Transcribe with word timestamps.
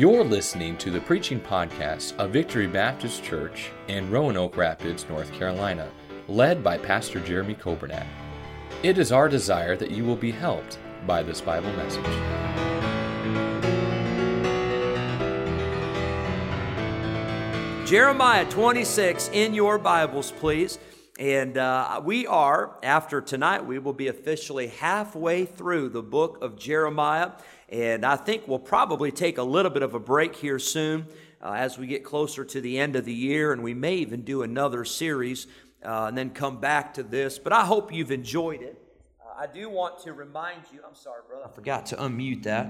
You're 0.00 0.24
listening 0.24 0.78
to 0.78 0.90
the 0.90 1.02
preaching 1.02 1.38
podcast 1.38 2.16
of 2.16 2.30
Victory 2.30 2.66
Baptist 2.66 3.22
Church 3.22 3.70
in 3.86 4.10
Roanoke 4.10 4.56
Rapids, 4.56 5.06
North 5.10 5.30
Carolina, 5.30 5.90
led 6.26 6.64
by 6.64 6.78
Pastor 6.78 7.20
Jeremy 7.20 7.54
Coburnack. 7.54 8.06
It 8.82 8.96
is 8.96 9.12
our 9.12 9.28
desire 9.28 9.76
that 9.76 9.90
you 9.90 10.06
will 10.06 10.16
be 10.16 10.30
helped 10.30 10.78
by 11.06 11.22
this 11.22 11.42
Bible 11.42 11.70
message. 11.74 12.02
Jeremiah 17.86 18.48
26 18.48 19.28
in 19.34 19.52
your 19.52 19.76
Bibles, 19.76 20.30
please. 20.32 20.78
And 21.20 21.58
uh, 21.58 22.00
we 22.02 22.26
are, 22.26 22.78
after 22.82 23.20
tonight, 23.20 23.66
we 23.66 23.78
will 23.78 23.92
be 23.92 24.08
officially 24.08 24.68
halfway 24.68 25.44
through 25.44 25.90
the 25.90 26.02
book 26.02 26.38
of 26.40 26.58
Jeremiah. 26.58 27.32
And 27.68 28.06
I 28.06 28.16
think 28.16 28.48
we'll 28.48 28.58
probably 28.58 29.12
take 29.12 29.36
a 29.36 29.42
little 29.42 29.70
bit 29.70 29.82
of 29.82 29.92
a 29.92 29.98
break 29.98 30.34
here 30.34 30.58
soon 30.58 31.06
uh, 31.42 31.52
as 31.52 31.76
we 31.76 31.86
get 31.86 32.04
closer 32.04 32.42
to 32.46 32.60
the 32.62 32.78
end 32.78 32.96
of 32.96 33.04
the 33.04 33.12
year. 33.12 33.52
And 33.52 33.62
we 33.62 33.74
may 33.74 33.96
even 33.96 34.22
do 34.22 34.40
another 34.40 34.82
series 34.86 35.46
uh, 35.84 36.06
and 36.06 36.16
then 36.16 36.30
come 36.30 36.58
back 36.58 36.94
to 36.94 37.02
this. 37.02 37.38
But 37.38 37.52
I 37.52 37.66
hope 37.66 37.92
you've 37.92 38.12
enjoyed 38.12 38.62
it. 38.62 38.82
Uh, 39.20 39.42
I 39.42 39.46
do 39.46 39.68
want 39.68 40.02
to 40.04 40.14
remind 40.14 40.62
you, 40.72 40.80
I'm 40.88 40.94
sorry, 40.94 41.20
brother, 41.28 41.44
I 41.44 41.54
forgot 41.54 41.84
to 41.86 41.96
unmute 41.96 42.44
that. 42.44 42.66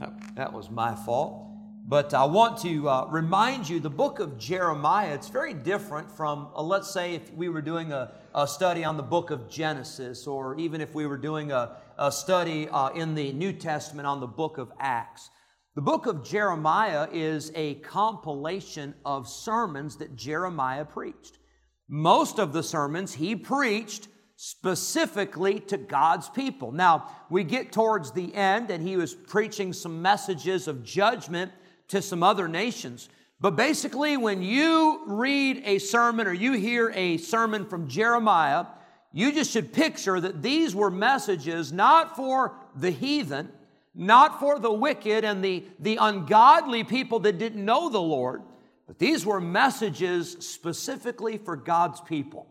That, 0.00 0.36
that 0.36 0.52
was 0.52 0.68
my 0.68 0.94
fault. 0.94 1.46
But 1.88 2.14
I 2.14 2.24
want 2.24 2.58
to 2.62 2.88
uh, 2.88 3.06
remind 3.12 3.68
you 3.68 3.78
the 3.78 3.88
book 3.88 4.18
of 4.18 4.38
Jeremiah, 4.38 5.14
it's 5.14 5.28
very 5.28 5.54
different 5.54 6.10
from, 6.10 6.48
uh, 6.52 6.60
let's 6.60 6.90
say, 6.90 7.14
if 7.14 7.32
we 7.32 7.48
were 7.48 7.62
doing 7.62 7.92
a, 7.92 8.10
a, 8.34 8.48
study 8.48 8.82
on 8.82 8.96
the 8.96 9.04
book 9.04 9.30
of 9.30 9.48
Genesis, 9.48 10.26
or 10.26 10.58
even 10.58 10.80
if 10.80 10.96
we 10.96 11.06
were 11.06 11.16
doing 11.16 11.52
a, 11.52 11.76
a 11.96 12.10
study 12.10 12.68
uh, 12.70 12.88
in 12.88 13.14
the 13.14 13.32
New 13.34 13.52
Testament 13.52 14.04
on 14.04 14.18
the 14.18 14.26
book 14.26 14.58
of 14.58 14.72
Acts. 14.80 15.30
The 15.76 15.80
book 15.80 16.06
of 16.06 16.24
Jeremiah 16.24 17.06
is 17.12 17.52
a 17.54 17.74
compilation 17.76 18.92
of 19.04 19.28
sermons 19.28 19.98
that 19.98 20.16
Jeremiah 20.16 20.84
preached. 20.84 21.38
Most 21.88 22.40
of 22.40 22.52
the 22.52 22.64
sermons 22.64 23.14
he 23.14 23.36
preached 23.36 24.08
specifically 24.34 25.60
to 25.60 25.76
God's 25.76 26.28
people. 26.30 26.72
Now, 26.72 27.12
we 27.30 27.44
get 27.44 27.70
towards 27.70 28.10
the 28.10 28.34
end, 28.34 28.72
and 28.72 28.82
he 28.82 28.96
was 28.96 29.14
preaching 29.14 29.72
some 29.72 30.02
messages 30.02 30.66
of 30.66 30.82
judgment 30.82 31.52
to 31.88 32.02
some 32.02 32.22
other 32.22 32.48
nations. 32.48 33.08
But 33.40 33.56
basically, 33.56 34.16
when 34.16 34.42
you 34.42 35.02
read 35.06 35.62
a 35.64 35.78
sermon 35.78 36.26
or 36.26 36.32
you 36.32 36.52
hear 36.52 36.90
a 36.94 37.18
sermon 37.18 37.66
from 37.66 37.88
Jeremiah, 37.88 38.66
you 39.12 39.32
just 39.32 39.50
should 39.50 39.72
picture 39.72 40.20
that 40.20 40.42
these 40.42 40.74
were 40.74 40.90
messages 40.90 41.72
not 41.72 42.16
for 42.16 42.54
the 42.74 42.90
heathen, 42.90 43.50
not 43.94 44.40
for 44.40 44.58
the 44.58 44.72
wicked 44.72 45.24
and 45.24 45.44
the, 45.44 45.64
the 45.78 45.96
ungodly 45.96 46.84
people 46.84 47.20
that 47.20 47.38
didn't 47.38 47.64
know 47.64 47.88
the 47.88 48.00
Lord, 48.00 48.42
but 48.86 48.98
these 48.98 49.24
were 49.24 49.40
messages 49.40 50.36
specifically 50.40 51.38
for 51.38 51.56
God's 51.56 52.00
people. 52.00 52.46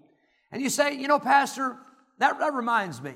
And 0.52 0.62
you 0.62 0.70
say, 0.70 0.96
you 0.96 1.08
know, 1.08 1.20
Pastor, 1.20 1.78
that, 2.18 2.40
that 2.40 2.54
reminds 2.54 3.02
me. 3.02 3.14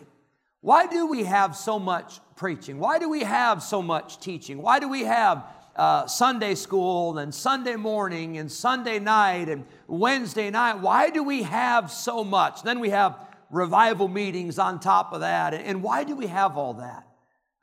Why 0.62 0.88
do 0.88 1.08
we 1.08 1.24
have 1.24 1.56
so 1.56 1.80
much 1.80 2.20
preaching? 2.36 2.80
Why 2.80 3.00
do 3.00 3.10
we 3.10 3.22
have 3.22 3.64
so 3.64 3.82
much 3.82 4.20
teaching? 4.20 4.62
Why 4.62 4.80
do 4.80 4.90
we 4.90 5.04
have 5.04 5.46
uh, 5.80 6.06
Sunday 6.08 6.56
school 6.56 7.20
and 7.20 7.34
Sunday 7.34 7.78
morning 7.78 8.38
and 8.38 8.52
Sunday 8.52 9.00
night 9.00 9.48
and 9.48 9.64
Wednesday 9.88 10.50
night. 10.50 10.80
Why 10.80 11.10
do 11.10 11.24
we 11.24 11.44
have 11.44 11.90
so 11.90 12.26
much? 12.26 12.64
Then 12.64 12.82
we 12.82 12.90
have 12.90 13.18
revival 13.50 14.10
meetings 14.10 14.60
on 14.60 14.82
top 14.82 15.14
of 15.14 15.22
that. 15.22 15.54
And 15.54 15.82
why 15.82 16.04
do 16.04 16.18
we 16.18 16.28
have 16.28 16.58
all 16.58 16.74
that? 16.76 17.08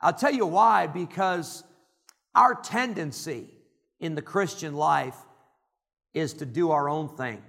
I'll 0.01 0.13
tell 0.13 0.33
you 0.33 0.47
why, 0.47 0.87
because 0.87 1.63
our 2.33 2.55
tendency 2.55 3.49
in 3.99 4.15
the 4.15 4.23
Christian 4.23 4.73
life 4.73 5.17
is 6.15 6.33
to 6.35 6.45
do 6.47 6.71
our 6.71 6.89
own 6.89 7.09
thing. 7.09 7.43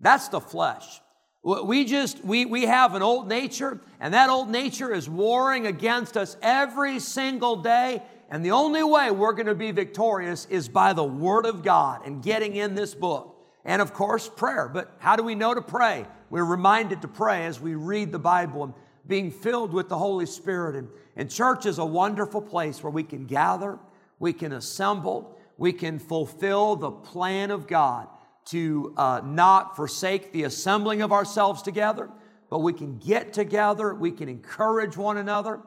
That's 0.00 0.26
the 0.26 0.40
flesh. 0.40 1.00
We 1.42 1.84
just, 1.84 2.24
we, 2.24 2.46
we 2.46 2.66
have 2.66 2.96
an 2.96 3.02
old 3.02 3.28
nature, 3.28 3.80
and 4.00 4.12
that 4.12 4.28
old 4.28 4.50
nature 4.50 4.92
is 4.92 5.08
warring 5.08 5.68
against 5.68 6.16
us 6.16 6.36
every 6.42 6.98
single 6.98 7.56
day. 7.56 8.02
And 8.30 8.44
the 8.44 8.52
only 8.52 8.84
way 8.84 9.10
we're 9.10 9.32
going 9.32 9.46
to 9.46 9.54
be 9.54 9.72
victorious 9.72 10.46
is 10.48 10.68
by 10.68 10.92
the 10.92 11.04
Word 11.04 11.46
of 11.46 11.62
God 11.62 12.06
and 12.06 12.22
getting 12.22 12.54
in 12.54 12.76
this 12.76 12.94
book. 12.94 13.36
And 13.64 13.82
of 13.82 13.92
course, 13.92 14.28
prayer. 14.28 14.70
But 14.72 14.94
how 14.98 15.16
do 15.16 15.22
we 15.22 15.34
know 15.34 15.52
to 15.52 15.60
pray? 15.60 16.06
We're 16.30 16.44
reminded 16.44 17.02
to 17.02 17.08
pray 17.08 17.46
as 17.46 17.60
we 17.60 17.74
read 17.74 18.12
the 18.12 18.18
Bible 18.20 18.64
and 18.64 18.74
being 19.06 19.32
filled 19.32 19.72
with 19.72 19.88
the 19.88 19.98
Holy 19.98 20.26
Spirit. 20.26 20.76
And, 20.76 20.88
and 21.16 21.28
church 21.30 21.66
is 21.66 21.78
a 21.78 21.84
wonderful 21.84 22.40
place 22.40 22.82
where 22.82 22.92
we 22.92 23.02
can 23.02 23.26
gather, 23.26 23.78
we 24.20 24.32
can 24.32 24.52
assemble, 24.52 25.36
we 25.58 25.72
can 25.72 25.98
fulfill 25.98 26.76
the 26.76 26.90
plan 26.90 27.50
of 27.50 27.66
God 27.66 28.06
to 28.46 28.94
uh, 28.96 29.20
not 29.24 29.76
forsake 29.76 30.32
the 30.32 30.44
assembling 30.44 31.02
of 31.02 31.12
ourselves 31.12 31.62
together, 31.62 32.08
but 32.48 32.60
we 32.60 32.72
can 32.72 32.98
get 32.98 33.32
together, 33.32 33.94
we 33.94 34.10
can 34.10 34.28
encourage 34.28 34.96
one 34.96 35.18
another. 35.18 35.60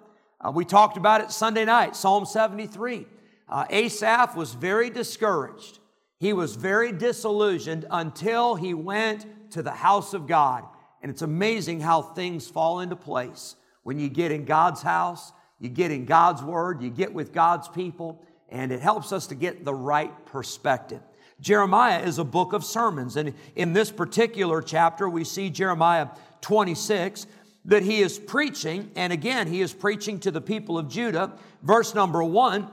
Uh, 0.43 0.51
we 0.51 0.65
talked 0.65 0.97
about 0.97 1.21
it 1.21 1.31
Sunday 1.31 1.63
night, 1.63 1.95
Psalm 1.95 2.25
73. 2.25 3.07
Uh, 3.47 3.65
Asaph 3.69 4.35
was 4.35 4.53
very 4.53 4.89
discouraged. 4.89 5.79
He 6.19 6.33
was 6.33 6.55
very 6.55 6.91
disillusioned 6.91 7.85
until 7.89 8.55
he 8.55 8.73
went 8.73 9.25
to 9.51 9.61
the 9.61 9.71
house 9.71 10.13
of 10.13 10.27
God. 10.27 10.65
And 11.01 11.09
it's 11.09 11.21
amazing 11.21 11.79
how 11.79 12.01
things 12.01 12.47
fall 12.47 12.81
into 12.81 12.95
place. 12.95 13.55
When 13.83 13.99
you 13.99 14.09
get 14.09 14.31
in 14.31 14.45
God's 14.45 14.81
house, 14.81 15.31
you 15.59 15.69
get 15.69 15.91
in 15.91 16.05
God's 16.05 16.41
word, 16.41 16.81
you 16.81 16.89
get 16.89 17.13
with 17.13 17.31
God's 17.31 17.67
people, 17.67 18.21
and 18.49 18.71
it 18.71 18.81
helps 18.81 19.11
us 19.11 19.27
to 19.27 19.35
get 19.35 19.63
the 19.63 19.73
right 19.73 20.25
perspective. 20.25 21.01
Jeremiah 21.39 22.01
is 22.03 22.19
a 22.19 22.23
book 22.23 22.53
of 22.53 22.63
sermons. 22.63 23.17
And 23.17 23.33
in 23.55 23.73
this 23.73 23.91
particular 23.91 24.61
chapter, 24.61 25.09
we 25.09 25.23
see 25.23 25.49
Jeremiah 25.49 26.07
26 26.41 27.27
that 27.65 27.83
he 27.83 28.01
is 28.01 28.19
preaching, 28.19 28.91
and 28.95 29.13
again, 29.13 29.47
he 29.47 29.61
is 29.61 29.73
preaching 29.73 30.19
to 30.19 30.31
the 30.31 30.41
people 30.41 30.77
of 30.77 30.89
Judah. 30.89 31.33
Verse 31.61 31.95
number 31.95 32.23
one 32.23 32.69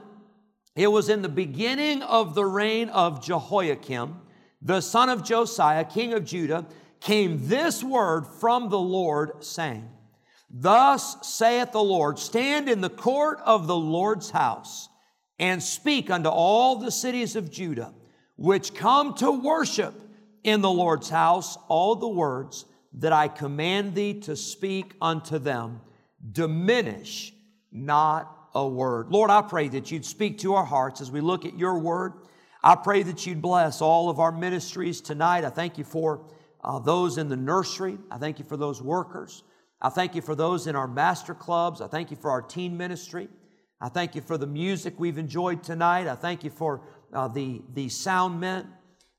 it 0.75 0.87
was 0.87 1.09
in 1.09 1.21
the 1.21 1.29
beginning 1.29 2.01
of 2.01 2.33
the 2.33 2.45
reign 2.45 2.89
of 2.89 3.23
Jehoiakim, 3.23 4.15
the 4.61 4.81
son 4.81 5.09
of 5.09 5.23
Josiah, 5.23 5.83
king 5.83 6.13
of 6.13 6.23
Judah, 6.23 6.65
came 7.01 7.47
this 7.47 7.83
word 7.83 8.25
from 8.25 8.69
the 8.69 8.79
Lord, 8.79 9.43
saying, 9.43 9.89
Thus 10.49 11.17
saith 11.27 11.71
the 11.71 11.83
Lord, 11.83 12.19
stand 12.19 12.69
in 12.69 12.79
the 12.79 12.89
court 12.89 13.39
of 13.43 13.67
the 13.67 13.75
Lord's 13.75 14.29
house 14.29 14.87
and 15.39 15.61
speak 15.61 16.09
unto 16.09 16.29
all 16.29 16.77
the 16.77 16.91
cities 16.91 17.35
of 17.35 17.51
Judah, 17.51 17.93
which 18.37 18.73
come 18.73 19.13
to 19.15 19.31
worship 19.31 19.93
in 20.43 20.61
the 20.61 20.71
Lord's 20.71 21.09
house, 21.09 21.57
all 21.67 21.95
the 21.95 22.07
words 22.07 22.65
that 22.93 23.13
I 23.13 23.27
command 23.27 23.95
thee 23.95 24.19
to 24.21 24.35
speak 24.35 24.95
unto 25.01 25.39
them, 25.39 25.81
diminish 26.31 27.33
not 27.71 28.49
a 28.53 28.67
word. 28.67 29.09
Lord, 29.09 29.29
I 29.29 29.41
pray 29.41 29.69
that 29.69 29.91
you'd 29.91 30.05
speak 30.05 30.39
to 30.39 30.55
our 30.55 30.65
hearts 30.65 30.99
as 31.01 31.09
we 31.09 31.21
look 31.21 31.45
at 31.45 31.57
your 31.57 31.79
word. 31.79 32.13
I 32.63 32.75
pray 32.75 33.03
that 33.03 33.25
you'd 33.25 33.41
bless 33.41 33.81
all 33.81 34.09
of 34.09 34.19
our 34.19 34.31
ministries 34.31 35.01
tonight. 35.01 35.45
I 35.45 35.49
thank 35.49 35.77
you 35.77 35.83
for 35.83 36.27
uh, 36.63 36.79
those 36.79 37.17
in 37.17 37.29
the 37.29 37.37
nursery. 37.37 37.97
I 38.11 38.17
thank 38.17 38.39
you 38.39 38.45
for 38.45 38.57
those 38.57 38.81
workers. 38.81 39.43
I 39.81 39.89
thank 39.89 40.13
you 40.13 40.21
for 40.21 40.35
those 40.35 40.67
in 40.67 40.75
our 40.75 40.87
master 40.87 41.33
clubs. 41.33 41.81
I 41.81 41.87
thank 41.87 42.11
you 42.11 42.17
for 42.17 42.29
our 42.29 42.41
teen 42.41 42.77
ministry. 42.77 43.29
I 43.79 43.89
thank 43.89 44.13
you 44.13 44.21
for 44.21 44.37
the 44.37 44.45
music 44.45 44.93
we've 44.99 45.17
enjoyed 45.17 45.63
tonight. 45.63 46.07
I 46.07 46.15
thank 46.15 46.43
you 46.43 46.51
for 46.51 46.81
uh, 47.13 47.29
the, 47.29 47.63
the 47.73 47.89
sound 47.89 48.39
men. 48.39 48.67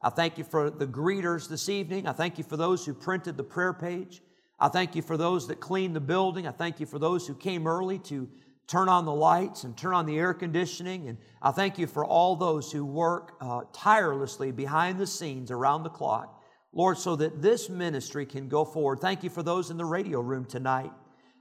I 0.02 0.10
thank 0.10 0.36
you 0.36 0.44
for 0.44 0.68
the 0.68 0.86
greeters 0.86 1.48
this 1.48 1.68
evening. 1.68 2.08
I 2.08 2.12
thank 2.12 2.36
you 2.36 2.44
for 2.44 2.56
those 2.56 2.84
who 2.84 2.92
printed 2.92 3.36
the 3.36 3.44
prayer 3.44 3.72
page. 3.72 4.20
I 4.58 4.68
thank 4.68 4.96
you 4.96 5.02
for 5.02 5.16
those 5.16 5.46
that 5.48 5.60
cleaned 5.60 5.94
the 5.94 6.00
building. 6.00 6.46
I 6.46 6.50
thank 6.50 6.80
you 6.80 6.86
for 6.86 6.98
those 6.98 7.26
who 7.26 7.34
came 7.34 7.68
early 7.68 7.98
to 8.00 8.28
turn 8.66 8.88
on 8.88 9.04
the 9.04 9.14
lights 9.14 9.64
and 9.64 9.76
turn 9.76 9.94
on 9.94 10.06
the 10.06 10.18
air 10.18 10.34
conditioning. 10.34 11.08
And 11.08 11.18
I 11.40 11.52
thank 11.52 11.78
you 11.78 11.86
for 11.86 12.04
all 12.04 12.34
those 12.34 12.72
who 12.72 12.84
work 12.84 13.36
uh, 13.40 13.62
tirelessly 13.72 14.50
behind 14.50 14.98
the 14.98 15.06
scenes 15.06 15.50
around 15.50 15.84
the 15.84 15.90
clock. 15.90 16.42
Lord, 16.72 16.98
so 16.98 17.14
that 17.16 17.42
this 17.42 17.68
ministry 17.68 18.24
can 18.24 18.48
go 18.48 18.64
forward. 18.64 19.00
Thank 19.00 19.22
you 19.22 19.30
for 19.30 19.42
those 19.42 19.70
in 19.70 19.76
the 19.76 19.84
radio 19.84 20.20
room 20.20 20.46
tonight. 20.46 20.90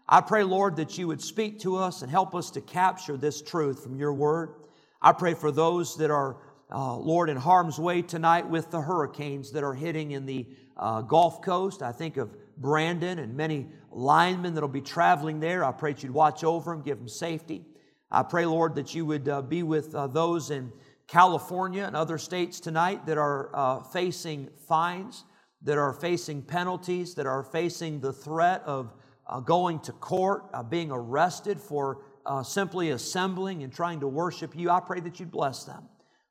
I 0.07 0.22
pray, 0.22 0.44
Lord, 0.44 0.75
that 0.75 0.98
you 0.98 1.07
would 1.07 1.22
speak 1.22 1.60
to 1.62 1.78
us 1.78 2.02
and 2.02 2.12
help 2.12 2.36
us 2.36 2.52
to 2.52 2.62
capture 2.62 3.16
this 3.18 3.42
truth 3.42 3.81
from 3.81 3.96
your 3.96 4.14
word. 4.14 4.56
I 5.02 5.14
pray 5.14 5.34
for 5.34 5.52
those 5.52 5.96
that 5.98 6.12
are 6.12 6.38
uh, 6.71 6.95
Lord, 6.95 7.29
in 7.29 7.38
harm's 7.38 7.77
way 7.77 8.01
tonight 8.01 8.47
with 8.47 8.71
the 8.71 8.79
hurricanes 8.79 9.51
that 9.51 9.63
are 9.63 9.73
hitting 9.73 10.12
in 10.12 10.25
the 10.25 10.47
uh, 10.77 11.01
Gulf 11.01 11.41
Coast. 11.41 11.83
I 11.83 11.91
think 11.91 12.18
of 12.18 12.33
Brandon 12.57 13.19
and 13.19 13.35
many 13.35 13.68
linemen 13.91 14.53
that'll 14.53 14.69
be 14.69 14.81
traveling 14.81 15.39
there. 15.39 15.65
I 15.65 15.71
pray 15.73 15.94
that 15.94 16.03
you'd 16.03 16.13
watch 16.13 16.44
over 16.44 16.71
them, 16.71 16.81
give 16.81 16.97
them 16.97 17.09
safety. 17.09 17.65
I 18.09 18.23
pray, 18.23 18.45
Lord, 18.45 18.75
that 18.75 18.95
you 18.95 19.06
would 19.06 19.27
uh, 19.27 19.41
be 19.41 19.63
with 19.63 19.94
uh, 19.94 20.07
those 20.07 20.50
in 20.50 20.71
California 21.07 21.83
and 21.83 21.95
other 21.95 22.18
states 22.18 22.59
tonight 22.62 23.06
that 23.06 23.18
are 23.18 23.50
uh, 23.53 23.83
facing 23.83 24.50
fines, 24.68 25.25
that 25.63 25.77
are 25.77 25.94
facing 25.94 26.41
penalties, 26.41 27.15
that 27.15 27.25
are 27.25 27.44
facing 27.44 28.00
the 28.00 28.13
threat 28.13 28.63
of 28.65 28.94
uh, 29.27 29.39
going 29.41 29.79
to 29.81 29.91
court, 29.91 30.45
being 30.69 30.89
arrested 30.91 31.59
for 31.59 32.03
simply 32.44 32.91
assembling 32.91 33.63
and 33.63 33.73
trying 33.73 34.00
to 34.00 34.07
worship 34.07 34.56
you, 34.56 34.69
I 34.69 34.79
pray 34.79 35.00
that 35.01 35.19
you'd 35.19 35.31
bless 35.31 35.63
them. 35.63 35.83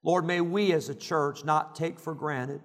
Lord, 0.03 0.25
may 0.25 0.41
we 0.41 0.73
as 0.73 0.89
a 0.89 0.95
church 0.95 1.45
not 1.45 1.75
take 1.75 1.99
for 1.99 2.15
granted 2.15 2.61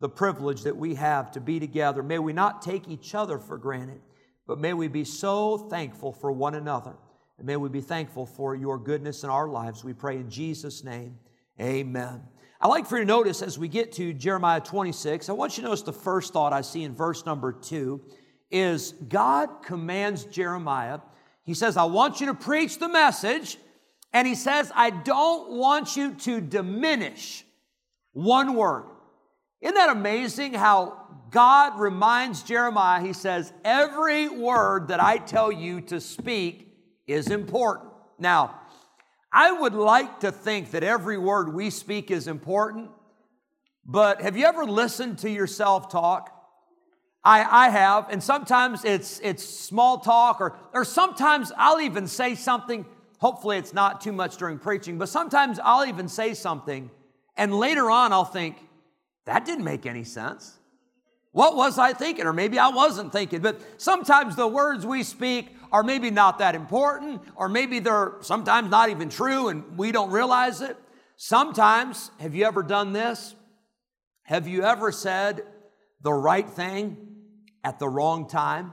the 0.00 0.08
privilege 0.08 0.62
that 0.62 0.76
we 0.76 0.94
have 0.94 1.32
to 1.32 1.40
be 1.40 1.58
together. 1.58 2.02
May 2.02 2.18
we 2.18 2.32
not 2.32 2.62
take 2.62 2.88
each 2.88 3.14
other 3.14 3.38
for 3.38 3.56
granted, 3.56 4.00
but 4.46 4.58
may 4.58 4.74
we 4.74 4.88
be 4.88 5.04
so 5.04 5.58
thankful 5.58 6.12
for 6.12 6.30
one 6.30 6.54
another. 6.54 6.96
And 7.38 7.46
may 7.46 7.56
we 7.56 7.68
be 7.68 7.80
thankful 7.80 8.26
for 8.26 8.54
your 8.54 8.78
goodness 8.78 9.24
in 9.24 9.30
our 9.30 9.48
lives. 9.48 9.84
We 9.84 9.92
pray 9.92 10.16
in 10.16 10.30
Jesus' 10.30 10.84
name. 10.84 11.18
Amen. 11.60 12.22
I'd 12.60 12.68
like 12.68 12.86
for 12.86 12.98
you 12.98 13.04
to 13.04 13.08
notice 13.08 13.42
as 13.42 13.58
we 13.58 13.68
get 13.68 13.92
to 13.92 14.12
Jeremiah 14.12 14.60
26, 14.60 15.28
I 15.28 15.32
want 15.32 15.56
you 15.56 15.62
to 15.62 15.68
notice 15.68 15.82
the 15.82 15.92
first 15.92 16.32
thought 16.32 16.52
I 16.52 16.62
see 16.62 16.84
in 16.84 16.94
verse 16.94 17.26
number 17.26 17.52
two 17.52 18.00
is 18.50 18.92
God 19.08 19.62
commands 19.62 20.24
Jeremiah. 20.24 21.00
He 21.42 21.54
says, 21.54 21.76
I 21.76 21.84
want 21.84 22.20
you 22.20 22.26
to 22.26 22.34
preach 22.34 22.78
the 22.78 22.88
message. 22.88 23.58
And 24.16 24.26
he 24.26 24.34
says, 24.34 24.72
I 24.74 24.88
don't 24.88 25.50
want 25.50 25.94
you 25.94 26.14
to 26.14 26.40
diminish 26.40 27.44
one 28.14 28.54
word. 28.54 28.86
Isn't 29.60 29.74
that 29.74 29.90
amazing 29.90 30.54
how 30.54 31.02
God 31.28 31.78
reminds 31.78 32.42
Jeremiah? 32.42 33.02
He 33.02 33.12
says, 33.12 33.52
Every 33.62 34.26
word 34.26 34.88
that 34.88 35.02
I 35.02 35.18
tell 35.18 35.52
you 35.52 35.82
to 35.82 36.00
speak 36.00 36.66
is 37.06 37.28
important. 37.28 37.90
Now, 38.18 38.58
I 39.30 39.52
would 39.52 39.74
like 39.74 40.20
to 40.20 40.32
think 40.32 40.70
that 40.70 40.82
every 40.82 41.18
word 41.18 41.52
we 41.52 41.68
speak 41.68 42.10
is 42.10 42.26
important, 42.26 42.88
but 43.84 44.22
have 44.22 44.34
you 44.34 44.46
ever 44.46 44.64
listened 44.64 45.18
to 45.18 45.30
yourself 45.30 45.90
talk? 45.90 46.32
I, 47.22 47.66
I 47.66 47.68
have, 47.68 48.06
and 48.08 48.22
sometimes 48.22 48.82
it's, 48.82 49.20
it's 49.22 49.44
small 49.44 49.98
talk, 49.98 50.40
or, 50.40 50.56
or 50.72 50.86
sometimes 50.86 51.52
I'll 51.58 51.82
even 51.82 52.06
say 52.06 52.34
something. 52.34 52.86
Hopefully, 53.26 53.58
it's 53.58 53.74
not 53.74 54.00
too 54.00 54.12
much 54.12 54.36
during 54.36 54.56
preaching, 54.56 54.98
but 54.98 55.08
sometimes 55.08 55.58
I'll 55.58 55.84
even 55.84 56.06
say 56.06 56.32
something, 56.32 56.92
and 57.36 57.52
later 57.52 57.90
on 57.90 58.12
I'll 58.12 58.24
think, 58.24 58.56
that 59.24 59.44
didn't 59.44 59.64
make 59.64 59.84
any 59.84 60.04
sense. 60.04 60.56
What 61.32 61.56
was 61.56 61.76
I 61.76 61.92
thinking? 61.92 62.24
Or 62.24 62.32
maybe 62.32 62.60
I 62.60 62.68
wasn't 62.68 63.10
thinking. 63.12 63.40
But 63.40 63.60
sometimes 63.78 64.36
the 64.36 64.46
words 64.46 64.86
we 64.86 65.02
speak 65.02 65.48
are 65.72 65.82
maybe 65.82 66.08
not 66.12 66.38
that 66.38 66.54
important, 66.54 67.20
or 67.34 67.48
maybe 67.48 67.80
they're 67.80 68.12
sometimes 68.20 68.70
not 68.70 68.90
even 68.90 69.08
true 69.08 69.48
and 69.48 69.76
we 69.76 69.90
don't 69.90 70.12
realize 70.12 70.60
it. 70.60 70.76
Sometimes, 71.16 72.12
have 72.20 72.36
you 72.36 72.44
ever 72.44 72.62
done 72.62 72.92
this? 72.92 73.34
Have 74.22 74.46
you 74.46 74.62
ever 74.62 74.92
said 74.92 75.42
the 76.00 76.12
right 76.12 76.48
thing 76.48 76.96
at 77.64 77.80
the 77.80 77.88
wrong 77.88 78.28
time? 78.28 78.70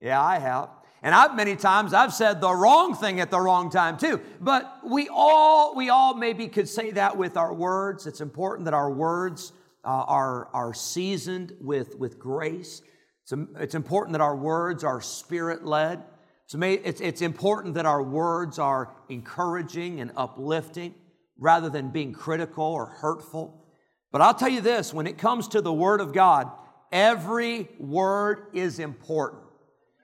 Yeah, 0.00 0.22
I 0.24 0.38
have. 0.38 0.70
And 1.02 1.14
I've 1.14 1.34
many 1.34 1.56
times 1.56 1.92
I've 1.92 2.14
said 2.14 2.40
the 2.40 2.54
wrong 2.54 2.94
thing 2.94 3.20
at 3.20 3.30
the 3.30 3.40
wrong 3.40 3.70
time 3.70 3.98
too. 3.98 4.20
But 4.40 4.80
we 4.88 5.08
all 5.10 5.74
we 5.74 5.90
all 5.90 6.14
maybe 6.14 6.48
could 6.48 6.68
say 6.68 6.92
that 6.92 7.16
with 7.16 7.36
our 7.36 7.52
words. 7.52 8.06
It's 8.06 8.20
important 8.20 8.66
that 8.66 8.74
our 8.74 8.90
words 8.90 9.52
uh, 9.84 9.88
are 9.88 10.48
are 10.52 10.74
seasoned 10.74 11.54
with 11.60 11.96
with 11.96 12.18
grace. 12.18 12.82
It's, 13.24 13.32
it's 13.58 13.74
important 13.74 14.12
that 14.12 14.20
our 14.20 14.36
words 14.36 14.84
are 14.84 15.00
spirit 15.00 15.64
led. 15.64 16.04
It's, 16.54 17.00
it's 17.00 17.22
important 17.22 17.74
that 17.74 17.86
our 17.86 18.02
words 18.02 18.58
are 18.58 18.94
encouraging 19.08 20.00
and 20.00 20.12
uplifting 20.16 20.94
rather 21.38 21.70
than 21.70 21.88
being 21.88 22.12
critical 22.12 22.64
or 22.64 22.86
hurtful. 22.86 23.64
But 24.10 24.20
I'll 24.20 24.34
tell 24.34 24.50
you 24.50 24.60
this 24.60 24.92
when 24.92 25.06
it 25.06 25.16
comes 25.16 25.48
to 25.48 25.62
the 25.62 25.72
Word 25.72 26.02
of 26.02 26.12
God, 26.12 26.50
Every 26.92 27.70
word 27.78 28.48
is 28.52 28.78
important. 28.78 29.41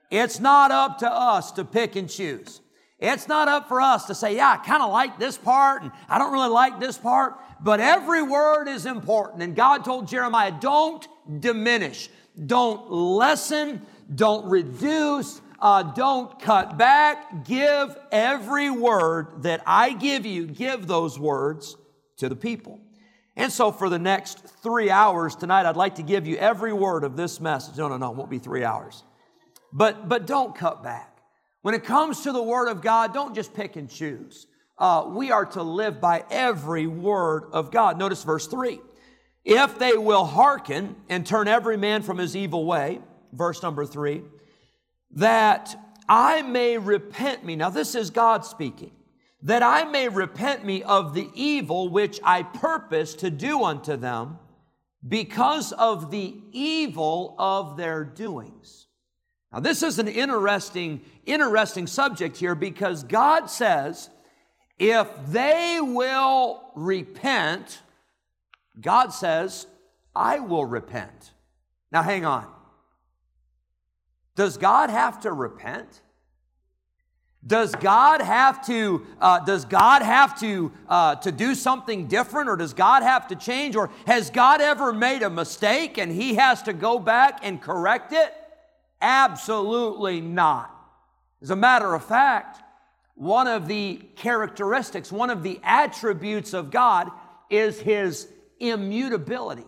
It's 0.09 0.39
not 0.39 0.71
up 0.71 0.99
to 0.99 1.11
us 1.11 1.51
to 1.53 1.65
pick 1.65 1.95
and 1.95 2.09
choose. 2.09 2.61
It's 2.99 3.27
not 3.27 3.47
up 3.47 3.69
for 3.69 3.79
us 3.79 4.05
to 4.05 4.15
say, 4.15 4.35
yeah, 4.35 4.51
I 4.51 4.57
kind 4.57 4.83
of 4.83 4.91
like 4.91 5.19
this 5.19 5.37
part 5.37 5.83
and 5.83 5.91
I 6.09 6.17
don't 6.17 6.33
really 6.33 6.49
like 6.49 6.79
this 6.79 6.97
part, 6.97 7.35
but 7.61 7.79
every 7.79 8.21
word 8.21 8.67
is 8.67 8.85
important. 8.85 9.41
And 9.41 9.55
God 9.55 9.85
told 9.85 10.07
Jeremiah, 10.07 10.53
don't 10.59 11.07
diminish, 11.39 12.09
don't 12.45 12.91
lessen, 12.91 13.85
don't 14.13 14.49
reduce, 14.49 15.41
uh, 15.61 15.83
don't 15.83 16.39
cut 16.39 16.77
back. 16.77 17.45
Give 17.45 17.95
every 18.11 18.69
word 18.69 19.43
that 19.43 19.61
I 19.65 19.93
give 19.93 20.25
you, 20.25 20.47
give 20.47 20.87
those 20.87 21.19
words 21.19 21.77
to 22.17 22.27
the 22.27 22.35
people. 22.35 22.79
And 23.35 23.51
so, 23.51 23.71
for 23.71 23.87
the 23.87 23.99
next 23.99 24.45
three 24.61 24.89
hours 24.89 25.35
tonight, 25.35 25.65
I'd 25.65 25.77
like 25.77 25.95
to 25.95 26.03
give 26.03 26.27
you 26.27 26.35
every 26.35 26.73
word 26.73 27.05
of 27.05 27.15
this 27.15 27.39
message. 27.39 27.77
No, 27.77 27.87
no, 27.87 27.95
no, 27.95 28.11
it 28.11 28.17
won't 28.17 28.29
be 28.29 28.39
three 28.39 28.65
hours. 28.65 29.03
But, 29.71 30.09
but 30.09 30.25
don't 30.25 30.55
cut 30.55 30.83
back. 30.83 31.17
When 31.61 31.75
it 31.75 31.83
comes 31.83 32.21
to 32.21 32.31
the 32.31 32.41
Word 32.41 32.69
of 32.69 32.81
God, 32.81 33.13
don't 33.13 33.35
just 33.35 33.53
pick 33.53 33.75
and 33.75 33.89
choose. 33.89 34.47
Uh, 34.77 35.05
we 35.09 35.29
are 35.31 35.45
to 35.45 35.61
live 35.61 35.99
by 35.99 36.23
every 36.31 36.87
word 36.87 37.49
of 37.51 37.69
God. 37.69 37.99
Notice 37.99 38.23
verse 38.23 38.47
3. 38.47 38.79
If 39.43 39.77
they 39.77 39.97
will 39.97 40.23
hearken 40.25 40.95
and 41.09 41.25
turn 41.25 41.49
every 41.49 41.75
man 41.75 42.01
from 42.01 42.17
his 42.17 42.35
evil 42.35 42.65
way, 42.65 42.99
verse 43.33 43.61
number 43.61 43.85
3, 43.85 44.21
that 45.15 45.75
I 46.07 46.43
may 46.43 46.77
repent 46.77 47.43
me. 47.43 47.57
Now, 47.57 47.69
this 47.69 47.93
is 47.93 48.09
God 48.09 48.45
speaking 48.45 48.91
that 49.41 49.63
I 49.63 49.85
may 49.85 50.09
repent 50.09 50.65
me 50.65 50.83
of 50.83 51.13
the 51.13 51.29
evil 51.33 51.87
which 51.89 52.19
I 52.23 52.43
purpose 52.43 53.13
to 53.15 53.29
do 53.29 53.63
unto 53.63 53.95
them 53.95 54.37
because 55.07 55.71
of 55.71 56.11
the 56.11 56.35
evil 56.51 57.35
of 57.39 57.77
their 57.77 58.03
doings. 58.03 58.87
Now, 59.51 59.59
this 59.59 59.81
is 59.81 59.97
an 59.97 60.07
interesting, 60.07 61.01
interesting 61.25 61.87
subject 61.87 62.37
here 62.37 62.55
because 62.55 63.03
God 63.03 63.49
says, 63.49 64.09
if 64.77 65.07
they 65.27 65.79
will 65.81 66.63
repent, 66.75 67.81
God 68.79 69.09
says, 69.09 69.65
I 70.15 70.39
will 70.39 70.65
repent. 70.65 71.33
Now, 71.91 72.03
hang 72.03 72.25
on. 72.25 72.47
Does 74.35 74.57
God 74.57 74.89
have 74.89 75.21
to 75.21 75.33
repent? 75.33 76.01
Does 77.45 77.73
God 77.73 78.21
have 78.21 78.65
to, 78.67 79.05
uh, 79.19 79.39
does 79.39 79.65
God 79.65 80.01
have 80.01 80.39
to, 80.41 80.71
uh, 80.87 81.15
to 81.15 81.31
do 81.31 81.55
something 81.55 82.07
different 82.07 82.49
or 82.49 82.57
does 82.57 82.73
God 82.73 83.01
have 83.01 83.27
to 83.29 83.35
change 83.35 83.75
or 83.75 83.89
has 84.05 84.29
God 84.29 84.61
ever 84.61 84.93
made 84.93 85.23
a 85.23 85.29
mistake 85.29 85.97
and 85.97 86.11
he 86.11 86.35
has 86.35 86.61
to 86.63 86.73
go 86.73 86.99
back 86.99 87.39
and 87.43 87.61
correct 87.61 88.13
it? 88.13 88.33
Absolutely 89.01 90.21
not. 90.21 90.75
As 91.41 91.51
a 91.51 91.55
matter 91.55 91.93
of 91.93 92.03
fact, 92.03 92.61
one 93.15 93.47
of 93.47 93.67
the 93.67 94.01
characteristics, 94.15 95.11
one 95.11 95.29
of 95.29 95.43
the 95.43 95.59
attributes 95.63 96.53
of 96.53 96.71
God 96.71 97.11
is 97.49 97.79
his 97.79 98.27
immutability. 98.59 99.65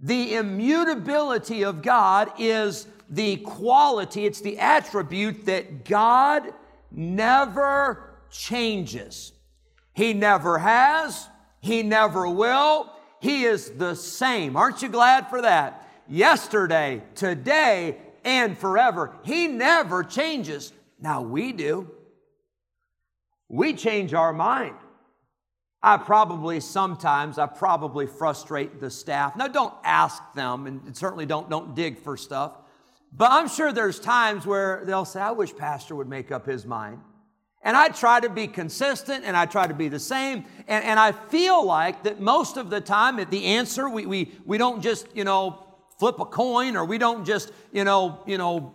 The 0.00 0.36
immutability 0.36 1.64
of 1.64 1.82
God 1.82 2.32
is 2.38 2.86
the 3.10 3.36
quality, 3.38 4.26
it's 4.26 4.40
the 4.40 4.58
attribute 4.58 5.46
that 5.46 5.84
God 5.84 6.52
never 6.90 8.18
changes. 8.30 9.32
He 9.94 10.12
never 10.12 10.58
has, 10.58 11.28
He 11.60 11.82
never 11.82 12.28
will. 12.28 12.92
He 13.20 13.44
is 13.44 13.70
the 13.72 13.94
same. 13.96 14.56
Aren't 14.56 14.82
you 14.82 14.88
glad 14.88 15.28
for 15.28 15.42
that? 15.42 15.88
Yesterday, 16.06 17.02
today, 17.16 17.98
and 18.28 18.58
forever. 18.58 19.16
He 19.24 19.48
never 19.48 20.04
changes. 20.04 20.74
Now 21.00 21.22
we 21.22 21.50
do. 21.52 21.90
We 23.48 23.72
change 23.72 24.12
our 24.12 24.34
mind. 24.34 24.76
I 25.82 25.96
probably 25.96 26.60
sometimes 26.60 27.38
I 27.38 27.46
probably 27.46 28.06
frustrate 28.06 28.80
the 28.80 28.90
staff. 28.90 29.34
Now 29.34 29.48
don't 29.48 29.72
ask 29.82 30.22
them 30.34 30.66
and 30.66 30.94
certainly 30.94 31.24
don't 31.24 31.48
don't 31.48 31.74
dig 31.74 31.98
for 31.98 32.18
stuff. 32.18 32.52
But 33.10 33.30
I'm 33.30 33.48
sure 33.48 33.72
there's 33.72 33.98
times 33.98 34.44
where 34.44 34.82
they'll 34.84 35.06
say, 35.06 35.20
I 35.20 35.30
wish 35.30 35.56
Pastor 35.56 35.94
would 35.94 36.08
make 36.08 36.30
up 36.30 36.44
his 36.44 36.66
mind. 36.66 37.00
And 37.62 37.76
I 37.78 37.88
try 37.88 38.20
to 38.20 38.28
be 38.28 38.46
consistent 38.46 39.24
and 39.24 39.34
I 39.34 39.46
try 39.46 39.66
to 39.66 39.72
be 39.72 39.88
the 39.88 39.98
same. 39.98 40.44
And, 40.66 40.84
and 40.84 41.00
I 41.00 41.12
feel 41.12 41.64
like 41.64 42.02
that 42.02 42.20
most 42.20 42.58
of 42.58 42.68
the 42.68 42.82
time, 42.82 43.16
the 43.30 43.44
answer, 43.46 43.88
we, 43.88 44.04
we, 44.04 44.32
we 44.44 44.58
don't 44.58 44.82
just, 44.82 45.06
you 45.16 45.24
know, 45.24 45.67
flip 45.98 46.18
a 46.20 46.24
coin 46.24 46.76
or 46.76 46.84
we 46.84 46.98
don't 46.98 47.24
just, 47.24 47.52
you 47.72 47.84
know, 47.84 48.20
you 48.26 48.38
know, 48.38 48.74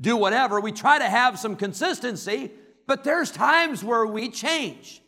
do 0.00 0.16
whatever. 0.16 0.60
We 0.60 0.72
try 0.72 0.98
to 0.98 1.08
have 1.08 1.38
some 1.38 1.56
consistency, 1.56 2.50
but 2.86 3.04
there's 3.04 3.30
times 3.30 3.82
where 3.82 4.06
we 4.06 4.30
change. 4.30 5.02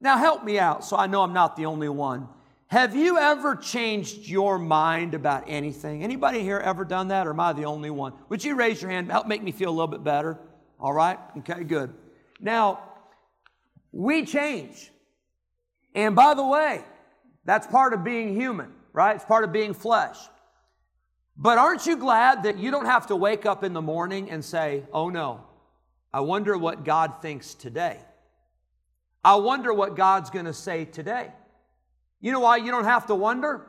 Now 0.00 0.16
help 0.16 0.44
me 0.44 0.58
out 0.58 0.84
so 0.84 0.96
I 0.96 1.06
know 1.06 1.22
I'm 1.22 1.32
not 1.32 1.56
the 1.56 1.66
only 1.66 1.88
one. 1.88 2.28
Have 2.68 2.94
you 2.94 3.18
ever 3.18 3.56
changed 3.56 4.28
your 4.28 4.56
mind 4.56 5.14
about 5.14 5.44
anything? 5.48 6.04
Anybody 6.04 6.40
here 6.40 6.58
ever 6.58 6.84
done 6.84 7.08
that, 7.08 7.26
or 7.26 7.30
am 7.30 7.40
I 7.40 7.52
the 7.52 7.64
only 7.64 7.90
one? 7.90 8.12
Would 8.28 8.44
you 8.44 8.54
raise 8.54 8.80
your 8.80 8.92
hand? 8.92 9.10
Help 9.10 9.26
make 9.26 9.42
me 9.42 9.50
feel 9.50 9.70
a 9.70 9.72
little 9.72 9.88
bit 9.88 10.04
better. 10.04 10.38
All 10.78 10.92
right? 10.92 11.18
Okay, 11.38 11.64
good. 11.64 11.92
Now, 12.38 12.78
we 13.90 14.24
change. 14.24 14.92
And 15.96 16.14
by 16.14 16.34
the 16.34 16.46
way, 16.46 16.84
that's 17.44 17.66
part 17.66 17.92
of 17.92 18.04
being 18.04 18.36
human, 18.36 18.72
right? 18.92 19.16
It's 19.16 19.24
part 19.24 19.42
of 19.42 19.50
being 19.52 19.74
flesh. 19.74 20.16
But 21.42 21.56
aren't 21.56 21.86
you 21.86 21.96
glad 21.96 22.42
that 22.42 22.58
you 22.58 22.70
don't 22.70 22.84
have 22.84 23.06
to 23.06 23.16
wake 23.16 23.46
up 23.46 23.64
in 23.64 23.72
the 23.72 23.80
morning 23.80 24.30
and 24.30 24.44
say, 24.44 24.82
oh 24.92 25.08
no, 25.08 25.42
I 26.12 26.20
wonder 26.20 26.58
what 26.58 26.84
God 26.84 27.22
thinks 27.22 27.54
today. 27.54 27.98
I 29.24 29.36
wonder 29.36 29.72
what 29.72 29.96
God's 29.96 30.28
going 30.28 30.44
to 30.44 30.52
say 30.52 30.84
today. 30.84 31.32
You 32.20 32.30
know 32.32 32.40
why 32.40 32.58
you 32.58 32.70
don't 32.70 32.84
have 32.84 33.06
to 33.06 33.14
wonder? 33.14 33.66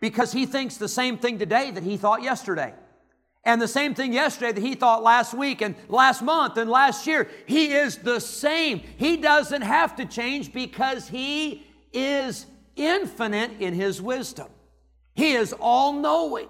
Because 0.00 0.32
He 0.32 0.44
thinks 0.44 0.76
the 0.76 0.88
same 0.88 1.16
thing 1.16 1.38
today 1.38 1.70
that 1.70 1.84
He 1.84 1.96
thought 1.96 2.24
yesterday. 2.24 2.74
And 3.44 3.62
the 3.62 3.68
same 3.68 3.94
thing 3.94 4.12
yesterday 4.12 4.50
that 4.50 4.60
He 4.60 4.74
thought 4.74 5.04
last 5.04 5.34
week 5.34 5.62
and 5.62 5.76
last 5.88 6.20
month 6.20 6.56
and 6.56 6.68
last 6.68 7.06
year. 7.06 7.30
He 7.46 7.74
is 7.74 7.98
the 7.98 8.18
same. 8.18 8.80
He 8.96 9.18
doesn't 9.18 9.62
have 9.62 9.94
to 9.96 10.04
change 10.04 10.52
because 10.52 11.06
He 11.06 11.64
is 11.92 12.46
infinite 12.74 13.52
in 13.60 13.72
His 13.72 14.02
wisdom. 14.02 14.48
He 15.14 15.34
is 15.34 15.52
all 15.52 15.92
knowing. 15.92 16.48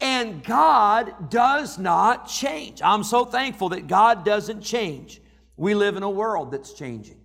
And 0.00 0.42
God 0.42 1.30
does 1.30 1.78
not 1.78 2.26
change. 2.26 2.80
I'm 2.82 3.04
so 3.04 3.24
thankful 3.24 3.70
that 3.70 3.86
God 3.86 4.24
doesn't 4.24 4.62
change. 4.62 5.20
We 5.56 5.74
live 5.74 5.96
in 5.96 6.02
a 6.02 6.10
world 6.10 6.52
that's 6.52 6.72
changing. 6.72 7.20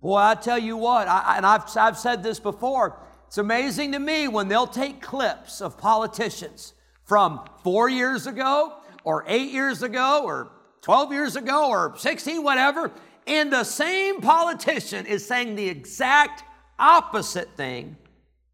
Boy, 0.00 0.16
I 0.16 0.34
tell 0.34 0.58
you 0.58 0.76
what, 0.76 1.08
I, 1.08 1.36
and 1.36 1.44
I've, 1.44 1.64
I've 1.76 1.98
said 1.98 2.22
this 2.22 2.40
before, 2.40 2.98
it's 3.26 3.38
amazing 3.38 3.92
to 3.92 3.98
me 3.98 4.28
when 4.28 4.48
they'll 4.48 4.66
take 4.66 5.02
clips 5.02 5.60
of 5.60 5.76
politicians 5.76 6.74
from 7.04 7.40
four 7.62 7.88
years 7.88 8.26
ago, 8.26 8.74
or 9.04 9.24
eight 9.26 9.50
years 9.50 9.82
ago, 9.82 10.22
or 10.24 10.50
12 10.82 11.12
years 11.12 11.36
ago, 11.36 11.68
or 11.68 11.94
16, 11.96 12.42
whatever, 12.42 12.90
and 13.26 13.52
the 13.52 13.64
same 13.64 14.20
politician 14.20 15.06
is 15.06 15.26
saying 15.26 15.56
the 15.56 15.68
exact 15.68 16.44
opposite 16.78 17.50
thing 17.56 17.96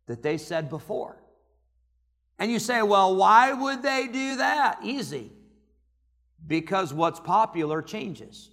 that 0.07 0.23
they 0.23 0.38
said 0.38 0.69
before. 0.71 1.17
And 2.38 2.50
you 2.50 2.58
say, 2.58 2.82
well, 2.82 3.14
why 3.14 3.52
would 3.52 3.82
they 3.82 4.08
do 4.08 4.36
that? 4.36 4.80
Easy. 4.82 5.32
Because 6.46 6.92
what's 6.92 7.20
popular 7.20 7.82
changes, 7.82 8.50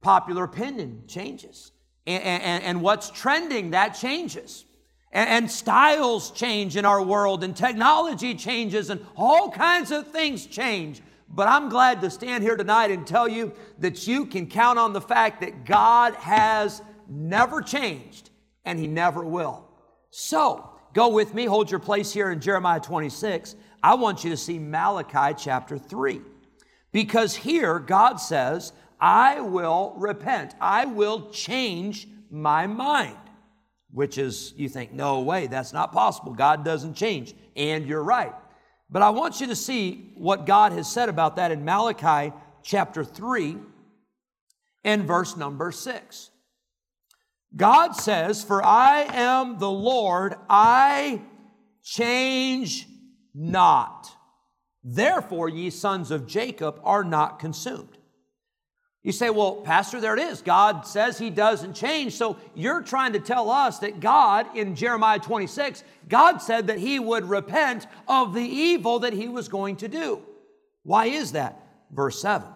popular 0.00 0.44
opinion 0.44 1.04
changes. 1.06 1.72
And, 2.06 2.22
and, 2.22 2.62
and 2.62 2.82
what's 2.82 3.10
trending, 3.10 3.70
that 3.70 3.90
changes. 3.90 4.64
And, 5.12 5.28
and 5.28 5.50
styles 5.50 6.30
change 6.30 6.76
in 6.76 6.84
our 6.84 7.02
world, 7.02 7.42
and 7.44 7.56
technology 7.56 8.34
changes, 8.34 8.90
and 8.90 9.04
all 9.16 9.50
kinds 9.50 9.90
of 9.90 10.08
things 10.08 10.46
change. 10.46 11.02
But 11.28 11.46
I'm 11.48 11.68
glad 11.68 12.00
to 12.00 12.10
stand 12.10 12.42
here 12.42 12.56
tonight 12.56 12.90
and 12.90 13.06
tell 13.06 13.28
you 13.28 13.52
that 13.78 14.06
you 14.06 14.26
can 14.26 14.48
count 14.48 14.78
on 14.78 14.92
the 14.92 15.00
fact 15.00 15.40
that 15.42 15.64
God 15.64 16.14
has 16.14 16.82
never 17.08 17.62
changed 17.62 18.30
and 18.64 18.78
He 18.78 18.86
never 18.86 19.24
will. 19.24 19.68
So, 20.10 20.69
Go 20.92 21.08
with 21.08 21.34
me, 21.34 21.44
hold 21.44 21.70
your 21.70 21.80
place 21.80 22.12
here 22.12 22.30
in 22.30 22.40
Jeremiah 22.40 22.80
26. 22.80 23.54
I 23.82 23.94
want 23.94 24.24
you 24.24 24.30
to 24.30 24.36
see 24.36 24.58
Malachi 24.58 25.34
chapter 25.38 25.78
3. 25.78 26.20
Because 26.92 27.36
here 27.36 27.78
God 27.78 28.16
says, 28.16 28.72
I 29.00 29.40
will 29.40 29.94
repent, 29.96 30.54
I 30.60 30.86
will 30.86 31.30
change 31.30 32.08
my 32.30 32.66
mind. 32.66 33.16
Which 33.92 34.18
is, 34.18 34.52
you 34.56 34.68
think, 34.68 34.92
no 34.92 35.20
way, 35.20 35.46
that's 35.46 35.72
not 35.72 35.92
possible. 35.92 36.32
God 36.32 36.64
doesn't 36.64 36.94
change. 36.94 37.34
And 37.56 37.86
you're 37.86 38.02
right. 38.02 38.34
But 38.88 39.02
I 39.02 39.10
want 39.10 39.40
you 39.40 39.46
to 39.48 39.56
see 39.56 40.12
what 40.16 40.46
God 40.46 40.72
has 40.72 40.90
said 40.90 41.08
about 41.08 41.36
that 41.36 41.50
in 41.50 41.64
Malachi 41.64 42.32
chapter 42.62 43.04
3 43.04 43.56
and 44.84 45.04
verse 45.04 45.36
number 45.36 45.72
6. 45.72 46.30
God 47.54 47.92
says, 47.92 48.42
For 48.42 48.64
I 48.64 49.06
am 49.10 49.58
the 49.58 49.70
Lord, 49.70 50.34
I 50.48 51.20
change 51.82 52.86
not. 53.34 54.10
Therefore, 54.82 55.48
ye 55.48 55.70
sons 55.70 56.10
of 56.10 56.26
Jacob 56.26 56.80
are 56.84 57.04
not 57.04 57.38
consumed. 57.38 57.98
You 59.02 59.12
say, 59.12 59.30
well, 59.30 59.56
Pastor, 59.56 59.98
there 60.00 60.14
it 60.14 60.20
is. 60.20 60.42
God 60.42 60.86
says 60.86 61.18
he 61.18 61.30
doesn't 61.30 61.72
change. 61.72 62.14
So 62.14 62.36
you're 62.54 62.82
trying 62.82 63.14
to 63.14 63.20
tell 63.20 63.50
us 63.50 63.78
that 63.78 63.98
God, 63.98 64.54
in 64.54 64.74
Jeremiah 64.74 65.18
26, 65.18 65.82
God 66.08 66.38
said 66.38 66.66
that 66.66 66.78
he 66.78 66.98
would 66.98 67.24
repent 67.24 67.86
of 68.06 68.34
the 68.34 68.42
evil 68.42 68.98
that 69.00 69.14
he 69.14 69.26
was 69.26 69.48
going 69.48 69.76
to 69.76 69.88
do. 69.88 70.20
Why 70.82 71.06
is 71.06 71.32
that? 71.32 71.62
Verse 71.90 72.20
7. 72.20 72.46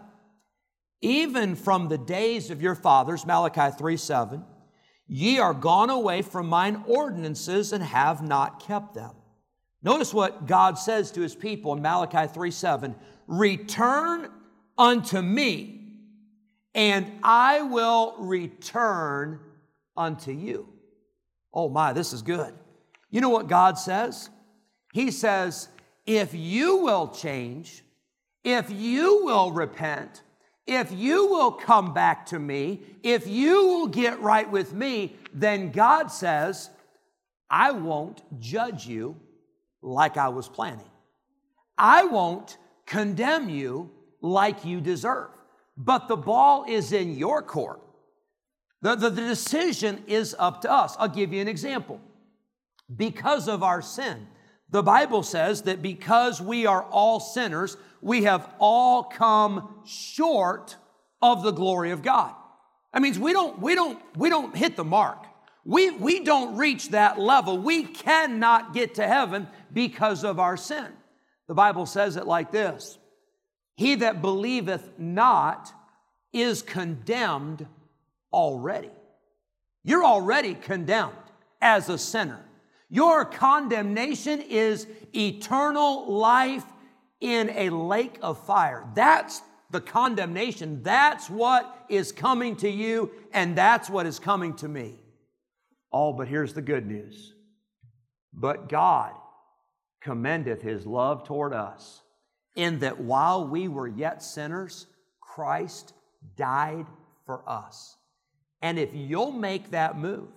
Even 1.00 1.54
from 1.54 1.88
the 1.88 1.98
days 1.98 2.50
of 2.50 2.60
your 2.60 2.74
fathers, 2.74 3.24
Malachi 3.24 3.74
3 3.76 3.96
7, 3.96 4.44
Ye 5.06 5.38
are 5.38 5.54
gone 5.54 5.90
away 5.90 6.22
from 6.22 6.48
mine 6.48 6.82
ordinances 6.86 7.72
and 7.72 7.82
have 7.82 8.22
not 8.22 8.60
kept 8.60 8.94
them. 8.94 9.12
Notice 9.82 10.14
what 10.14 10.46
God 10.46 10.78
says 10.78 11.10
to 11.12 11.20
his 11.20 11.34
people 11.34 11.74
in 11.74 11.82
Malachi 11.82 12.26
3 12.32 12.50
7 12.50 12.94
Return 13.26 14.30
unto 14.78 15.20
me, 15.20 15.92
and 16.74 17.12
I 17.22 17.62
will 17.62 18.16
return 18.18 19.40
unto 19.96 20.32
you. 20.32 20.68
Oh 21.52 21.68
my, 21.68 21.92
this 21.92 22.12
is 22.12 22.22
good. 22.22 22.54
You 23.10 23.20
know 23.20 23.28
what 23.28 23.46
God 23.46 23.78
says? 23.78 24.30
He 24.92 25.10
says, 25.10 25.68
if 26.06 26.34
you 26.34 26.78
will 26.78 27.08
change, 27.08 27.84
if 28.42 28.70
you 28.70 29.24
will 29.24 29.52
repent, 29.52 30.22
if 30.66 30.92
you 30.92 31.26
will 31.26 31.52
come 31.52 31.92
back 31.92 32.26
to 32.26 32.38
me, 32.38 32.80
if 33.02 33.26
you 33.26 33.66
will 33.66 33.86
get 33.86 34.20
right 34.20 34.50
with 34.50 34.72
me, 34.72 35.16
then 35.32 35.70
God 35.70 36.08
says, 36.08 36.70
I 37.50 37.72
won't 37.72 38.22
judge 38.40 38.86
you 38.86 39.16
like 39.82 40.16
I 40.16 40.28
was 40.28 40.48
planning. 40.48 40.90
I 41.76 42.04
won't 42.04 42.56
condemn 42.86 43.48
you 43.48 43.90
like 44.20 44.64
you 44.64 44.80
deserve. 44.80 45.28
But 45.76 46.08
the 46.08 46.16
ball 46.16 46.64
is 46.66 46.92
in 46.92 47.14
your 47.14 47.42
court. 47.42 47.80
The, 48.80 48.94
the, 48.94 49.10
the, 49.10 49.22
decision 49.22 50.02
is 50.06 50.36
up 50.38 50.60
to 50.62 50.70
us. 50.70 50.94
I'll 50.98 51.08
give 51.08 51.32
you 51.32 51.40
an 51.40 51.48
example. 51.48 52.00
Because 52.94 53.48
of 53.48 53.62
our 53.62 53.80
sin, 53.80 54.26
the 54.70 54.82
Bible 54.82 55.22
says 55.22 55.62
that 55.62 55.82
because 55.82 56.40
we 56.40 56.66
are 56.66 56.82
all 56.84 57.18
sinners, 57.18 57.76
we 58.04 58.24
have 58.24 58.54
all 58.58 59.04
come 59.04 59.80
short 59.86 60.76
of 61.22 61.42
the 61.42 61.52
glory 61.52 61.90
of 61.90 62.02
God. 62.02 62.34
That 62.92 63.00
means 63.00 63.18
we 63.18 63.32
don't, 63.32 63.58
we 63.60 63.74
don't, 63.74 63.98
we 64.14 64.28
don't 64.28 64.54
hit 64.54 64.76
the 64.76 64.84
mark. 64.84 65.24
We, 65.64 65.90
we 65.90 66.22
don't 66.22 66.56
reach 66.56 66.90
that 66.90 67.18
level. 67.18 67.56
We 67.56 67.84
cannot 67.84 68.74
get 68.74 68.96
to 68.96 69.06
heaven 69.06 69.48
because 69.72 70.22
of 70.22 70.38
our 70.38 70.58
sin. 70.58 70.86
The 71.48 71.54
Bible 71.54 71.86
says 71.86 72.16
it 72.16 72.26
like 72.26 72.52
this 72.52 72.98
He 73.76 73.94
that 73.96 74.20
believeth 74.20 74.98
not 74.98 75.72
is 76.30 76.60
condemned 76.60 77.66
already. 78.34 78.90
You're 79.82 80.04
already 80.04 80.54
condemned 80.54 81.12
as 81.62 81.88
a 81.88 81.96
sinner. 81.96 82.44
Your 82.90 83.24
condemnation 83.24 84.42
is 84.42 84.86
eternal 85.14 86.12
life 86.12 86.64
in 87.24 87.48
a 87.56 87.70
lake 87.70 88.18
of 88.20 88.38
fire. 88.44 88.84
That's 88.94 89.40
the 89.70 89.80
condemnation. 89.80 90.82
That's 90.82 91.30
what 91.30 91.86
is 91.88 92.12
coming 92.12 92.54
to 92.56 92.68
you, 92.68 93.10
and 93.32 93.56
that's 93.56 93.88
what 93.88 94.04
is 94.04 94.18
coming 94.18 94.54
to 94.56 94.68
me. 94.68 95.00
Oh, 95.90 96.12
but 96.12 96.28
here's 96.28 96.52
the 96.52 96.60
good 96.60 96.86
news. 96.86 97.32
But 98.30 98.68
God 98.68 99.12
commendeth 100.02 100.60
his 100.60 100.84
love 100.84 101.24
toward 101.26 101.54
us, 101.54 102.02
in 102.56 102.80
that 102.80 103.00
while 103.00 103.48
we 103.48 103.68
were 103.68 103.88
yet 103.88 104.22
sinners, 104.22 104.86
Christ 105.18 105.94
died 106.36 106.84
for 107.24 107.42
us. 107.48 107.96
And 108.60 108.78
if 108.78 108.90
you'll 108.92 109.32
make 109.32 109.70
that 109.70 109.96
move, 109.96 110.28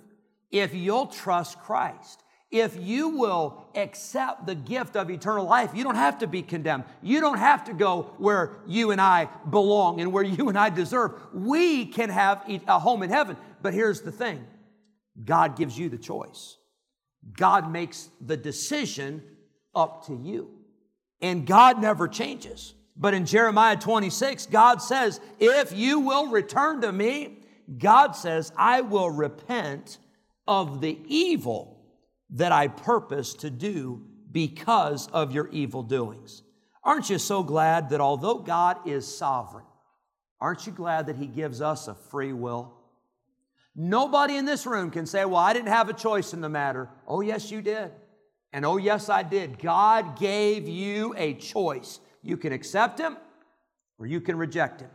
if 0.51 0.73
you'll 0.73 1.07
trust 1.07 1.59
Christ, 1.59 2.23
if 2.49 2.77
you 2.79 3.09
will 3.09 3.65
accept 3.75 4.45
the 4.45 4.55
gift 4.55 4.95
of 4.95 5.09
eternal 5.09 5.45
life, 5.45 5.71
you 5.73 5.83
don't 5.83 5.95
have 5.95 6.19
to 6.19 6.27
be 6.27 6.41
condemned. 6.41 6.85
You 7.01 7.19
don't 7.19 7.39
have 7.39 7.65
to 7.65 7.73
go 7.73 8.13
where 8.17 8.57
you 8.65 8.91
and 8.91 9.01
I 9.01 9.27
belong 9.49 9.99
and 9.99 10.13
where 10.13 10.23
you 10.37 10.47
and 10.49 10.57
I 10.57 10.69
deserve. 10.69 11.13
We 11.33 11.85
can 11.85 12.09
have 12.09 12.43
a 12.67 12.79
home 12.79 13.03
in 13.03 13.09
heaven. 13.09 13.37
But 13.61 13.73
here's 13.73 14.01
the 14.01 14.11
thing 14.11 14.45
God 15.23 15.57
gives 15.57 15.77
you 15.77 15.89
the 15.89 15.97
choice, 15.97 16.57
God 17.33 17.71
makes 17.71 18.09
the 18.21 18.37
decision 18.37 19.23
up 19.75 20.07
to 20.07 20.15
you. 20.15 20.51
And 21.19 21.47
God 21.47 21.81
never 21.81 22.07
changes. 22.07 22.75
But 22.95 23.13
in 23.13 23.25
Jeremiah 23.25 23.75
26, 23.75 24.47
God 24.47 24.81
says, 24.81 25.19
If 25.39 25.71
you 25.71 25.99
will 25.99 26.27
return 26.27 26.81
to 26.81 26.91
me, 26.91 27.39
God 27.77 28.15
says, 28.15 28.51
I 28.55 28.81
will 28.81 29.09
repent 29.09 29.97
of 30.47 30.79
the 30.79 30.99
evil 31.07 31.76
that 32.31 32.51
I 32.51 32.67
purpose 32.67 33.33
to 33.35 33.49
do 33.49 34.05
because 34.31 35.07
of 35.07 35.31
your 35.31 35.49
evil 35.49 35.83
doings. 35.83 36.43
Aren't 36.83 37.09
you 37.09 37.17
so 37.17 37.43
glad 37.43 37.89
that 37.89 38.01
although 38.01 38.39
God 38.39 38.87
is 38.87 39.07
sovereign, 39.07 39.65
aren't 40.39 40.65
you 40.65 40.71
glad 40.71 41.07
that 41.07 41.15
He 41.15 41.27
gives 41.27 41.61
us 41.61 41.87
a 41.87 41.95
free 41.95 42.33
will? 42.33 42.73
Nobody 43.75 44.37
in 44.37 44.45
this 44.45 44.65
room 44.65 44.89
can 44.89 45.05
say, 45.05 45.23
Well, 45.25 45.37
I 45.37 45.53
didn't 45.53 45.67
have 45.67 45.89
a 45.89 45.93
choice 45.93 46.33
in 46.33 46.41
the 46.41 46.49
matter. 46.49 46.89
Oh, 47.07 47.21
yes, 47.21 47.51
you 47.51 47.61
did. 47.61 47.91
And 48.53 48.65
oh, 48.65 48.77
yes, 48.77 49.09
I 49.09 49.23
did. 49.23 49.59
God 49.59 50.17
gave 50.17 50.67
you 50.67 51.13
a 51.17 51.33
choice. 51.35 51.99
You 52.23 52.37
can 52.37 52.53
accept 52.53 52.99
Him 52.99 53.17
or 53.99 54.07
you 54.07 54.21
can 54.21 54.37
reject 54.37 54.81
Him. 54.81 54.89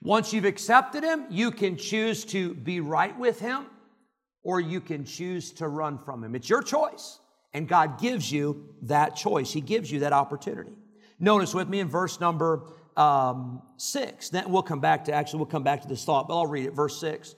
Once 0.00 0.32
you've 0.32 0.44
accepted 0.44 1.02
Him, 1.02 1.26
you 1.28 1.50
can 1.50 1.76
choose 1.76 2.24
to 2.26 2.54
be 2.54 2.80
right 2.80 3.16
with 3.18 3.40
Him 3.40 3.66
or 4.42 4.60
you 4.60 4.80
can 4.80 5.04
choose 5.04 5.52
to 5.52 5.68
run 5.68 5.98
from 5.98 6.24
Him. 6.24 6.34
It's 6.34 6.48
your 6.48 6.62
choice. 6.62 7.20
And 7.54 7.66
God 7.66 8.00
gives 8.00 8.30
you 8.30 8.74
that 8.82 9.16
choice, 9.16 9.52
He 9.52 9.60
gives 9.60 9.90
you 9.90 10.00
that 10.00 10.12
opportunity. 10.12 10.72
Notice 11.18 11.54
with 11.54 11.68
me 11.68 11.80
in 11.80 11.88
verse 11.88 12.20
number 12.20 12.64
um, 12.96 13.62
six. 13.76 14.28
Then 14.28 14.50
we'll 14.50 14.62
come 14.62 14.80
back 14.80 15.04
to 15.06 15.12
actually, 15.12 15.38
we'll 15.38 15.46
come 15.46 15.64
back 15.64 15.82
to 15.82 15.88
this 15.88 16.04
thought, 16.04 16.28
but 16.28 16.36
I'll 16.36 16.46
read 16.46 16.66
it. 16.66 16.74
Verse 16.74 17.00
six. 17.00 17.34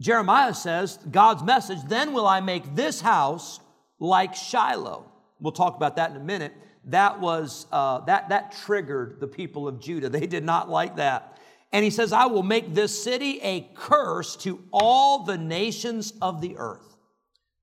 Jeremiah 0.00 0.54
says, 0.54 0.98
God's 1.10 1.42
message, 1.42 1.78
then 1.86 2.12
will 2.12 2.26
I 2.26 2.40
make 2.40 2.74
this 2.74 3.00
house 3.00 3.60
like 3.98 4.34
Shiloh. 4.34 5.10
We'll 5.40 5.52
talk 5.52 5.76
about 5.76 5.96
that 5.96 6.10
in 6.10 6.16
a 6.16 6.24
minute. 6.24 6.52
That 6.84 7.20
was, 7.20 7.66
uh, 7.72 8.00
that, 8.00 8.28
that 8.28 8.52
triggered 8.52 9.20
the 9.20 9.26
people 9.26 9.66
of 9.68 9.80
Judah. 9.80 10.08
They 10.08 10.26
did 10.26 10.44
not 10.44 10.70
like 10.70 10.96
that. 10.96 11.38
And 11.76 11.84
he 11.84 11.90
says, 11.90 12.10
I 12.10 12.24
will 12.24 12.42
make 12.42 12.72
this 12.72 13.02
city 13.02 13.38
a 13.42 13.68
curse 13.74 14.34
to 14.36 14.64
all 14.72 15.24
the 15.24 15.36
nations 15.36 16.14
of 16.22 16.40
the 16.40 16.56
earth. 16.56 16.96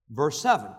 Verse 0.08 0.40
7. 0.40 0.70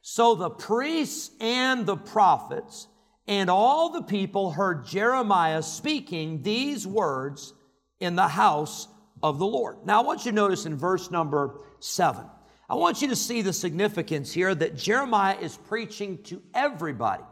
So 0.00 0.34
the 0.34 0.48
priests 0.48 1.32
and 1.38 1.84
the 1.84 1.98
prophets 1.98 2.88
and 3.26 3.50
all 3.50 3.90
the 3.90 4.00
people 4.00 4.52
heard 4.52 4.86
Jeremiah 4.86 5.62
speaking 5.62 6.40
these 6.40 6.86
words 6.86 7.52
in 8.00 8.16
the 8.16 8.28
house 8.28 8.88
of 9.22 9.38
the 9.38 9.46
Lord. 9.46 9.84
Now, 9.84 10.00
I 10.00 10.02
want 10.02 10.24
you 10.24 10.30
to 10.32 10.34
notice 10.34 10.64
in 10.64 10.78
verse 10.78 11.10
number 11.10 11.60
seven, 11.78 12.24
I 12.70 12.76
want 12.76 13.02
you 13.02 13.08
to 13.08 13.16
see 13.16 13.42
the 13.42 13.52
significance 13.52 14.32
here 14.32 14.54
that 14.54 14.76
Jeremiah 14.78 15.36
is 15.38 15.58
preaching 15.58 16.22
to 16.22 16.40
everybody, 16.54 17.24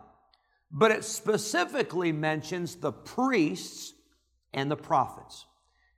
but 0.70 0.90
it 0.90 1.02
specifically 1.02 2.12
mentions 2.12 2.76
the 2.76 2.92
priests 2.92 3.94
and 4.54 4.70
the 4.70 4.76
prophets. 4.76 5.46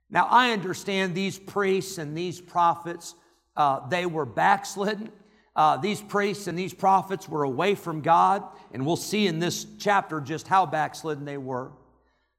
Now, 0.09 0.27
I 0.29 0.51
understand 0.51 1.15
these 1.15 1.37
priests 1.37 1.97
and 1.97 2.17
these 2.17 2.39
prophets, 2.39 3.15
uh, 3.57 3.87
they 3.89 4.05
were 4.05 4.25
backslidden. 4.25 5.11
Uh, 5.55 5.77
these 5.77 6.01
priests 6.01 6.47
and 6.47 6.59
these 6.59 6.73
prophets 6.73 7.29
were 7.29 7.43
away 7.43 7.75
from 7.75 8.01
God, 8.01 8.43
and 8.73 8.85
we'll 8.85 8.97
see 8.97 9.25
in 9.25 9.39
this 9.39 9.65
chapter 9.79 10.19
just 10.19 10.47
how 10.47 10.65
backslidden 10.65 11.23
they 11.25 11.37
were. 11.37 11.71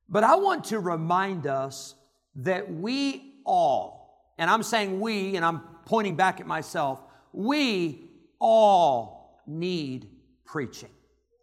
But 0.09 0.23
I 0.23 0.37
want 0.37 0.65
to 0.65 0.79
remind 0.79 1.47
us 1.47 1.95
that 2.37 2.71
we 2.73 3.35
all, 3.45 4.33
and 4.39 4.51
I'm 4.51 4.63
saying 4.63 5.01
we, 5.01 5.37
and 5.37 5.45
I'm 5.45 5.61
pointing 5.87 6.15
back 6.15 6.41
at 6.41 6.47
myself, 6.47 7.01
we 7.33 8.11
all 8.39 9.43
need 9.47 10.09
preaching. 10.45 10.91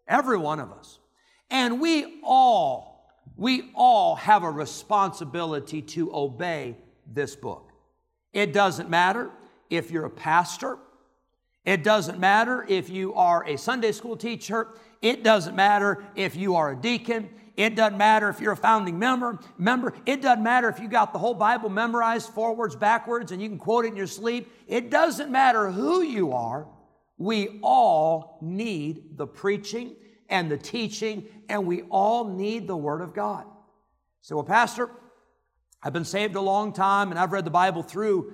Every 0.07 0.37
one 0.37 0.59
of 0.59 0.71
us. 0.71 0.99
And 1.49 1.81
we 1.81 2.19
all, 2.23 2.92
we 3.37 3.71
all 3.75 4.15
have 4.15 4.43
a 4.43 4.51
responsibility 4.51 5.81
to 5.81 6.13
obey 6.15 6.77
this 7.11 7.35
book. 7.35 7.71
It 8.31 8.53
doesn't 8.53 8.89
matter 8.89 9.29
if 9.69 9.91
you're 9.91 10.05
a 10.05 10.09
pastor, 10.09 10.77
it 11.65 11.83
doesn't 11.83 12.19
matter 12.19 12.65
if 12.67 12.89
you 12.89 13.13
are 13.13 13.45
a 13.47 13.57
Sunday 13.57 13.93
school 13.93 14.17
teacher. 14.17 14.67
It 15.01 15.23
doesn't 15.23 15.55
matter 15.55 16.03
if 16.15 16.35
you 16.35 16.55
are 16.55 16.71
a 16.71 16.75
deacon. 16.75 17.29
It 17.55 17.75
doesn't 17.75 17.97
matter 17.97 18.29
if 18.29 18.41
you're 18.41 18.53
a 18.53 18.57
founding 18.57 18.99
member. 18.99 19.39
Member. 19.57 19.93
It 20.05 20.21
doesn't 20.21 20.43
matter 20.43 20.67
if 20.67 20.79
you 20.79 20.89
got 20.89 21.13
the 21.13 21.19
whole 21.19 21.33
Bible 21.33 21.69
memorized 21.69 22.29
forwards, 22.29 22.75
backwards, 22.75 23.31
and 23.31 23.41
you 23.41 23.47
can 23.47 23.57
quote 23.57 23.85
it 23.85 23.89
in 23.89 23.95
your 23.95 24.07
sleep. 24.07 24.51
It 24.67 24.89
doesn't 24.89 25.31
matter 25.31 25.71
who 25.71 26.01
you 26.01 26.33
are. 26.33 26.67
We 27.17 27.59
all 27.61 28.39
need 28.41 29.17
the 29.17 29.27
preaching 29.27 29.95
and 30.33 30.49
the 30.49 30.57
teaching, 30.57 31.27
and 31.47 31.67
we 31.67 31.83
all 31.83 32.27
need 32.27 32.67
the 32.67 32.75
Word 32.75 33.01
of 33.01 33.13
God. 33.13 33.45
So, 34.21 34.35
well, 34.35 34.43
Pastor, 34.43 34.89
I've 35.83 35.93
been 35.93 36.05
saved 36.05 36.36
a 36.36 36.41
long 36.41 36.73
time, 36.73 37.12
and 37.12 37.19
I've 37.19 37.31
read 37.31 37.45
the 37.45 37.51
Bible 37.51 37.84
through 37.84 38.34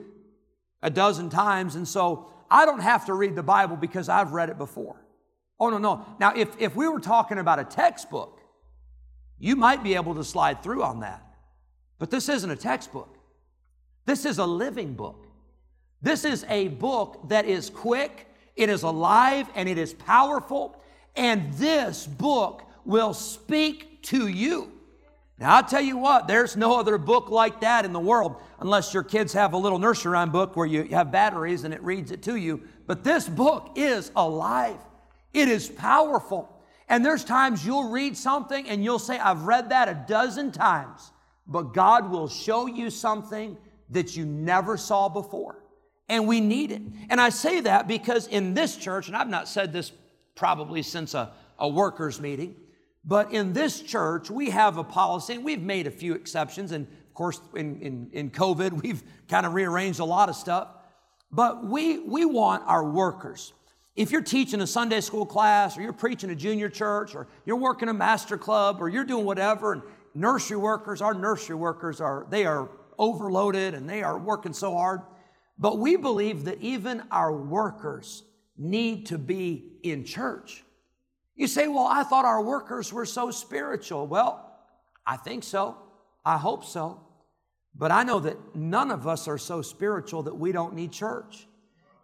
a 0.82 0.90
dozen 0.90 1.30
times, 1.30 1.76
and 1.76 1.86
so 1.86 2.32
I 2.50 2.66
don't 2.66 2.80
have 2.80 3.06
to 3.08 3.14
read 3.14 3.36
the 3.36 3.44
Bible 3.44 3.76
because 3.76 4.08
I've 4.08 4.32
read 4.32 4.50
it 4.50 4.58
before. 4.58 4.96
Oh, 5.60 5.70
no, 5.70 5.78
no. 5.78 6.06
Now, 6.22 6.34
if, 6.34 6.50
if 6.58 6.74
we 6.74 6.88
were 6.88 7.02
talking 7.02 7.38
about 7.38 7.60
a 7.60 7.66
textbook, 7.66 8.40
you 9.38 9.58
might 9.58 9.84
be 9.84 9.96
able 9.96 10.16
to 10.16 10.24
slide 10.24 10.64
through 10.64 10.84
on 10.84 11.02
that. 11.02 11.22
But 11.98 12.12
this 12.12 12.30
isn't 12.30 12.50
a 12.50 12.56
textbook, 12.56 13.18
this 14.06 14.26
is 14.26 14.38
a 14.38 14.46
living 14.46 14.94
book. 14.94 15.26
This 16.02 16.24
is 16.24 16.46
a 16.48 16.70
book 16.70 17.28
that 17.28 17.44
is 17.44 17.70
quick, 17.70 18.26
it 18.56 18.70
is 18.70 18.84
alive, 18.84 19.50
and 19.54 19.68
it 19.68 19.78
is 19.78 19.94
powerful. 19.94 20.82
And 21.20 21.54
this 21.56 22.08
book 22.08 22.64
will 22.86 23.14
speak 23.14 24.02
to 24.04 24.30
you. 24.30 24.72
Now, 25.38 25.58
I'll 25.58 25.66
tell 25.66 25.82
you 25.82 25.98
what, 25.98 26.30
there's 26.30 26.56
no 26.56 26.80
other 26.80 26.98
book 26.98 27.30
like 27.30 27.60
that 27.60 27.84
in 27.84 27.92
the 27.92 28.00
world, 28.00 28.38
unless 28.62 28.94
your 28.94 29.04
kids 29.04 29.34
have 29.34 29.52
a 29.52 29.58
little 29.58 29.80
nursery 29.80 30.14
rhyme 30.14 30.32
book 30.32 30.56
where 30.56 30.66
you 30.66 30.84
have 30.86 31.12
batteries 31.12 31.66
and 31.66 31.74
it 31.74 31.84
reads 31.84 32.12
it 32.12 32.24
to 32.24 32.38
you. 32.38 32.62
But 32.88 33.04
this 33.04 33.28
book 33.28 33.74
is 33.76 34.14
alive, 34.16 34.78
it 35.34 35.50
is 35.50 35.68
powerful. 35.68 36.64
And 36.88 37.06
there's 37.06 37.26
times 37.26 37.66
you'll 37.66 37.90
read 37.90 38.16
something 38.16 38.70
and 38.70 38.82
you'll 38.82 38.98
say, 38.98 39.20
I've 39.20 39.42
read 39.42 39.72
that 39.72 39.90
a 39.90 40.06
dozen 40.08 40.54
times, 40.54 41.12
but 41.46 41.74
God 41.74 42.10
will 42.10 42.30
show 42.30 42.66
you 42.66 42.90
something 42.90 43.58
that 43.90 44.16
you 44.16 44.26
never 44.26 44.78
saw 44.78 45.10
before. 45.10 45.62
And 46.08 46.30
we 46.30 46.40
need 46.40 46.72
it. 46.72 46.82
And 47.10 47.20
I 47.20 47.28
say 47.28 47.60
that 47.60 47.90
because 47.90 48.26
in 48.28 48.54
this 48.54 48.78
church, 48.78 49.08
and 49.08 49.18
I've 49.18 49.30
not 49.30 49.50
said 49.50 49.74
this 49.74 49.92
probably 50.40 50.82
since 50.82 51.14
a, 51.14 51.34
a 51.60 51.68
workers' 51.68 52.22
meeting, 52.22 52.56
but 53.04 53.34
in 53.34 53.52
this 53.52 53.82
church, 53.82 54.32
we 54.32 54.50
have 54.52 54.78
a 54.78 54.84
policy, 54.84 55.34
and 55.34 55.44
we've 55.44 55.62
made 55.62 55.86
a 55.86 55.92
few 55.92 56.14
exceptions. 56.14 56.72
And 56.72 56.88
of 56.88 57.14
course, 57.14 57.42
in, 57.56 57.82
in, 57.82 58.10
in 58.14 58.32
COVID, 58.32 58.72
we've 58.84 59.04
kind 59.28 59.46
of 59.46 59.54
rearranged 59.54 60.00
a 60.00 60.06
lot 60.06 60.30
of 60.30 60.36
stuff. 60.36 60.70
But 61.30 61.66
we, 61.66 62.00
we 62.00 62.24
want 62.24 62.64
our 62.66 62.90
workers. 62.90 63.52
If 63.98 64.12
you're 64.12 64.22
teaching 64.22 64.62
a 64.62 64.68
Sunday 64.68 65.02
school 65.02 65.26
class, 65.26 65.78
or 65.78 65.82
you're 65.82 65.92
preaching 65.92 66.30
a 66.30 66.36
junior 66.36 66.70
church, 66.70 67.16
or 67.16 67.28
you're 67.46 67.58
working 67.58 67.90
a 67.90 67.94
master 67.94 68.38
club, 68.38 68.78
or 68.80 68.88
you're 68.88 69.04
doing 69.04 69.26
whatever, 69.26 69.74
and 69.74 69.82
nursery 70.16 70.58
workers, 70.58 71.02
our 71.02 71.14
nursery 71.14 71.58
workers 71.58 72.00
are, 72.00 72.26
they 72.30 72.46
are 72.46 72.70
overloaded 72.98 73.74
and 73.74 73.90
they 73.90 74.04
are 74.04 74.18
working 74.18 74.54
so 74.54 74.74
hard. 74.74 75.02
But 75.58 75.80
we 75.80 75.98
believe 75.98 76.46
that 76.46 76.62
even 76.62 77.04
our 77.12 77.36
workers 77.36 78.24
need 78.60 79.08
to 79.08 79.18
be 79.18 79.72
in 79.82 80.04
church. 80.04 80.64
You 81.36 81.48
say, 81.48 81.68
well, 81.68 81.88
I 81.88 82.04
thought 82.04 82.26
our 82.26 82.44
workers 82.44 82.92
were 82.92 83.06
so 83.06 83.32
spiritual. 83.32 84.06
Well, 84.06 84.46
I 85.06 85.16
think 85.16 85.44
so. 85.44 85.78
I 86.26 86.38
hope 86.38 86.66
so. 86.66 87.02
But 87.74 87.92
I 87.92 88.04
know 88.04 88.20
that 88.20 88.56
none 88.56 88.92
of 88.92 89.08
us 89.08 89.28
are 89.28 89.38
so 89.38 89.62
spiritual 89.62 90.24
that 90.24 90.36
we 90.36 90.52
don't 90.52 90.74
need 90.74 90.92
church. 90.92 91.48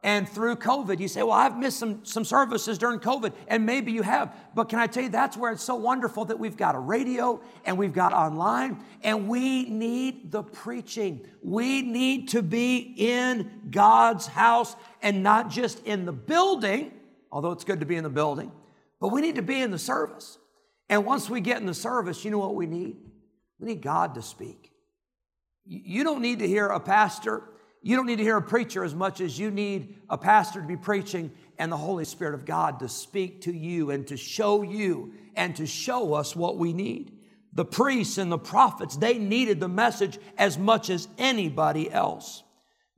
And 0.06 0.30
through 0.30 0.58
COVID, 0.58 1.00
you 1.00 1.08
say, 1.08 1.24
Well, 1.24 1.32
I've 1.32 1.58
missed 1.58 1.80
some, 1.80 2.06
some 2.06 2.24
services 2.26 2.78
during 2.78 3.00
COVID. 3.00 3.34
And 3.48 3.66
maybe 3.66 3.92
you 3.92 4.04
have. 4.04 4.38
But 4.54 4.70
can 4.70 4.78
I 4.78 4.86
tell 4.86 5.02
you, 5.02 5.10
that's 5.10 5.36
where 5.36 5.52
it's 5.52 5.64
so 5.64 5.74
wonderful 5.74 6.26
that 6.26 6.38
we've 6.38 6.56
got 6.56 6.76
a 6.76 6.80
radio 6.80 7.42
and 7.66 7.76
we've 7.76 7.92
got 7.92 8.14
online 8.14 8.84
and 9.02 9.28
we 9.28 9.68
need 9.68 10.32
the 10.32 10.44
preaching. 10.44 11.26
We 11.42 11.82
need 11.82 12.30
to 12.30 12.44
be 12.44 12.94
in 12.96 13.50
God's 13.72 14.28
house 14.28 14.76
and 15.02 15.24
not 15.24 15.50
just 15.50 15.84
in 15.88 16.06
the 16.06 16.14
building, 16.14 16.92
although 17.32 17.52
it's 17.52 17.64
good 17.64 17.80
to 17.80 17.88
be 17.88 17.96
in 17.96 18.04
the 18.04 18.10
building, 18.12 18.52
but 19.02 19.08
we 19.08 19.22
need 19.22 19.36
to 19.36 19.42
be 19.42 19.60
in 19.60 19.72
the 19.72 19.80
service. 19.80 20.38
And 20.88 21.04
once 21.04 21.32
we 21.32 21.42
get 21.42 21.58
in 21.58 21.66
the 21.66 21.74
service, 21.74 22.24
you 22.24 22.30
know 22.30 22.38
what 22.38 22.54
we 22.54 22.68
need? 22.68 22.98
We 23.60 23.70
need 23.70 23.82
God 23.82 24.14
to 24.14 24.22
speak. 24.22 24.72
You 25.66 26.04
don't 26.04 26.22
need 26.22 26.40
to 26.40 26.48
hear 26.48 26.68
a 26.68 26.80
pastor, 26.80 27.42
you 27.86 27.96
don't 27.96 28.08
need 28.08 28.16
to 28.16 28.24
hear 28.24 28.38
a 28.38 28.42
preacher 28.42 28.84
as 28.84 28.96
much 28.96 29.22
as 29.22 29.38
you 29.38 29.52
need 29.52 29.98
a 30.10 30.18
pastor 30.18 30.60
to 30.60 30.66
be 30.66 30.76
preaching 30.76 31.30
and 31.60 31.72
the 31.72 31.78
Holy 31.78 32.04
Spirit 32.04 32.34
of 32.34 32.44
God 32.44 32.80
to 32.80 32.90
speak 32.90 33.42
to 33.42 33.54
you 33.54 33.92
and 33.92 34.08
to 34.08 34.18
show 34.18 34.64
you 34.64 35.14
and 35.36 35.56
to 35.58 35.68
show 35.68 36.16
us 36.16 36.36
what 36.36 36.58
we 36.58 36.74
need. 36.74 37.12
The 37.54 37.64
priests 37.64 38.18
and 38.18 38.32
the 38.32 38.40
prophets, 38.40 38.98
they 38.98 39.20
needed 39.20 39.60
the 39.60 39.68
message 39.68 40.18
as 40.36 40.58
much 40.58 40.90
as 40.90 41.08
anybody 41.20 41.92
else. 41.92 42.42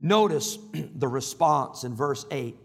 Notice 0.00 0.56
the 0.72 1.06
response 1.06 1.84
in 1.84 1.94
verse 1.94 2.24
8. 2.30 2.56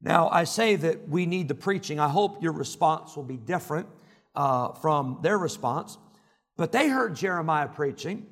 Now, 0.00 0.30
I 0.30 0.42
say 0.42 0.74
that 0.74 1.08
we 1.08 1.26
need 1.26 1.46
the 1.46 1.54
preaching. 1.54 2.00
I 2.00 2.08
hope 2.08 2.42
your 2.42 2.54
response 2.54 3.14
will 3.14 3.22
be 3.22 3.36
different 3.36 3.86
uh, 4.34 4.72
from 4.72 5.20
their 5.22 5.38
response. 5.38 5.96
But 6.56 6.72
they 6.72 6.88
heard 6.88 7.14
Jeremiah 7.14 7.68
preaching. 7.68 8.26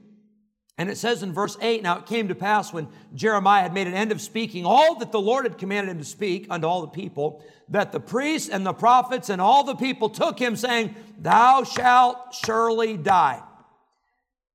And 0.81 0.89
it 0.89 0.97
says 0.97 1.23
in 1.23 1.35
verse 1.35 1.59
8 1.61 1.83
Now 1.83 1.99
it 1.99 2.07
came 2.07 2.29
to 2.29 2.35
pass 2.35 2.73
when 2.73 2.89
Jeremiah 3.15 3.63
had 3.63 3.75
made 3.75 3.87
an 3.87 3.93
end 3.93 4.13
of 4.13 4.21
speaking 4.21 4.65
all 4.65 4.95
that 4.97 5.13
the 5.13 5.21
Lord 5.21 5.45
had 5.45 5.59
commanded 5.59 5.91
him 5.91 5.99
to 5.99 6.05
speak 6.05 6.47
unto 6.49 6.67
all 6.67 6.81
the 6.81 6.89
people, 6.89 7.45
that 7.69 7.93
the 7.93 8.01
priests 8.01 8.49
and 8.49 8.65
the 8.65 8.73
prophets 8.73 9.29
and 9.29 9.41
all 9.43 9.63
the 9.63 9.75
people 9.75 10.09
took 10.09 10.39
him, 10.39 10.57
saying, 10.57 10.95
Thou 11.19 11.65
shalt 11.65 12.35
surely 12.35 12.97
die. 12.97 13.43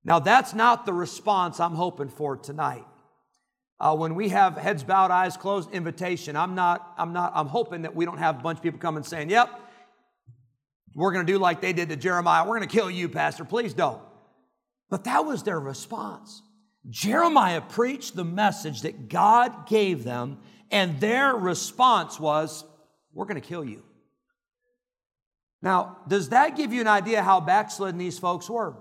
Now 0.03 0.17
that's 0.17 0.55
not 0.55 0.88
the 0.88 0.93
response 0.93 1.59
I'm 1.59 1.75
hoping 1.75 2.09
for 2.09 2.38
tonight 2.38 2.85
uh, 3.79 3.95
when 3.95 4.15
we 4.15 4.29
have 4.29 4.57
heads 4.57 4.83
bowed, 4.83 5.11
eyes 5.11 5.35
closed 5.38 5.69
invitation, 5.71 6.35
I'm 6.35 6.55
not, 6.55 6.93
I'm 6.97 7.13
not, 7.13 7.33
I'm 7.35 7.47
hoping 7.47 7.81
that 7.81 7.95
we 7.95 8.05
don't 8.05 8.17
have 8.17 8.39
a 8.39 8.41
bunch 8.41 8.57
of 8.57 8.63
people 8.63 8.79
coming 8.79 9.03
saying, 9.03 9.29
yep, 9.29 9.49
we're 10.95 11.11
going 11.11 11.25
to 11.25 11.31
do 11.31 11.38
like 11.38 11.59
they 11.59 11.73
did 11.73 11.89
to 11.89 11.97
Jeremiah. 11.97 12.43
We're 12.43 12.57
going 12.57 12.69
to 12.69 12.73
kill 12.73 12.89
you, 12.89 13.09
Pastor. 13.09 13.43
Please 13.43 13.73
don't. 13.73 14.01
But 14.89 15.06
that 15.06 15.26
was 15.26 15.43
their 15.43 15.60
response. 15.60 16.41
Jeremiah 16.89 17.62
preached 17.62 18.15
the 18.15 18.26
message 18.26 18.82
that 18.82 19.10
God 19.10 19.67
gave 19.67 20.04
them, 20.04 20.39
and 20.71 21.00
their 21.00 21.34
response 21.36 22.19
was, 22.19 22.63
We're 23.13 23.26
going 23.26 23.41
to 23.41 23.48
kill 23.48 23.63
you. 23.63 23.84
Now, 25.62 25.98
does 26.08 26.30
that 26.30 26.56
give 26.56 26.74
you 26.74 26.82
an 26.82 26.88
idea 26.88 27.24
how 27.24 27.39
backslidden 27.39 27.98
these 27.98 28.19
folks 28.19 28.50
were? 28.50 28.76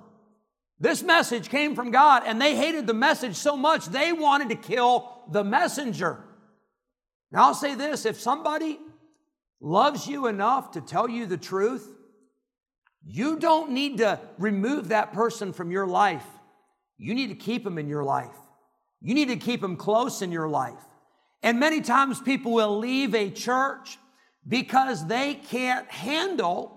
This 0.78 1.02
message 1.02 1.48
came 1.48 1.74
from 1.74 1.90
God, 1.90 2.24
and 2.26 2.40
they 2.40 2.56
hated 2.56 2.86
the 2.86 2.94
message 2.94 3.36
so 3.36 3.56
much 3.56 3.86
they 3.86 4.12
wanted 4.12 4.50
to 4.50 4.56
kill 4.56 5.22
the 5.30 5.44
messenger. 5.44 6.22
Now, 7.30 7.44
I'll 7.44 7.54
say 7.54 7.74
this 7.74 8.04
if 8.04 8.20
somebody 8.20 8.78
loves 9.60 10.06
you 10.06 10.26
enough 10.26 10.72
to 10.72 10.82
tell 10.82 11.08
you 11.08 11.24
the 11.24 11.38
truth, 11.38 11.93
you 13.06 13.38
don't 13.38 13.72
need 13.72 13.98
to 13.98 14.18
remove 14.38 14.88
that 14.88 15.12
person 15.12 15.52
from 15.52 15.70
your 15.70 15.86
life. 15.86 16.24
You 16.96 17.14
need 17.14 17.28
to 17.28 17.34
keep 17.34 17.64
them 17.64 17.78
in 17.78 17.88
your 17.88 18.04
life. 18.04 18.36
You 19.02 19.14
need 19.14 19.28
to 19.28 19.36
keep 19.36 19.60
them 19.60 19.76
close 19.76 20.22
in 20.22 20.32
your 20.32 20.48
life. 20.48 20.78
And 21.42 21.60
many 21.60 21.82
times 21.82 22.20
people 22.20 22.52
will 22.52 22.78
leave 22.78 23.14
a 23.14 23.30
church 23.30 23.98
because 24.48 25.06
they 25.06 25.34
can't 25.34 25.90
handle 25.90 26.74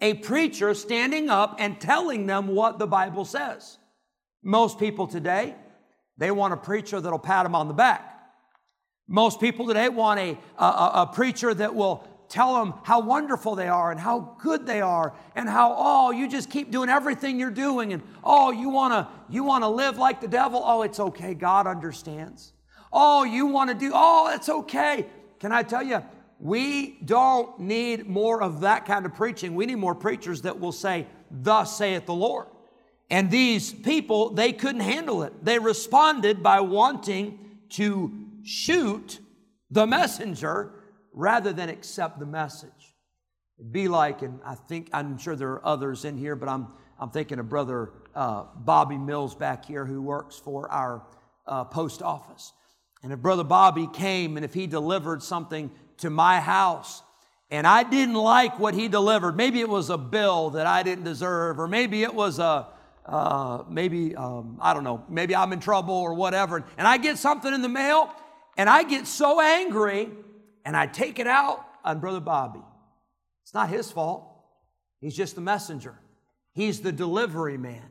a 0.00 0.14
preacher 0.14 0.74
standing 0.74 1.28
up 1.28 1.56
and 1.58 1.80
telling 1.80 2.26
them 2.26 2.48
what 2.48 2.78
the 2.78 2.86
Bible 2.86 3.24
says. 3.24 3.78
Most 4.42 4.78
people 4.78 5.06
today, 5.06 5.54
they 6.16 6.30
want 6.30 6.54
a 6.54 6.56
preacher 6.56 7.00
that'll 7.00 7.18
pat 7.18 7.44
them 7.44 7.54
on 7.54 7.68
the 7.68 7.74
back. 7.74 8.14
Most 9.06 9.40
people 9.40 9.66
today 9.66 9.88
want 9.88 10.20
a, 10.20 10.38
a, 10.58 10.90
a 10.94 11.10
preacher 11.12 11.54
that 11.54 11.74
will 11.74 12.06
tell 12.28 12.54
them 12.54 12.74
how 12.82 13.00
wonderful 13.00 13.54
they 13.54 13.68
are 13.68 13.90
and 13.90 13.98
how 13.98 14.36
good 14.42 14.66
they 14.66 14.80
are 14.80 15.14
and 15.34 15.48
how 15.48 15.74
oh 15.76 16.10
you 16.10 16.28
just 16.28 16.50
keep 16.50 16.70
doing 16.70 16.88
everything 16.88 17.40
you're 17.40 17.50
doing 17.50 17.92
and 17.92 18.02
oh 18.22 18.50
you 18.50 18.68
want 18.68 18.92
to 18.92 19.08
you 19.32 19.44
want 19.44 19.64
to 19.64 19.68
live 19.68 19.98
like 19.98 20.20
the 20.20 20.28
devil? 20.28 20.62
Oh 20.64 20.82
it's 20.82 21.00
okay. 21.00 21.34
God 21.34 21.66
understands. 21.66 22.52
Oh 22.92 23.24
you 23.24 23.46
want 23.46 23.70
to 23.70 23.74
do 23.74 23.92
oh 23.94 24.32
it's 24.34 24.48
okay. 24.48 25.06
Can 25.40 25.52
i 25.52 25.62
tell 25.62 25.82
you 25.82 26.02
we 26.40 26.98
don't 27.04 27.58
need 27.58 28.06
more 28.06 28.42
of 28.42 28.60
that 28.60 28.86
kind 28.86 29.04
of 29.06 29.14
preaching. 29.14 29.56
We 29.56 29.66
need 29.66 29.76
more 29.76 29.94
preachers 29.94 30.42
that 30.42 30.60
will 30.60 30.72
say 30.72 31.06
thus 31.30 31.76
saith 31.76 32.06
the 32.06 32.14
lord. 32.14 32.46
And 33.10 33.30
these 33.30 33.72
people 33.72 34.30
they 34.30 34.52
couldn't 34.52 34.82
handle 34.82 35.22
it. 35.22 35.44
They 35.44 35.58
responded 35.58 36.42
by 36.42 36.60
wanting 36.60 37.38
to 37.70 38.12
shoot 38.42 39.20
the 39.70 39.86
messenger 39.86 40.72
rather 41.18 41.52
than 41.52 41.68
accept 41.68 42.20
the 42.20 42.26
message. 42.26 42.94
It'd 43.58 43.72
be 43.72 43.88
like, 43.88 44.22
and 44.22 44.38
I 44.44 44.54
think, 44.54 44.88
I'm 44.92 45.18
sure 45.18 45.34
there 45.34 45.50
are 45.50 45.66
others 45.66 46.04
in 46.04 46.16
here, 46.16 46.36
but 46.36 46.48
I'm, 46.48 46.68
I'm 46.96 47.10
thinking 47.10 47.40
of 47.40 47.48
Brother 47.48 47.90
uh, 48.14 48.44
Bobby 48.54 48.96
Mills 48.96 49.34
back 49.34 49.64
here 49.64 49.84
who 49.84 50.00
works 50.00 50.38
for 50.38 50.70
our 50.70 51.02
uh, 51.44 51.64
post 51.64 52.02
office. 52.02 52.52
And 53.02 53.12
if 53.12 53.18
Brother 53.18 53.42
Bobby 53.42 53.88
came 53.92 54.36
and 54.36 54.44
if 54.44 54.54
he 54.54 54.68
delivered 54.68 55.20
something 55.20 55.72
to 55.98 56.08
my 56.08 56.38
house, 56.38 57.02
and 57.50 57.66
I 57.66 57.82
didn't 57.82 58.14
like 58.14 58.60
what 58.60 58.74
he 58.74 58.86
delivered, 58.86 59.36
maybe 59.36 59.58
it 59.58 59.68
was 59.68 59.90
a 59.90 59.98
bill 59.98 60.50
that 60.50 60.68
I 60.68 60.84
didn't 60.84 61.04
deserve, 61.04 61.58
or 61.58 61.66
maybe 61.66 62.04
it 62.04 62.14
was 62.14 62.38
a, 62.38 62.68
uh, 63.06 63.64
maybe, 63.68 64.14
um, 64.14 64.58
I 64.60 64.72
don't 64.72 64.84
know, 64.84 65.02
maybe 65.08 65.34
I'm 65.34 65.52
in 65.52 65.58
trouble 65.58 65.94
or 65.94 66.14
whatever, 66.14 66.64
and 66.76 66.86
I 66.86 66.96
get 66.96 67.18
something 67.18 67.52
in 67.52 67.62
the 67.62 67.68
mail, 67.68 68.08
and 68.56 68.70
I 68.70 68.84
get 68.84 69.08
so 69.08 69.40
angry 69.40 70.10
and 70.68 70.76
I 70.76 70.86
take 70.86 71.18
it 71.18 71.26
out 71.26 71.64
on 71.82 71.98
Brother 71.98 72.20
Bobby. 72.20 72.60
It's 73.42 73.54
not 73.54 73.70
his 73.70 73.90
fault. 73.90 74.30
He's 75.00 75.16
just 75.16 75.34
the 75.34 75.40
messenger. 75.40 75.98
He's 76.52 76.82
the 76.82 76.92
delivery 76.92 77.56
man. 77.56 77.86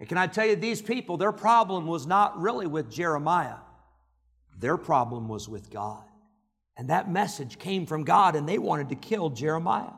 And 0.00 0.08
can 0.08 0.18
I 0.18 0.26
tell 0.26 0.44
you, 0.44 0.56
these 0.56 0.82
people, 0.82 1.18
their 1.18 1.30
problem 1.30 1.86
was 1.86 2.04
not 2.04 2.40
really 2.40 2.66
with 2.66 2.90
Jeremiah, 2.90 3.58
their 4.58 4.76
problem 4.76 5.28
was 5.28 5.48
with 5.48 5.70
God. 5.70 6.02
And 6.76 6.90
that 6.90 7.08
message 7.08 7.60
came 7.60 7.86
from 7.86 8.02
God, 8.02 8.34
and 8.34 8.48
they 8.48 8.58
wanted 8.58 8.88
to 8.88 8.96
kill 8.96 9.30
Jeremiah. 9.30 9.92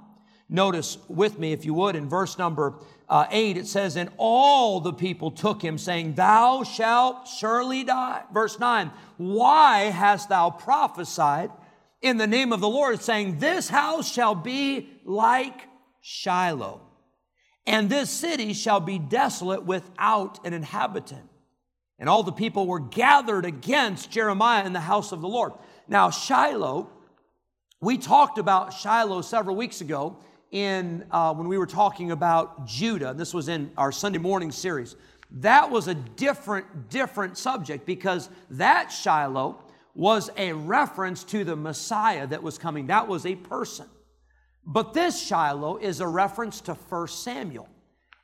Notice 0.50 0.98
with 1.08 1.38
me, 1.38 1.52
if 1.52 1.64
you 1.64 1.72
would, 1.72 1.96
in 1.96 2.10
verse 2.10 2.36
number 2.36 2.74
uh, 3.08 3.24
8, 3.30 3.56
it 3.56 3.66
says, 3.66 3.96
And 3.96 4.10
all 4.18 4.80
the 4.80 4.92
people 4.92 5.30
took 5.30 5.62
him, 5.62 5.78
saying, 5.78 6.12
Thou 6.12 6.62
shalt 6.62 7.26
surely 7.26 7.84
die. 7.84 8.24
Verse 8.34 8.58
9, 8.58 8.90
Why 9.16 9.84
hast 9.84 10.28
thou 10.28 10.50
prophesied? 10.50 11.50
In 12.00 12.16
the 12.16 12.26
name 12.26 12.52
of 12.52 12.60
the 12.60 12.68
Lord, 12.68 13.02
saying, 13.02 13.38
This 13.38 13.68
house 13.68 14.10
shall 14.10 14.34
be 14.34 14.88
like 15.04 15.62
Shiloh, 16.00 16.80
and 17.66 17.90
this 17.90 18.10
city 18.10 18.52
shall 18.52 18.80
be 18.80 18.98
desolate 18.98 19.64
without 19.64 20.44
an 20.46 20.52
inhabitant. 20.52 21.28
And 21.98 22.08
all 22.08 22.22
the 22.22 22.32
people 22.32 22.66
were 22.66 22.78
gathered 22.78 23.44
against 23.44 24.10
Jeremiah 24.10 24.64
in 24.64 24.72
the 24.72 24.80
house 24.80 25.10
of 25.10 25.20
the 25.20 25.28
Lord. 25.28 25.52
Now, 25.88 26.10
Shiloh, 26.10 26.88
we 27.80 27.98
talked 27.98 28.38
about 28.38 28.72
Shiloh 28.72 29.22
several 29.22 29.56
weeks 29.56 29.80
ago 29.80 30.16
in 30.52 31.04
uh, 31.10 31.34
when 31.34 31.48
we 31.48 31.58
were 31.58 31.66
talking 31.66 32.12
about 32.12 32.66
Judah. 32.66 33.14
This 33.14 33.34
was 33.34 33.48
in 33.48 33.72
our 33.76 33.90
Sunday 33.90 34.18
morning 34.18 34.52
series. 34.52 34.96
That 35.30 35.70
was 35.70 35.88
a 35.88 35.94
different, 35.94 36.88
different 36.88 37.36
subject 37.36 37.84
because 37.84 38.30
that 38.50 38.90
Shiloh 38.90 39.62
was 39.98 40.30
a 40.36 40.52
reference 40.52 41.24
to 41.24 41.42
the 41.42 41.56
Messiah 41.56 42.24
that 42.24 42.40
was 42.40 42.56
coming. 42.56 42.86
That 42.86 43.08
was 43.08 43.26
a 43.26 43.34
person. 43.34 43.86
But 44.64 44.94
this 44.94 45.20
Shiloh 45.20 45.78
is 45.78 45.98
a 45.98 46.06
reference 46.06 46.60
to 46.62 46.74
1 46.74 47.08
Samuel. 47.08 47.68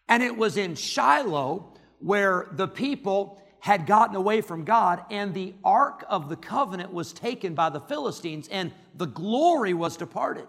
And 0.09 0.23
it 0.23 0.37
was 0.37 0.57
in 0.57 0.77
Shiloh 0.77 1.75
where 1.99 2.47
the 2.53 2.69
people 2.69 3.43
had 3.59 3.87
gotten 3.87 4.15
away 4.15 4.41
from 4.41 4.63
God 4.63 5.05
and 5.11 5.35
the 5.35 5.53
Ark 5.65 6.05
of 6.09 6.29
the 6.29 6.37
Covenant 6.37 6.93
was 6.93 7.13
taken 7.13 7.55
by 7.55 7.71
the 7.71 7.81
Philistines 7.81 8.47
and 8.53 8.71
the 8.95 9.07
glory 9.07 9.75
was 9.75 9.97
departed. 9.97 10.47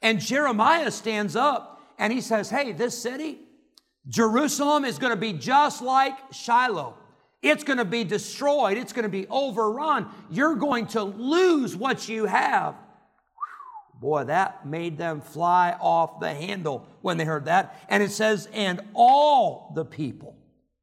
And 0.00 0.20
Jeremiah 0.20 0.92
stands 0.92 1.34
up 1.34 1.80
and 1.98 2.12
he 2.12 2.20
says, 2.20 2.48
Hey, 2.48 2.70
this 2.70 2.96
city, 2.96 3.40
Jerusalem, 4.06 4.84
is 4.84 5.00
going 5.00 5.12
to 5.12 5.20
be 5.20 5.32
just 5.32 5.82
like 5.82 6.14
Shiloh. 6.32 6.94
It's 7.42 7.64
going 7.64 7.78
to 7.78 7.84
be 7.84 8.04
destroyed. 8.04 8.78
It's 8.78 8.92
going 8.92 9.02
to 9.02 9.08
be 9.08 9.26
overrun. 9.28 10.08
You're 10.30 10.54
going 10.54 10.86
to 10.88 11.02
lose 11.02 11.76
what 11.76 12.08
you 12.08 12.26
have. 12.26 12.76
Boy, 14.00 14.24
that 14.24 14.66
made 14.66 14.96
them 14.96 15.20
fly 15.20 15.76
off 15.80 16.20
the 16.20 16.32
handle 16.32 16.86
when 17.02 17.18
they 17.18 17.24
heard 17.24 17.44
that. 17.46 17.84
And 17.88 18.02
it 18.02 18.10
says, 18.10 18.48
and 18.52 18.80
all 18.94 19.72
the 19.74 19.84
people. 19.84 20.36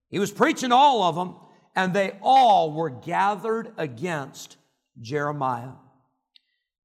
He 0.09 0.19
was 0.19 0.31
preaching 0.31 0.71
all 0.71 1.03
of 1.03 1.15
them, 1.15 1.35
and 1.75 1.93
they 1.93 2.17
all 2.21 2.73
were 2.73 2.89
gathered 2.89 3.71
against 3.77 4.57
Jeremiah. 4.99 5.71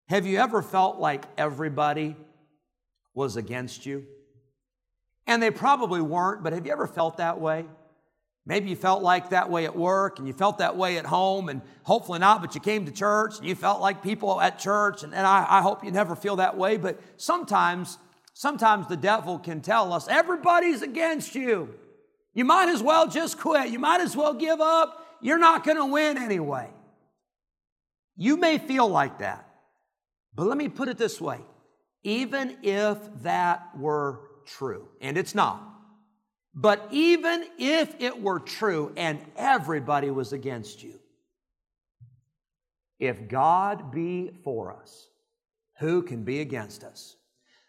Have 0.08 0.26
you 0.26 0.38
ever 0.38 0.60
felt 0.60 0.98
like 0.98 1.24
everybody 1.38 2.16
was 3.14 3.36
against 3.36 3.86
you? 3.86 4.04
And 5.26 5.42
they 5.42 5.50
probably 5.50 6.02
weren't, 6.02 6.42
but 6.42 6.52
have 6.52 6.66
you 6.66 6.72
ever 6.72 6.86
felt 6.86 7.16
that 7.16 7.40
way? 7.40 7.64
Maybe 8.46 8.68
you 8.68 8.76
felt 8.76 9.02
like 9.02 9.30
that 9.30 9.50
way 9.50 9.64
at 9.64 9.74
work 9.74 10.18
and 10.18 10.28
you 10.28 10.34
felt 10.34 10.58
that 10.58 10.76
way 10.76 10.98
at 10.98 11.06
home, 11.06 11.48
and 11.48 11.62
hopefully 11.82 12.18
not, 12.18 12.42
but 12.42 12.54
you 12.54 12.60
came 12.60 12.84
to 12.84 12.92
church 12.92 13.38
and 13.38 13.46
you 13.46 13.54
felt 13.54 13.80
like 13.80 14.02
people 14.02 14.40
at 14.40 14.58
church, 14.58 15.02
and, 15.02 15.14
and 15.14 15.26
I, 15.26 15.46
I 15.48 15.62
hope 15.62 15.82
you 15.82 15.90
never 15.90 16.14
feel 16.14 16.36
that 16.36 16.56
way. 16.56 16.76
But 16.76 17.00
sometimes, 17.16 17.98
sometimes 18.34 18.86
the 18.86 18.96
devil 18.96 19.38
can 19.38 19.60
tell 19.62 19.92
us 19.92 20.08
everybody's 20.08 20.82
against 20.82 21.34
you. 21.34 21.74
You 22.34 22.44
might 22.44 22.68
as 22.68 22.82
well 22.82 23.08
just 23.08 23.38
quit. 23.38 23.70
You 23.70 23.78
might 23.78 24.00
as 24.00 24.16
well 24.16 24.34
give 24.34 24.60
up. 24.60 25.06
You're 25.22 25.38
not 25.38 25.64
going 25.64 25.78
to 25.78 25.86
win 25.86 26.18
anyway. 26.18 26.68
You 28.16 28.36
may 28.36 28.58
feel 28.58 28.88
like 28.88 29.20
that, 29.20 29.48
but 30.34 30.46
let 30.46 30.58
me 30.58 30.68
put 30.68 30.88
it 30.88 30.98
this 30.98 31.20
way 31.20 31.40
even 32.04 32.58
if 32.62 32.98
that 33.22 33.70
were 33.78 34.20
true, 34.44 34.88
and 35.00 35.16
it's 35.16 35.34
not, 35.34 35.62
but 36.54 36.86
even 36.90 37.44
if 37.58 37.94
it 37.98 38.22
were 38.22 38.38
true 38.38 38.92
and 38.96 39.18
everybody 39.36 40.10
was 40.10 40.32
against 40.32 40.82
you, 40.82 40.98
if 42.98 43.28
God 43.28 43.90
be 43.90 44.30
for 44.44 44.72
us, 44.72 45.08
who 45.78 46.02
can 46.02 46.22
be 46.22 46.40
against 46.40 46.84
us? 46.84 47.16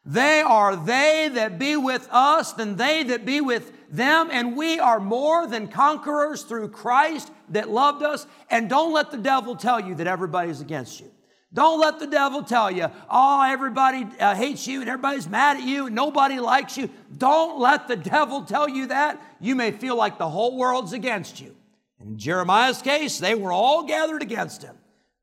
They 0.05 0.41
are 0.41 0.75
they 0.75 1.31
that 1.33 1.57
be 1.57 1.75
with 1.75 2.07
us 2.11 2.53
than 2.53 2.75
they 2.75 3.01
that 3.03 3.25
be 3.25 3.41
with 3.41 3.71
them, 3.89 4.29
and 4.31 4.55
we 4.55 4.77
are 4.77 4.99
more 4.99 5.47
than 5.47 5.67
conquerors 5.67 6.43
through 6.43 6.69
Christ 6.69 7.31
that 7.49 7.71
loved 7.71 8.03
us. 8.03 8.27
And 8.51 8.69
don't 8.69 8.93
let 8.93 9.09
the 9.09 9.17
devil 9.17 9.55
tell 9.55 9.79
you 9.79 9.95
that 9.95 10.05
everybody's 10.05 10.61
against 10.61 10.99
you. 10.99 11.09
Don't 11.55 11.79
let 11.79 11.99
the 11.99 12.07
devil 12.07 12.43
tell 12.43 12.69
you, 12.69 12.87
oh, 13.09 13.41
everybody 13.41 14.05
uh, 14.19 14.35
hates 14.35 14.67
you 14.67 14.81
and 14.81 14.89
everybody's 14.89 15.29
mad 15.29 15.55
at 15.55 15.63
you 15.63 15.85
and 15.85 15.95
nobody 15.95 16.37
likes 16.37 16.77
you. 16.77 16.89
Don't 17.17 17.61
let 17.61 17.87
the 17.87 17.95
devil 17.95 18.43
tell 18.43 18.67
you 18.67 18.87
that. 18.87 19.21
You 19.39 19.55
may 19.55 19.71
feel 19.71 19.95
like 19.95 20.17
the 20.17 20.29
whole 20.29 20.57
world's 20.57 20.91
against 20.91 21.39
you. 21.39 21.55
In 22.01 22.17
Jeremiah's 22.17 22.81
case, 22.81 23.19
they 23.19 23.35
were 23.35 23.53
all 23.53 23.83
gathered 23.83 24.21
against 24.21 24.63
him. 24.63 24.75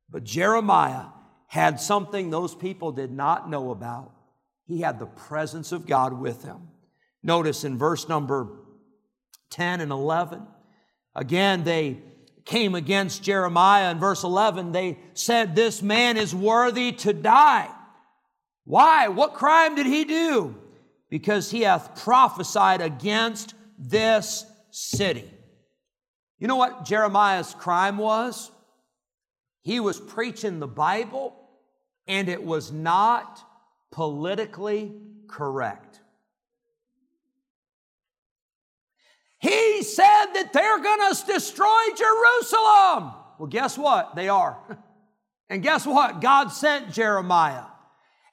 But 0.08 0.24
Jeremiah 0.24 1.04
had 1.48 1.78
something 1.78 2.30
those 2.30 2.54
people 2.54 2.92
did 2.92 3.12
not 3.12 3.50
know 3.50 3.70
about. 3.70 4.12
He 4.64 4.80
had 4.80 4.98
the 4.98 5.06
presence 5.06 5.70
of 5.70 5.86
God 5.86 6.18
with 6.18 6.44
him. 6.44 6.68
Notice 7.22 7.62
in 7.62 7.76
verse 7.76 8.08
number 8.08 8.48
10 9.50 9.82
and 9.82 9.92
11. 9.92 10.46
Again, 11.14 11.62
they 11.64 11.98
came 12.44 12.74
against 12.74 13.22
Jeremiah 13.22 13.90
in 13.90 13.98
verse 13.98 14.24
11. 14.24 14.72
They 14.72 14.98
said, 15.14 15.54
This 15.54 15.82
man 15.82 16.16
is 16.16 16.34
worthy 16.34 16.92
to 16.92 17.12
die. 17.12 17.68
Why? 18.64 19.08
What 19.08 19.34
crime 19.34 19.74
did 19.74 19.86
he 19.86 20.04
do? 20.04 20.56
Because 21.08 21.50
he 21.50 21.62
hath 21.62 22.02
prophesied 22.02 22.80
against 22.80 23.54
this 23.78 24.46
city. 24.70 25.30
You 26.38 26.48
know 26.48 26.56
what 26.56 26.84
Jeremiah's 26.84 27.54
crime 27.54 27.98
was? 27.98 28.50
He 29.62 29.78
was 29.78 30.00
preaching 30.00 30.58
the 30.58 30.66
Bible 30.66 31.36
and 32.06 32.28
it 32.28 32.42
was 32.42 32.72
not 32.72 33.40
politically 33.92 34.92
correct. 35.28 35.91
He 39.42 39.82
said 39.82 40.26
that 40.34 40.52
they're 40.52 40.80
going 40.80 41.14
to 41.14 41.26
destroy 41.26 41.82
Jerusalem. 41.96 43.12
Well, 43.38 43.48
guess 43.48 43.76
what? 43.76 44.14
They 44.14 44.28
are. 44.28 44.56
And 45.50 45.62
guess 45.62 45.84
what? 45.84 46.22
God 46.22 46.48
sent 46.48 46.94
Jeremiah. 46.94 47.64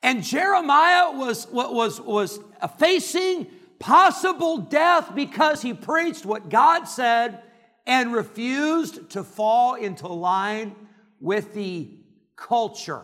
And 0.01 0.23
Jeremiah 0.23 1.11
was, 1.11 1.47
was, 1.51 1.99
was 1.99 2.39
facing 2.77 3.47
possible 3.77 4.59
death 4.59 5.13
because 5.13 5.61
he 5.61 5.73
preached 5.73 6.25
what 6.25 6.47
God 6.47 6.85
said 6.85 7.41
and 7.85 8.13
refused 8.13 9.09
to 9.09 9.25
fall 9.25 9.75
into 9.75 10.07
line 10.07 10.73
with 11.19 11.53
the 11.53 11.89
culture, 12.37 13.03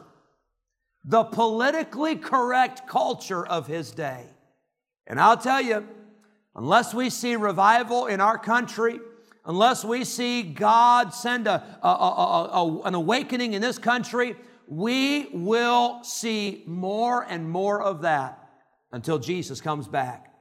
the 1.04 1.26
politically 1.26 2.16
correct 2.16 2.88
culture 2.88 3.46
of 3.46 3.68
his 3.68 3.92
day. 3.92 4.28
And 5.08 5.20
I'll 5.20 5.36
tell 5.36 5.60
you, 5.62 5.86
unless 6.56 6.94
we 6.94 7.10
see 7.10 7.36
revival 7.36 8.06
in 8.08 8.22
our 8.22 8.38
country, 8.38 9.00
unless 9.46 9.84
we 9.84 10.04
see 10.04 10.44
God 10.44 11.14
send 11.14 11.48
a, 11.48 11.64
a, 11.84 11.88
a, 11.88 12.82
an 12.84 12.96
awakening 12.96 13.54
in 13.54 13.62
this 13.62 13.78
country, 13.78 14.36
we 14.68 15.28
will 15.32 16.04
see 16.04 16.64
more 16.66 17.24
and 17.24 17.50
more 17.50 17.82
of 17.82 18.02
that 18.02 18.50
until 18.92 19.20
Jesus 19.20 19.62
comes 19.62 19.88
back. 19.88 20.34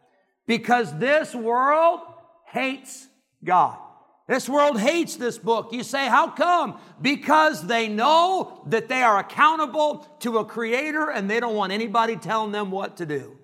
Because 0.47 0.97
this 0.99 1.35
world 1.35 2.01
hates 2.47 3.07
God. 3.43 3.79
This 4.27 4.49
world 4.49 4.81
hates 4.81 5.17
this 5.17 5.37
book. 5.37 5.73
You 5.73 5.83
say, 5.83 6.07
how 6.07 6.31
come? 6.31 6.79
Because 7.03 7.67
they 7.67 7.89
know 7.89 8.63
that 8.69 8.89
they 8.89 9.03
are 9.03 9.19
accountable 9.19 9.99
to 10.21 10.39
a 10.39 10.45
creator 10.45 11.11
and 11.11 11.29
they 11.29 11.41
don't 11.41 11.55
want 11.55 11.73
anybody 11.73 12.17
telling 12.17 12.53
them 12.53 12.71
what 12.71 12.97
to 12.99 13.07
do. 13.07 13.37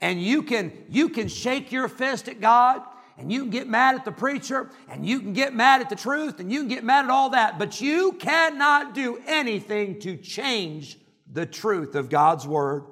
And 0.00 0.22
you 0.22 0.42
can, 0.42 0.72
you 0.88 1.08
can 1.08 1.28
shake 1.28 1.72
your 1.72 1.88
fist 1.88 2.28
at 2.28 2.40
God 2.40 2.82
and 3.18 3.32
you 3.32 3.40
can 3.40 3.50
get 3.50 3.68
mad 3.68 3.96
at 3.96 4.04
the 4.04 4.12
preacher 4.12 4.70
and 4.88 5.04
you 5.04 5.18
can 5.20 5.32
get 5.32 5.52
mad 5.52 5.80
at 5.80 5.90
the 5.90 5.96
truth 5.96 6.38
and 6.38 6.52
you 6.52 6.60
can 6.60 6.68
get 6.68 6.84
mad 6.84 7.04
at 7.04 7.10
all 7.10 7.30
that, 7.30 7.58
but 7.58 7.80
you 7.80 8.12
cannot 8.12 8.94
do 8.94 9.20
anything 9.26 9.98
to 10.00 10.16
change 10.16 10.98
the 11.32 11.44
truth 11.44 11.96
of 11.96 12.08
God's 12.08 12.46
word. 12.46 12.84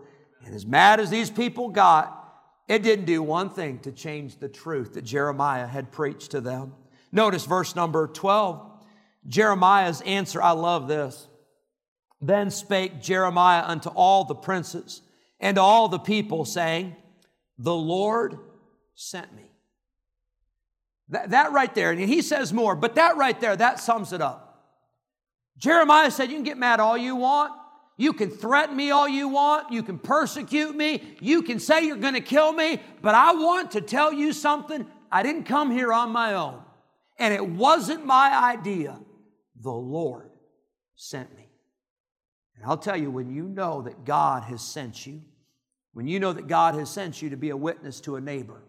And 0.44 0.54
as 0.54 0.66
mad 0.66 0.98
as 0.98 1.10
these 1.10 1.30
people 1.30 1.68
got, 1.68 2.12
it 2.68 2.82
didn't 2.82 3.04
do 3.04 3.22
one 3.22 3.50
thing 3.50 3.78
to 3.80 3.92
change 3.92 4.38
the 4.38 4.48
truth 4.48 4.94
that 4.94 5.02
Jeremiah 5.02 5.66
had 5.66 5.92
preached 5.92 6.32
to 6.32 6.40
them. 6.40 6.74
Notice 7.12 7.44
verse 7.46 7.76
number 7.76 8.08
12. 8.08 8.72
Jeremiah's 9.28 10.00
answer, 10.00 10.42
I 10.42 10.50
love 10.50 10.88
this. 10.88 11.28
Then 12.20 12.50
spake 12.50 13.00
Jeremiah 13.00 13.62
unto 13.64 13.90
all 13.90 14.24
the 14.24 14.34
princes 14.34 15.02
and 15.40 15.58
all 15.58 15.88
the 15.88 15.98
people, 15.98 16.44
saying, 16.44 16.96
The 17.58 17.74
Lord 17.74 18.38
sent 18.94 19.34
me. 19.34 19.50
That, 21.10 21.30
that 21.30 21.52
right 21.52 21.72
there, 21.74 21.92
and 21.92 22.00
he 22.00 22.22
says 22.22 22.52
more, 22.52 22.74
but 22.74 22.96
that 22.96 23.16
right 23.16 23.38
there, 23.40 23.54
that 23.56 23.78
sums 23.78 24.12
it 24.12 24.20
up. 24.20 24.46
Jeremiah 25.58 26.10
said, 26.10 26.30
You 26.30 26.36
can 26.36 26.44
get 26.44 26.58
mad 26.58 26.80
all 26.80 26.96
you 26.96 27.16
want. 27.16 27.52
You 27.98 28.12
can 28.12 28.30
threaten 28.30 28.76
me 28.76 28.90
all 28.90 29.08
you 29.08 29.28
want. 29.28 29.72
You 29.72 29.82
can 29.82 29.98
persecute 29.98 30.76
me. 30.76 31.16
You 31.20 31.42
can 31.42 31.58
say 31.58 31.86
you're 31.86 31.96
going 31.96 32.14
to 32.14 32.20
kill 32.20 32.52
me. 32.52 32.80
But 33.00 33.14
I 33.14 33.32
want 33.32 33.70
to 33.70 33.80
tell 33.80 34.12
you 34.12 34.32
something. 34.32 34.86
I 35.10 35.22
didn't 35.22 35.44
come 35.44 35.70
here 35.70 35.92
on 35.92 36.10
my 36.10 36.34
own. 36.34 36.62
And 37.18 37.32
it 37.32 37.46
wasn't 37.46 38.04
my 38.04 38.52
idea. 38.52 38.98
The 39.62 39.72
Lord 39.72 40.30
sent 40.94 41.34
me. 41.34 41.45
And 42.56 42.64
I'll 42.64 42.76
tell 42.76 42.96
you, 42.96 43.10
when 43.10 43.30
you 43.30 43.44
know 43.44 43.82
that 43.82 44.04
God 44.04 44.44
has 44.44 44.62
sent 44.62 45.06
you, 45.06 45.22
when 45.92 46.08
you 46.08 46.20
know 46.20 46.32
that 46.32 46.46
God 46.46 46.74
has 46.74 46.90
sent 46.90 47.22
you 47.22 47.30
to 47.30 47.36
be 47.36 47.50
a 47.50 47.56
witness 47.56 48.00
to 48.02 48.16
a 48.16 48.20
neighbor, 48.20 48.62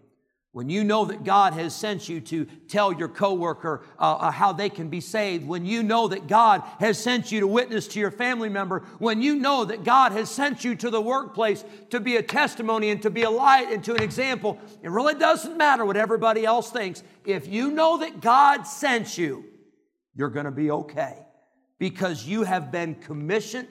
when 0.58 0.69
you 0.69 0.84
know 0.84 1.06
that 1.06 1.23
God 1.23 1.54
has 1.54 1.76
sent 1.76 2.10
you 2.10 2.19
to 2.19 2.45
tell 2.67 2.91
your 2.91 3.10
coworker 3.10 3.84
uh, 4.00 4.13
uh, 4.13 4.32
how 4.32 4.54
they 4.54 4.69
can 4.69 4.89
be 4.89 5.02
saved, 5.02 5.45
when 5.45 5.65
you 5.67 5.84
know 5.84 6.08
that 6.08 6.28
God 6.28 6.63
has 6.80 6.97
sent 6.97 7.32
you 7.32 7.41
to 7.41 7.47
witness 7.47 7.88
to 7.89 8.00
your 8.00 8.10
family 8.10 8.50
member, 8.50 8.80
when 8.97 9.21
you 9.21 9.36
know 9.36 9.65
that 9.65 9.84
God 9.84 10.13
has 10.13 10.32
sent 10.32 10.63
you 10.65 10.73
to 10.76 10.89
the 10.89 11.00
workplace 11.00 11.63
to 11.91 12.00
be 12.00 12.15
a 12.15 12.23
testimony 12.23 12.89
and 12.89 13.02
to 13.04 13.12
be 13.12 13.21
a 13.21 13.30
light 13.30 13.71
and 13.71 13.84
to 13.84 13.93
an 13.93 14.02
example, 14.02 14.58
it 14.82 14.89
really 14.89 15.13
doesn't 15.13 15.58
matter 15.58 15.86
what 15.86 15.95
everybody 15.95 16.43
else 16.43 16.71
thinks. 16.71 17.04
If 17.23 17.47
you 17.47 17.69
know 17.69 18.00
that 18.00 18.19
God 18.19 18.63
sent 18.63 19.15
you, 19.15 19.45
you're 20.15 20.30
going 20.30 20.45
to 20.45 20.52
be 20.52 20.71
okay 20.71 21.19
because 21.78 22.26
you 22.26 22.41
have 22.43 22.71
been 22.71 22.95
commissioned 22.95 23.67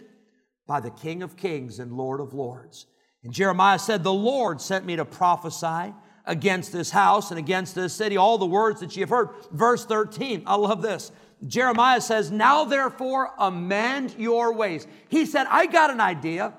by 0.67 0.81
the 0.81 0.91
King 0.91 1.23
of 1.23 1.37
Kings 1.37 1.79
and 1.79 1.93
Lord 1.93 2.21
of 2.21 2.35
Lords. 2.35 2.87
And 3.23 3.33
Jeremiah 3.33 3.79
said, 3.79 4.03
The 4.03 4.13
Lord 4.13 4.61
sent 4.61 4.85
me 4.85 4.97
to 4.97 5.05
prophesy 5.05 5.95
against 6.25 6.73
this 6.73 6.91
house 6.91 7.31
and 7.31 7.39
against 7.39 7.75
this 7.75 7.93
city, 7.93 8.17
all 8.17 8.39
the 8.39 8.47
words 8.47 8.81
that 8.81 8.97
you 8.97 9.03
have 9.03 9.11
heard. 9.11 9.31
Verse 9.53 9.85
13, 9.85 10.43
I 10.47 10.57
love 10.57 10.83
this. 10.83 11.13
Jeremiah 11.47 12.01
says, 12.01 12.31
Now 12.31 12.65
therefore 12.65 13.31
amend 13.39 14.15
your 14.19 14.55
ways. 14.55 14.87
He 15.09 15.27
said, 15.27 15.47
I 15.49 15.67
got 15.67 15.91
an 15.91 16.01
idea. 16.01 16.55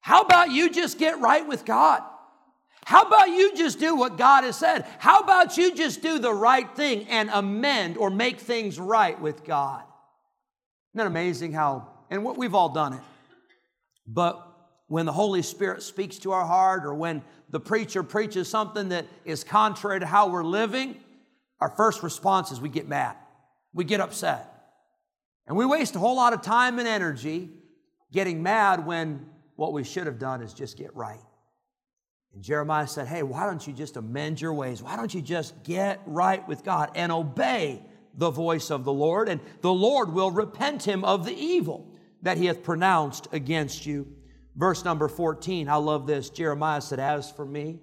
How 0.00 0.22
about 0.22 0.50
you 0.50 0.70
just 0.70 0.98
get 0.98 1.18
right 1.20 1.46
with 1.46 1.64
God? 1.64 2.02
How 2.84 3.02
about 3.02 3.30
you 3.30 3.56
just 3.56 3.80
do 3.80 3.96
what 3.96 4.16
God 4.16 4.44
has 4.44 4.56
said? 4.56 4.86
How 5.00 5.18
about 5.18 5.56
you 5.56 5.74
just 5.74 6.02
do 6.02 6.20
the 6.20 6.32
right 6.32 6.70
thing 6.76 7.08
and 7.08 7.28
amend 7.32 7.96
or 7.96 8.10
make 8.10 8.38
things 8.38 8.78
right 8.78 9.20
with 9.20 9.44
God? 9.44 9.82
Isn't 10.92 10.98
that 10.98 11.06
amazing 11.08 11.52
how, 11.52 11.88
and 12.10 12.24
we've 12.24 12.54
all 12.54 12.68
done 12.68 12.92
it. 12.92 13.00
But 14.06 14.46
when 14.88 15.06
the 15.06 15.12
Holy 15.12 15.42
Spirit 15.42 15.82
speaks 15.82 16.18
to 16.18 16.32
our 16.32 16.46
heart 16.46 16.84
or 16.84 16.94
when 16.94 17.22
the 17.50 17.60
preacher 17.60 18.02
preaches 18.02 18.48
something 18.48 18.90
that 18.90 19.06
is 19.24 19.44
contrary 19.44 20.00
to 20.00 20.06
how 20.06 20.28
we're 20.28 20.44
living, 20.44 20.96
our 21.60 21.70
first 21.70 22.02
response 22.02 22.52
is 22.52 22.60
we 22.60 22.68
get 22.68 22.88
mad, 22.88 23.16
we 23.72 23.84
get 23.84 24.00
upset. 24.00 24.52
And 25.46 25.56
we 25.56 25.64
waste 25.64 25.94
a 25.94 25.98
whole 25.98 26.16
lot 26.16 26.32
of 26.32 26.42
time 26.42 26.78
and 26.78 26.88
energy 26.88 27.50
getting 28.12 28.42
mad 28.42 28.84
when 28.84 29.26
what 29.54 29.72
we 29.72 29.84
should 29.84 30.06
have 30.06 30.18
done 30.18 30.42
is 30.42 30.52
just 30.52 30.76
get 30.76 30.94
right. 30.96 31.20
And 32.34 32.42
Jeremiah 32.42 32.86
said, 32.86 33.06
Hey, 33.06 33.22
why 33.22 33.46
don't 33.46 33.64
you 33.66 33.72
just 33.72 33.96
amend 33.96 34.40
your 34.40 34.52
ways? 34.52 34.82
Why 34.82 34.96
don't 34.96 35.12
you 35.12 35.22
just 35.22 35.62
get 35.62 36.02
right 36.04 36.46
with 36.46 36.64
God 36.64 36.90
and 36.94 37.12
obey 37.12 37.82
the 38.14 38.30
voice 38.30 38.70
of 38.70 38.84
the 38.84 38.92
Lord? 38.92 39.28
And 39.28 39.40
the 39.60 39.72
Lord 39.72 40.12
will 40.12 40.30
repent 40.30 40.82
him 40.82 41.04
of 41.04 41.24
the 41.24 41.34
evil 41.34 41.95
that 42.22 42.38
he 42.38 42.46
hath 42.46 42.62
pronounced 42.62 43.28
against 43.32 43.86
you. 43.86 44.06
Verse 44.56 44.84
number 44.84 45.08
14, 45.08 45.68
I 45.68 45.76
love 45.76 46.06
this. 46.06 46.30
Jeremiah 46.30 46.80
said, 46.80 46.98
As 46.98 47.30
for 47.30 47.44
me, 47.44 47.80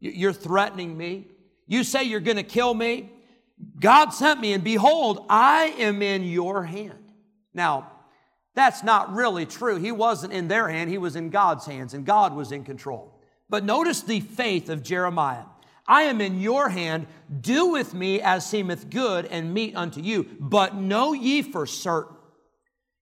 you're 0.00 0.32
threatening 0.32 0.96
me. 0.96 1.26
You 1.66 1.84
say 1.84 2.04
you're 2.04 2.20
going 2.20 2.36
to 2.36 2.42
kill 2.42 2.72
me. 2.72 3.10
God 3.80 4.10
sent 4.10 4.40
me, 4.40 4.52
and 4.52 4.62
behold, 4.62 5.26
I 5.28 5.74
am 5.78 6.00
in 6.00 6.22
your 6.22 6.62
hand. 6.62 7.12
Now, 7.52 7.90
that's 8.54 8.84
not 8.84 9.12
really 9.12 9.46
true. 9.46 9.76
He 9.76 9.92
wasn't 9.92 10.32
in 10.32 10.48
their 10.48 10.68
hand, 10.68 10.90
he 10.90 10.98
was 10.98 11.16
in 11.16 11.30
God's 11.30 11.66
hands, 11.66 11.94
and 11.94 12.06
God 12.06 12.34
was 12.34 12.52
in 12.52 12.64
control. 12.64 13.20
But 13.48 13.64
notice 13.64 14.02
the 14.02 14.20
faith 14.20 14.68
of 14.68 14.82
Jeremiah. 14.82 15.44
I 15.86 16.02
am 16.02 16.20
in 16.20 16.40
your 16.40 16.68
hand. 16.68 17.06
Do 17.40 17.68
with 17.68 17.94
me 17.94 18.20
as 18.20 18.44
seemeth 18.44 18.90
good 18.90 19.24
and 19.24 19.54
meet 19.54 19.74
unto 19.74 20.02
you. 20.02 20.28
But 20.38 20.76
know 20.76 21.14
ye 21.14 21.42
for 21.42 21.66
certain 21.66 22.17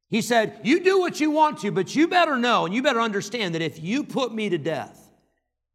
he 0.09 0.23
said, 0.23 0.61
You 0.63 0.81
do 0.81 1.01
what 1.01 1.21
you 1.21 1.31
want 1.31 1.59
to, 1.59 1.71
but 1.71 1.95
you 1.95 2.09
better 2.09 2.37
know 2.37 2.65
and 2.65 2.75
you 2.75 2.83
better 2.83 3.01
understand 3.01 3.55
that 3.55 3.63
if 3.63 3.83
you 3.83 4.05
put 4.05 4.33
me 4.33 4.49
to 4.49 4.59
death, 4.59 5.11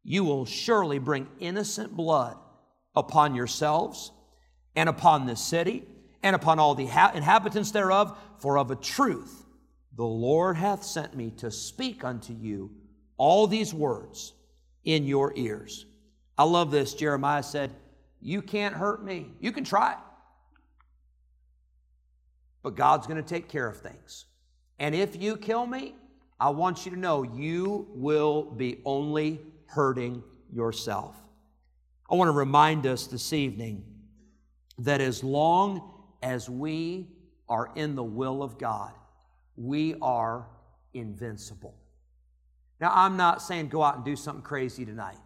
you 0.02 0.24
will 0.24 0.46
surely 0.46 0.98
bring 0.98 1.28
innocent 1.38 1.94
blood 1.94 2.36
upon 2.94 3.34
yourselves 3.34 4.10
and 4.74 4.88
upon 4.88 5.26
this 5.26 5.40
city 5.40 5.84
and 6.22 6.34
upon 6.34 6.58
all 6.58 6.74
the 6.74 6.84
inhabitants 7.14 7.70
thereof. 7.70 8.18
For 8.38 8.58
of 8.58 8.70
a 8.70 8.76
truth, 8.76 9.44
the 9.96 10.04
Lord 10.04 10.56
hath 10.56 10.82
sent 10.82 11.14
me 11.14 11.30
to 11.38 11.50
speak 11.50 12.02
unto 12.02 12.32
you 12.32 12.72
all 13.18 13.46
these 13.46 13.72
words 13.72 14.32
in 14.84 15.04
your 15.04 15.32
ears. 15.36 15.86
I 16.36 16.44
love 16.44 16.70
this. 16.70 16.94
Jeremiah 16.94 17.42
said, 17.42 17.70
You 18.20 18.42
can't 18.42 18.74
hurt 18.74 19.04
me. 19.04 19.30
You 19.40 19.52
can 19.52 19.62
try 19.62 19.96
but 22.62 22.76
God's 22.76 23.06
going 23.06 23.22
to 23.22 23.28
take 23.28 23.48
care 23.48 23.66
of 23.66 23.80
things. 23.80 24.26
And 24.78 24.94
if 24.94 25.20
you 25.20 25.36
kill 25.36 25.66
me, 25.66 25.94
I 26.40 26.50
want 26.50 26.84
you 26.84 26.92
to 26.92 26.98
know 26.98 27.22
you 27.22 27.86
will 27.90 28.42
be 28.42 28.80
only 28.84 29.40
hurting 29.66 30.22
yourself. 30.52 31.16
I 32.10 32.14
want 32.14 32.28
to 32.28 32.32
remind 32.32 32.86
us 32.86 33.06
this 33.06 33.32
evening 33.32 33.84
that 34.78 35.00
as 35.00 35.22
long 35.22 36.02
as 36.22 36.48
we 36.48 37.08
are 37.48 37.70
in 37.74 37.94
the 37.94 38.02
will 38.02 38.42
of 38.42 38.58
God, 38.58 38.92
we 39.56 39.94
are 40.02 40.46
invincible. 40.94 41.74
Now, 42.80 42.90
I'm 42.92 43.16
not 43.16 43.40
saying 43.40 43.68
go 43.68 43.82
out 43.82 43.96
and 43.96 44.04
do 44.04 44.16
something 44.16 44.42
crazy 44.42 44.84
tonight. 44.84 45.18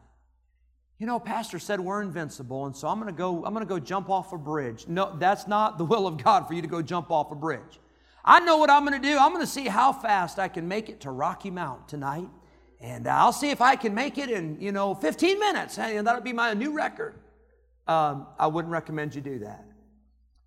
You 0.99 1.07
know, 1.07 1.21
pastor 1.21 1.59
said 1.59 1.79
we're 1.79 2.01
invincible, 2.01 2.65
and 2.67 2.75
so 2.75 2.89
I'm 2.89 2.99
going 2.99 3.13
to 3.13 3.17
go 3.17 3.45
I'm 3.45 3.53
going 3.53 3.67
to 3.67 3.69
go 3.69 3.79
jump 3.79 4.09
off 4.09 4.33
a 4.33 4.39
bridge. 4.39 4.87
No, 4.89 5.15
that's 5.19 5.47
not 5.47 5.77
the 5.77 5.85
will 5.85 6.07
of 6.07 6.23
God 6.23 6.49
for 6.49 6.55
you 6.55 6.63
to 6.63 6.69
go 6.69 6.81
jump 6.81 7.11
off 7.11 7.31
a 7.31 7.35
bridge. 7.35 7.81
I 8.25 8.41
know 8.41 8.57
what 8.57 8.71
I'm 8.71 8.85
going 8.85 9.01
to 9.01 9.09
do. 9.09 9.17
I'm 9.19 9.33
going 9.33 9.45
to 9.45 9.51
see 9.51 9.69
how 9.69 9.93
fast 9.93 10.39
I 10.39 10.49
can 10.49 10.67
make 10.67 10.89
it 10.89 11.01
to 11.01 11.11
Rocky 11.11 11.51
Mount 11.51 11.89
tonight. 11.89 12.29
And 12.81 13.07
I'll 13.07 13.33
see 13.33 13.51
if 13.51 13.61
I 13.61 13.77
can 13.77 13.95
make 13.95 14.19
it 14.19 14.29
in, 14.31 14.61
you 14.61 14.73
know, 14.73 14.95
15 14.95 15.39
minutes. 15.39 15.79
And 15.79 16.07
that'll 16.07 16.23
be 16.23 16.33
my 16.33 16.53
new 16.53 16.73
record. 16.73 17.15
Um, 17.87 18.27
I 18.39 18.49
wouldn't 18.49 18.73
recommend 18.73 19.15
you 19.15 19.21
do 19.21 19.39
that. 19.41 19.65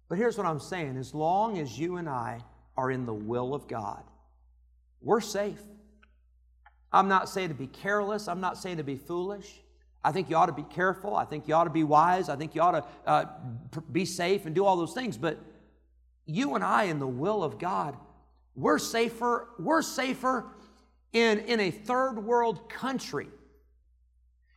But 0.09 0.17
here's 0.17 0.37
what 0.37 0.45
I'm 0.45 0.59
saying 0.59 0.97
as 0.97 1.13
long 1.13 1.57
as 1.57 1.79
you 1.79 1.97
and 1.97 2.09
I 2.09 2.41
are 2.75 2.91
in 2.91 3.05
the 3.05 3.13
will 3.13 3.53
of 3.53 3.67
God, 3.67 4.03
we're 5.01 5.21
safe. 5.21 5.61
I'm 6.91 7.07
not 7.07 7.29
saying 7.29 7.49
to 7.49 7.55
be 7.55 7.67
careless, 7.67 8.27
I'm 8.27 8.41
not 8.41 8.57
saying 8.57 8.77
to 8.77 8.83
be 8.83 8.97
foolish. 8.97 9.61
I 10.03 10.11
think 10.11 10.29
you 10.29 10.35
ought 10.35 10.45
to 10.45 10.53
be 10.53 10.63
careful. 10.63 11.15
I 11.15 11.25
think 11.25 11.47
you 11.47 11.53
ought 11.53 11.65
to 11.65 11.69
be 11.69 11.83
wise. 11.83 12.29
I 12.29 12.35
think 12.35 12.55
you 12.55 12.61
ought 12.61 12.71
to 12.71 12.85
uh, 13.05 13.25
be 13.91 14.05
safe 14.05 14.45
and 14.45 14.55
do 14.55 14.65
all 14.65 14.77
those 14.77 14.93
things. 14.93 15.17
But 15.17 15.37
you 16.25 16.55
and 16.55 16.63
I, 16.63 16.83
in 16.83 16.99
the 16.99 17.07
will 17.07 17.43
of 17.43 17.59
God, 17.59 17.97
we're 18.55 18.79
safer. 18.79 19.49
We're 19.59 19.81
safer 19.81 20.45
in, 21.11 21.39
in 21.39 21.59
a 21.59 21.71
third 21.71 22.19
world 22.19 22.69
country. 22.69 23.27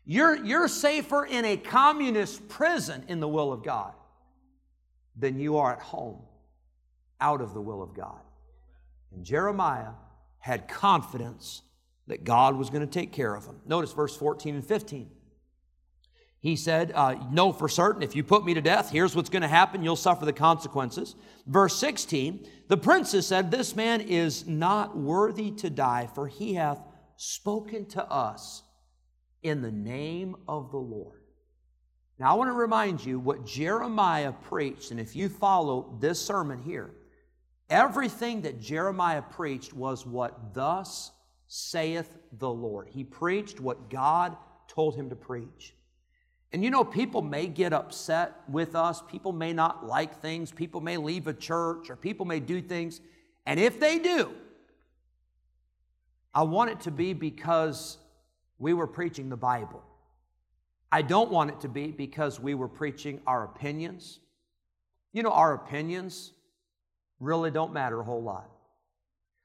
You're, 0.04 0.44
you're 0.44 0.68
safer 0.68 1.24
in 1.24 1.44
a 1.44 1.56
communist 1.56 2.48
prison 2.48 3.04
in 3.08 3.20
the 3.20 3.28
will 3.28 3.52
of 3.52 3.62
God 3.62 3.94
than 5.16 5.38
you 5.38 5.58
are 5.58 5.72
at 5.72 5.80
home 5.80 6.22
out 7.20 7.40
of 7.40 7.54
the 7.54 7.60
will 7.60 7.82
of 7.82 7.94
God. 7.94 8.20
And 9.12 9.24
Jeremiah 9.24 9.92
had 10.38 10.66
confidence 10.66 11.62
that 12.08 12.24
God 12.24 12.56
was 12.56 12.70
going 12.70 12.80
to 12.80 12.92
take 12.92 13.12
care 13.12 13.34
of 13.34 13.44
him. 13.46 13.60
Notice 13.64 13.92
verse 13.92 14.16
14 14.16 14.56
and 14.56 14.66
15. 14.66 15.08
He 16.42 16.56
said, 16.56 16.90
uh, 16.92 17.14
Know 17.30 17.52
for 17.52 17.68
certain, 17.68 18.02
if 18.02 18.16
you 18.16 18.24
put 18.24 18.44
me 18.44 18.52
to 18.54 18.60
death, 18.60 18.90
here's 18.90 19.14
what's 19.14 19.30
going 19.30 19.42
to 19.42 19.48
happen. 19.48 19.84
You'll 19.84 19.94
suffer 19.94 20.24
the 20.24 20.32
consequences. 20.32 21.14
Verse 21.46 21.76
16, 21.76 22.46
the 22.66 22.76
princess 22.76 23.28
said, 23.28 23.50
This 23.50 23.76
man 23.76 24.00
is 24.00 24.44
not 24.46 24.98
worthy 24.98 25.52
to 25.52 25.70
die, 25.70 26.08
for 26.12 26.26
he 26.26 26.54
hath 26.54 26.80
spoken 27.16 27.86
to 27.90 28.04
us 28.04 28.64
in 29.44 29.62
the 29.62 29.70
name 29.70 30.34
of 30.48 30.72
the 30.72 30.78
Lord. 30.78 31.20
Now, 32.18 32.32
I 32.32 32.34
want 32.34 32.48
to 32.48 32.54
remind 32.54 33.04
you 33.04 33.20
what 33.20 33.46
Jeremiah 33.46 34.32
preached, 34.32 34.90
and 34.90 34.98
if 34.98 35.14
you 35.14 35.28
follow 35.28 35.96
this 36.00 36.20
sermon 36.20 36.60
here, 36.60 36.90
everything 37.70 38.42
that 38.42 38.60
Jeremiah 38.60 39.22
preached 39.22 39.72
was 39.72 40.04
what 40.04 40.54
thus 40.54 41.12
saith 41.46 42.16
the 42.32 42.50
Lord. 42.50 42.88
He 42.88 43.04
preached 43.04 43.60
what 43.60 43.90
God 43.90 44.36
told 44.66 44.96
him 44.96 45.08
to 45.10 45.16
preach. 45.16 45.74
And 46.52 46.62
you 46.62 46.70
know, 46.70 46.84
people 46.84 47.22
may 47.22 47.46
get 47.46 47.72
upset 47.72 48.34
with 48.48 48.74
us. 48.74 49.02
People 49.10 49.32
may 49.32 49.52
not 49.52 49.86
like 49.86 50.20
things. 50.20 50.52
People 50.52 50.80
may 50.80 50.98
leave 50.98 51.26
a 51.26 51.32
church 51.32 51.88
or 51.88 51.96
people 51.96 52.26
may 52.26 52.40
do 52.40 52.60
things. 52.60 53.00
And 53.46 53.58
if 53.58 53.80
they 53.80 53.98
do, 53.98 54.32
I 56.34 56.42
want 56.42 56.70
it 56.70 56.80
to 56.80 56.90
be 56.90 57.14
because 57.14 57.98
we 58.58 58.74
were 58.74 58.86
preaching 58.86 59.28
the 59.28 59.36
Bible. 59.36 59.82
I 60.90 61.00
don't 61.00 61.30
want 61.30 61.50
it 61.50 61.60
to 61.62 61.68
be 61.68 61.86
because 61.86 62.38
we 62.38 62.54
were 62.54 62.68
preaching 62.68 63.20
our 63.26 63.44
opinions. 63.44 64.20
You 65.14 65.22
know, 65.22 65.32
our 65.32 65.54
opinions 65.54 66.32
really 67.18 67.50
don't 67.50 67.72
matter 67.72 68.00
a 68.00 68.04
whole 68.04 68.22
lot. 68.22 68.50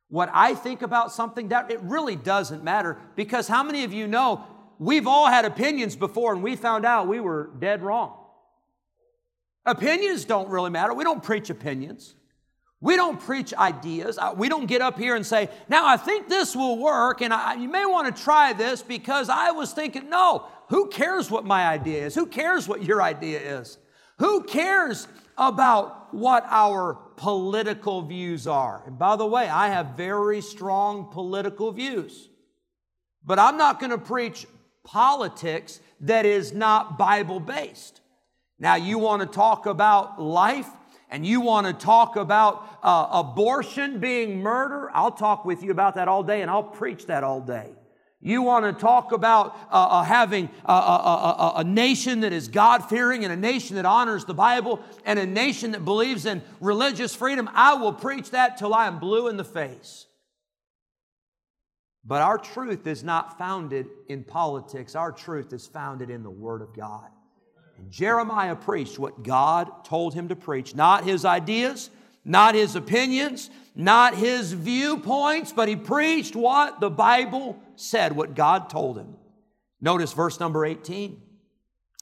What 0.10 0.30
I 0.34 0.56
think 0.56 0.82
about 0.82 1.12
something, 1.12 1.50
that 1.50 1.72
it 1.72 1.82
really 1.82 2.16
doesn't 2.16 2.64
matter 2.64 2.98
because 3.16 3.48
how 3.48 3.64
many 3.64 3.84
of 3.84 3.94
you 3.94 4.08
know 4.08 4.46
we've 4.80 5.08
all 5.08 5.28
had 5.28 5.46
opinions 5.46 5.96
before 5.96 6.34
and 6.34 6.44
we 6.44 6.56
found 6.56 6.86
out 6.86 7.08
we 7.08 7.20
were 7.20 7.50
dead 7.60 7.82
wrong. 7.82 8.18
Opinions 9.66 10.26
don't 10.26 10.50
really 10.50 10.70
matter. 10.70 10.94
We 10.94 11.04
don't 11.04 11.22
preach 11.22 11.50
opinions. 11.50 12.16
We 12.80 12.96
don't 12.96 13.20
preach 13.20 13.54
ideas. 13.54 14.20
We 14.36 14.50
don't 14.50 14.68
get 14.68 14.82
up 14.82 14.98
here 14.98 15.16
and 15.16 15.26
say, 15.26 15.50
now 15.68 15.88
I 15.88 15.98
think 15.98 16.30
this 16.30 16.56
will 16.56 16.78
work 16.78 17.22
and 17.22 17.34
I, 17.34 17.56
you 17.56 17.68
may 17.68 17.86
want 17.86 18.16
to 18.16 18.24
try 18.24 18.54
this 18.54 18.82
because 18.82 19.30
I 19.30 19.52
was 19.52 19.74
thinking, 19.74 20.10
no, 20.10 20.46
who 20.70 20.88
cares 20.90 21.32
what 21.32 21.44
my 21.44 21.68
idea 21.68 22.06
is? 22.06 22.16
Who 22.16 22.28
cares 22.28 22.68
what 22.68 22.84
your 22.84 23.02
idea 23.02 23.60
is? 23.60 23.78
Who 24.20 24.44
cares 24.44 25.08
about 25.38 26.14
what 26.14 26.46
our 26.48 26.96
political 27.16 28.04
views 28.04 28.48
are? 28.48 28.84
And 28.86 28.98
by 28.98 29.16
the 29.16 29.26
way, 29.26 29.48
I 29.48 29.70
have 29.70 29.98
very 29.98 30.42
strong 30.42 31.12
political 31.12 31.72
views. 31.72 32.30
But 33.26 33.40
I'm 33.40 33.58
not 33.58 33.80
going 33.80 33.92
to 33.92 33.98
preach 33.98 34.46
politics 34.88 35.82
that 36.00 36.26
is 36.26 36.54
not 36.54 36.98
Bible 36.98 37.42
based. 37.42 38.00
Now, 38.58 38.76
you 38.76 38.98
want 38.98 39.22
to 39.22 39.28
talk 39.28 39.66
about 39.66 40.20
life 40.22 40.70
and 41.10 41.26
you 41.26 41.42
want 41.42 41.68
to 41.68 41.74
talk 41.74 42.16
about 42.16 42.80
uh, 42.82 43.08
abortion 43.12 44.00
being 44.00 44.42
murder, 44.42 44.90
I'll 44.94 45.12
talk 45.12 45.46
with 45.46 45.62
you 45.62 45.72
about 45.72 45.96
that 45.96 46.08
all 46.08 46.24
day 46.24 46.42
and 46.42 46.50
I'll 46.50 46.64
preach 46.64 47.06
that 47.08 47.24
all 47.24 47.42
day. 47.42 47.70
You 48.22 48.42
want 48.42 48.66
to 48.66 48.74
talk 48.74 49.12
about 49.12 49.56
uh, 49.70 49.76
uh, 49.76 50.04
having 50.04 50.50
a, 50.66 50.72
a, 50.72 50.76
a, 50.76 51.54
a, 51.58 51.64
nation 51.64 52.22
that 52.22 52.34
is 52.34 52.48
God 52.48 52.90
fearing 52.90 53.24
and 53.24 53.32
a 53.32 53.38
nation 53.38 53.76
that 53.76 53.86
honors 53.86 54.26
the 54.26 54.34
Bible 54.34 54.80
and 55.06 55.20
a 55.20 55.26
nation 55.26 55.72
that 55.72 55.86
believes 55.86 56.26
in 56.26 56.42
religious 56.60 57.14
freedom. 57.14 57.48
I 57.54 57.76
will 57.76 57.94
preach 57.94 58.32
that 58.32 58.58
till 58.58 58.74
I 58.74 58.88
am 58.88 58.98
blue 58.98 59.28
in 59.28 59.38
the 59.38 59.44
face. 59.44 60.07
But 62.08 62.22
our 62.22 62.38
truth 62.38 62.88
is 62.88 63.04
not 63.04 63.38
founded 63.38 63.88
in 64.08 64.24
politics, 64.24 64.96
our 64.96 65.12
truth 65.12 65.52
is 65.52 65.68
founded 65.68 66.10
in 66.10 66.24
the 66.24 66.32
Word 66.32 66.62
of 66.62 66.74
God. 66.74 67.10
And 67.78 67.92
Jeremiah 67.92 68.56
preached 68.56 68.98
what 68.98 69.24
God 69.24 69.84
told 69.84 70.14
him 70.14 70.30
to 70.30 70.36
preach, 70.36 70.74
not 70.74 71.04
his 71.04 71.26
ideas, 71.26 71.90
not 72.24 72.56
his 72.56 72.76
opinions, 72.76 73.50
not 73.76 74.16
his 74.16 74.54
viewpoints, 74.54 75.52
but 75.52 75.68
he 75.68 75.76
preached 75.76 76.36
what 76.36 76.80
the 76.80 76.90
Bible 76.90 77.60
said, 77.76 78.16
what 78.16 78.36
God 78.36 78.70
told 78.70 78.98
him. 78.98 79.16
Notice 79.82 80.14
verse 80.14 80.40
number 80.40 80.66
18. 80.66 81.22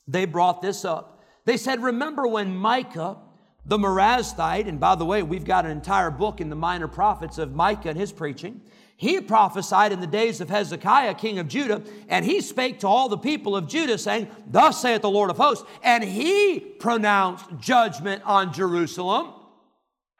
They 0.07 0.25
brought 0.25 0.61
this 0.61 0.85
up. 0.85 1.23
They 1.45 1.57
said, 1.57 1.81
Remember 1.81 2.27
when 2.27 2.55
Micah, 2.55 3.17
the 3.65 3.77
Morasthite, 3.77 4.67
and 4.67 4.79
by 4.79 4.95
the 4.95 5.05
way, 5.05 5.23
we've 5.23 5.45
got 5.45 5.65
an 5.65 5.71
entire 5.71 6.11
book 6.11 6.39
in 6.39 6.49
the 6.49 6.55
minor 6.55 6.87
prophets 6.87 7.37
of 7.39 7.53
Micah 7.53 7.89
and 7.89 7.97
his 7.97 8.11
preaching. 8.11 8.61
He 8.97 9.19
prophesied 9.19 9.91
in 9.91 9.99
the 9.99 10.07
days 10.07 10.39
of 10.39 10.49
Hezekiah, 10.49 11.15
king 11.15 11.37
of 11.39 11.49
Judah, 11.49 11.81
and 12.07 12.23
he 12.23 12.39
spake 12.39 12.79
to 12.79 12.87
all 12.87 13.09
the 13.09 13.17
people 13.17 13.55
of 13.55 13.67
Judah, 13.67 13.97
saying, 13.97 14.29
Thus 14.47 14.81
saith 14.81 15.01
the 15.01 15.09
Lord 15.09 15.29
of 15.29 15.37
hosts. 15.37 15.65
And 15.83 16.03
he 16.03 16.59
pronounced 16.59 17.45
judgment 17.59 18.23
on 18.25 18.53
Jerusalem. 18.53 19.33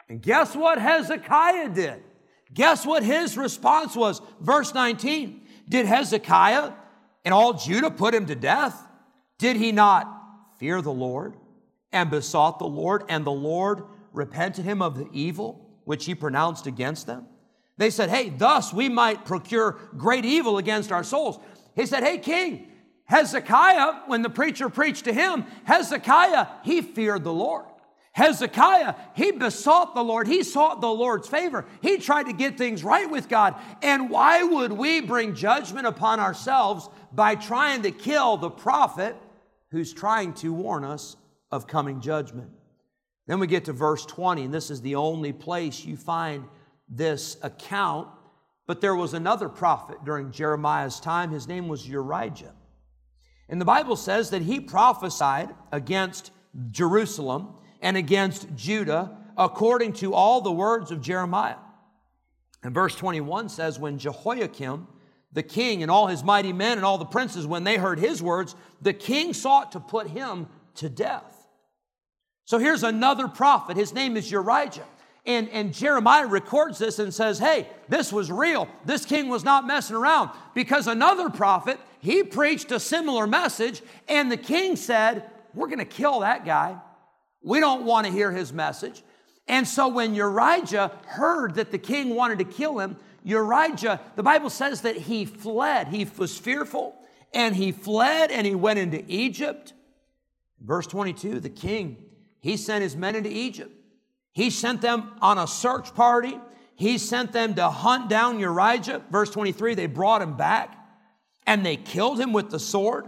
And 0.10 0.22
guess 0.22 0.56
what 0.56 0.78
Hezekiah 0.78 1.70
did? 1.70 2.04
Guess 2.54 2.86
what 2.86 3.04
his 3.04 3.38
response 3.38 3.96
was? 3.96 4.22
Verse 4.42 4.74
19 4.74 5.42
Did 5.70 5.86
Hezekiah 5.86 6.74
and 7.24 7.34
all 7.34 7.54
Judah 7.54 7.92
put 7.92 8.14
him 8.14 8.26
to 8.26 8.36
death? 8.36 8.82
Did 9.38 9.56
he 9.56 9.72
not 9.72 10.12
fear 10.60 10.82
the 10.82 10.92
Lord 10.92 11.36
and 11.92 12.10
besought 12.10 12.60
the 12.60 12.66
Lord, 12.66 13.04
and 13.08 13.26
the 13.26 13.32
Lord 13.32 13.84
repented 14.12 14.66
him 14.66 14.82
of 14.82 14.98
the 14.98 15.08
evil 15.14 15.70
which 15.86 16.06
he 16.06 16.14
pronounced 16.14 16.68
against 16.68 17.08
them? 17.08 17.28
They 17.78 17.90
said, 17.90 18.10
Hey, 18.10 18.30
thus 18.30 18.74
we 18.74 18.90
might 18.90 19.26
procure 19.26 19.78
great 19.98 20.26
evil 20.26 20.58
against 20.58 20.92
our 20.92 21.04
souls. 21.04 21.40
He 21.76 21.86
said, 21.86 22.04
Hey, 22.04 22.18
king, 22.18 22.68
Hezekiah, 23.06 24.04
when 24.08 24.22
the 24.22 24.30
preacher 24.30 24.70
preached 24.70 25.06
to 25.06 25.14
him, 25.14 25.46
Hezekiah, 25.66 26.48
he 26.64 26.82
feared 26.82 27.24
the 27.24 27.34
Lord. 27.34 27.66
Hezekiah, 28.14 28.96
he 29.14 29.32
besought 29.32 29.94
the 29.94 30.04
Lord. 30.04 30.26
He 30.26 30.42
sought 30.42 30.80
the 30.80 30.88
Lord's 30.88 31.28
favor. 31.28 31.66
He 31.82 31.98
tried 31.98 32.28
to 32.28 32.34
get 32.34 32.58
things 32.58 32.82
right 32.82 33.10
with 33.12 33.28
God. 33.28 33.56
And 33.82 34.10
why 34.10 34.42
would 34.42 34.72
we 34.72 35.02
bring 35.02 35.36
judgment 35.36 35.86
upon 35.86 36.22
ourselves 36.22 36.88
by 37.12 37.36
trying 37.36 37.82
to 37.82 37.92
kill 37.92 38.38
the 38.38 38.50
prophet 38.50 39.18
who's 39.72 39.94
trying 39.94 40.34
to 40.36 40.54
warn 40.54 40.86
us 40.86 41.18
of 41.52 41.68
coming 41.68 42.00
judgment? 42.00 42.52
Then 43.28 43.40
we 43.40 43.48
get 43.48 43.66
to 43.66 43.74
verse 43.74 44.06
20, 44.06 44.44
and 44.44 44.54
this 44.54 44.72
is 44.72 44.82
the 44.82 44.96
only 44.96 45.34
place 45.34 45.84
you 45.84 45.98
find 45.98 46.46
this 46.88 47.38
account, 47.42 48.08
but 48.68 48.82
there 48.82 48.96
was 48.96 49.14
another 49.14 49.50
prophet 49.50 49.98
during 50.06 50.32
Jeremiah's 50.32 51.00
time. 51.00 51.32
His 51.32 51.48
name 51.48 51.68
was 51.68 51.88
Urijah. 51.88 52.52
And 53.48 53.62
the 53.62 53.66
Bible 53.66 53.96
says 53.96 54.32
that 54.32 54.42
he 54.42 54.60
prophesied 54.60 55.54
against 55.72 56.32
Jerusalem 56.72 57.56
and 57.82 57.96
against 57.96 58.48
Judah 58.56 59.18
according 59.38 59.94
to 59.94 60.14
all 60.14 60.42
the 60.42 60.52
words 60.52 60.92
of 60.92 61.02
Jeremiah. 61.02 61.58
And 62.64 62.74
verse 62.74 62.96
21 62.96 63.50
says, 63.50 63.78
When 63.78 64.00
Jehoiakim, 64.00 64.88
the 65.32 65.44
king 65.44 65.84
and 65.84 65.92
all 65.92 66.08
his 66.08 66.24
mighty 66.24 66.54
men 66.54 66.78
and 66.78 66.86
all 66.86 66.98
the 66.98 67.06
princes, 67.06 67.46
when 67.46 67.64
they 67.64 67.76
heard 67.76 68.00
his 68.00 68.24
words, 68.24 68.56
the 68.82 68.94
king 68.94 69.34
sought 69.34 69.74
to 69.74 69.80
put 69.80 70.08
him 70.08 70.48
to 70.76 70.90
death. 70.90 71.48
So 72.46 72.58
here's 72.58 72.84
another 72.84 73.28
prophet. 73.28 73.76
His 73.76 73.94
name 73.94 74.18
is 74.18 74.32
Urijah. 74.32 74.84
And, 75.26 75.50
and 75.50 75.74
Jeremiah 75.74 76.28
records 76.28 76.78
this 76.78 77.00
and 77.00 77.14
says, 77.14 77.40
hey, 77.40 77.68
this 77.90 78.14
was 78.14 78.32
real. 78.32 78.68
This 78.86 79.06
king 79.06 79.28
was 79.28 79.44
not 79.44 79.66
messing 79.66 79.96
around. 79.96 80.30
Because 80.54 80.88
another 80.88 81.30
prophet, 81.30 81.80
he 82.00 82.24
preached 82.24 82.72
a 82.72 82.80
similar 82.80 83.26
message, 83.26 83.82
and 84.08 84.32
the 84.32 84.38
king 84.38 84.76
said, 84.76 85.24
we're 85.56 85.68
going 85.68 85.80
to 85.80 85.86
kill 85.86 86.20
that 86.20 86.46
guy. 86.46 86.78
We 87.42 87.60
don't 87.60 87.86
want 87.86 88.06
to 88.06 88.12
hear 88.12 88.32
his 88.32 88.54
message. 88.54 89.04
And 89.48 89.68
so 89.68 89.88
when 89.88 90.16
Urijah 90.16 90.92
heard 91.06 91.56
that 91.56 91.72
the 91.72 91.78
king 91.78 92.16
wanted 92.16 92.40
to 92.40 92.46
kill 92.46 92.80
him, 92.80 92.98
Urijah, 93.26 94.00
the 94.16 94.24
Bible 94.24 94.50
says 94.50 94.82
that 94.82 94.96
he 94.96 95.26
fled. 95.26 95.88
He 95.88 96.08
was 96.18 96.38
fearful 96.38 96.96
and 97.34 97.56
he 97.56 97.72
fled 97.72 98.32
and 98.32 98.46
he 98.46 98.56
went 98.56 98.80
into 98.80 99.04
Egypt. 99.08 99.74
Verse 100.62 100.88
22, 100.88 101.40
the 101.40 101.50
king, 101.50 101.98
he 102.40 102.58
sent 102.58 102.84
his 102.84 102.96
men 102.96 103.16
into 103.16 103.30
Egypt. 103.30 103.72
He 104.36 104.50
sent 104.50 104.82
them 104.82 105.14
on 105.22 105.38
a 105.38 105.48
search 105.48 105.96
party. 105.96 106.38
He 106.76 106.98
sent 106.98 107.32
them 107.32 107.56
to 107.56 107.70
hunt 107.70 108.10
down 108.10 108.38
Urijah. 108.38 109.10
Verse 109.10 109.30
23, 109.30 109.76
they 109.76 109.88
brought 109.88 110.22
him 110.22 110.36
back 110.36 110.78
and 111.48 111.66
they 111.66 111.78
killed 111.78 112.20
him 112.20 112.34
with 112.34 112.50
the 112.50 112.60
sword 112.60 113.06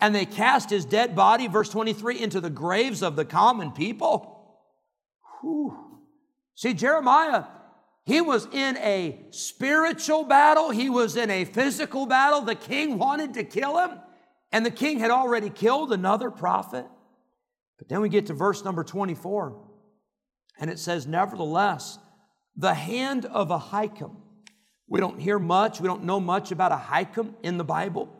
and 0.00 0.14
they 0.14 0.24
cast 0.24 0.70
his 0.70 0.86
dead 0.86 1.14
body, 1.14 1.48
verse 1.48 1.68
23, 1.68 2.18
into 2.18 2.40
the 2.40 2.48
graves 2.48 3.02
of 3.02 3.14
the 3.14 3.26
common 3.26 3.72
people. 3.72 4.56
Whew. 5.42 5.76
See, 6.54 6.72
Jeremiah, 6.72 7.44
he 8.06 8.22
was 8.22 8.46
in 8.46 8.78
a 8.78 9.20
spiritual 9.28 10.24
battle, 10.24 10.70
he 10.70 10.88
was 10.88 11.14
in 11.14 11.28
a 11.28 11.44
physical 11.44 12.06
battle. 12.06 12.40
The 12.40 12.54
king 12.54 12.96
wanted 12.96 13.34
to 13.34 13.44
kill 13.44 13.78
him, 13.78 13.98
and 14.50 14.64
the 14.64 14.70
king 14.70 14.98
had 14.98 15.10
already 15.10 15.50
killed 15.50 15.92
another 15.92 16.30
prophet. 16.30 16.86
But 17.78 17.90
then 17.90 18.00
we 18.00 18.08
get 18.08 18.26
to 18.26 18.34
verse 18.34 18.64
number 18.64 18.82
24, 18.82 19.69
and 20.60 20.70
it 20.70 20.78
says, 20.78 21.06
Nevertheless, 21.06 21.98
the 22.56 22.74
hand 22.74 23.24
of 23.24 23.50
a 23.50 23.58
Ahikam. 23.58 24.14
We 24.86 25.00
don't 25.00 25.20
hear 25.20 25.38
much, 25.38 25.80
we 25.80 25.88
don't 25.88 26.04
know 26.04 26.20
much 26.20 26.52
about 26.52 26.72
a 26.72 26.76
Ahikam 26.76 27.34
in 27.42 27.56
the 27.56 27.64
Bible, 27.64 28.14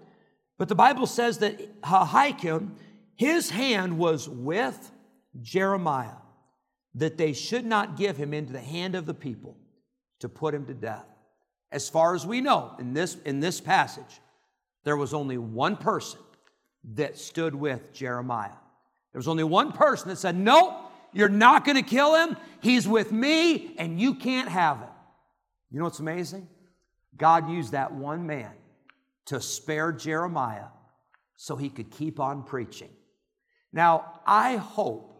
but 0.56 0.68
the 0.68 0.74
Bible 0.74 1.06
says 1.06 1.38
that 1.38 1.82
Ahikam, 1.82 2.70
his 3.14 3.50
hand 3.50 3.98
was 3.98 4.28
with 4.28 4.90
Jeremiah, 5.40 6.16
that 6.94 7.18
they 7.18 7.32
should 7.32 7.66
not 7.66 7.96
give 7.96 8.16
him 8.16 8.32
into 8.32 8.52
the 8.52 8.60
hand 8.60 8.94
of 8.94 9.04
the 9.06 9.14
people 9.14 9.56
to 10.20 10.28
put 10.28 10.54
him 10.54 10.66
to 10.66 10.74
death. 10.74 11.06
As 11.72 11.88
far 11.88 12.14
as 12.14 12.26
we 12.26 12.40
know 12.40 12.74
in 12.78 12.94
this, 12.94 13.16
in 13.24 13.40
this 13.40 13.60
passage, 13.60 14.20
there 14.84 14.96
was 14.96 15.12
only 15.12 15.38
one 15.38 15.76
person 15.76 16.20
that 16.94 17.18
stood 17.18 17.54
with 17.54 17.92
Jeremiah. 17.92 18.48
There 19.12 19.18
was 19.18 19.28
only 19.28 19.44
one 19.44 19.72
person 19.72 20.08
that 20.08 20.16
said, 20.16 20.36
Nope, 20.36 20.79
you're 21.12 21.28
not 21.28 21.64
going 21.64 21.76
to 21.76 21.88
kill 21.88 22.14
him. 22.14 22.36
He's 22.60 22.86
with 22.86 23.12
me, 23.12 23.74
and 23.78 24.00
you 24.00 24.14
can't 24.14 24.48
have 24.48 24.78
him. 24.78 24.88
You 25.70 25.78
know 25.78 25.84
what's 25.84 26.00
amazing? 26.00 26.48
God 27.16 27.50
used 27.50 27.72
that 27.72 27.92
one 27.92 28.26
man 28.26 28.50
to 29.26 29.40
spare 29.40 29.92
Jeremiah 29.92 30.66
so 31.36 31.56
he 31.56 31.68
could 31.68 31.90
keep 31.90 32.18
on 32.20 32.42
preaching. 32.42 32.90
Now, 33.72 34.20
I 34.26 34.56
hope, 34.56 35.14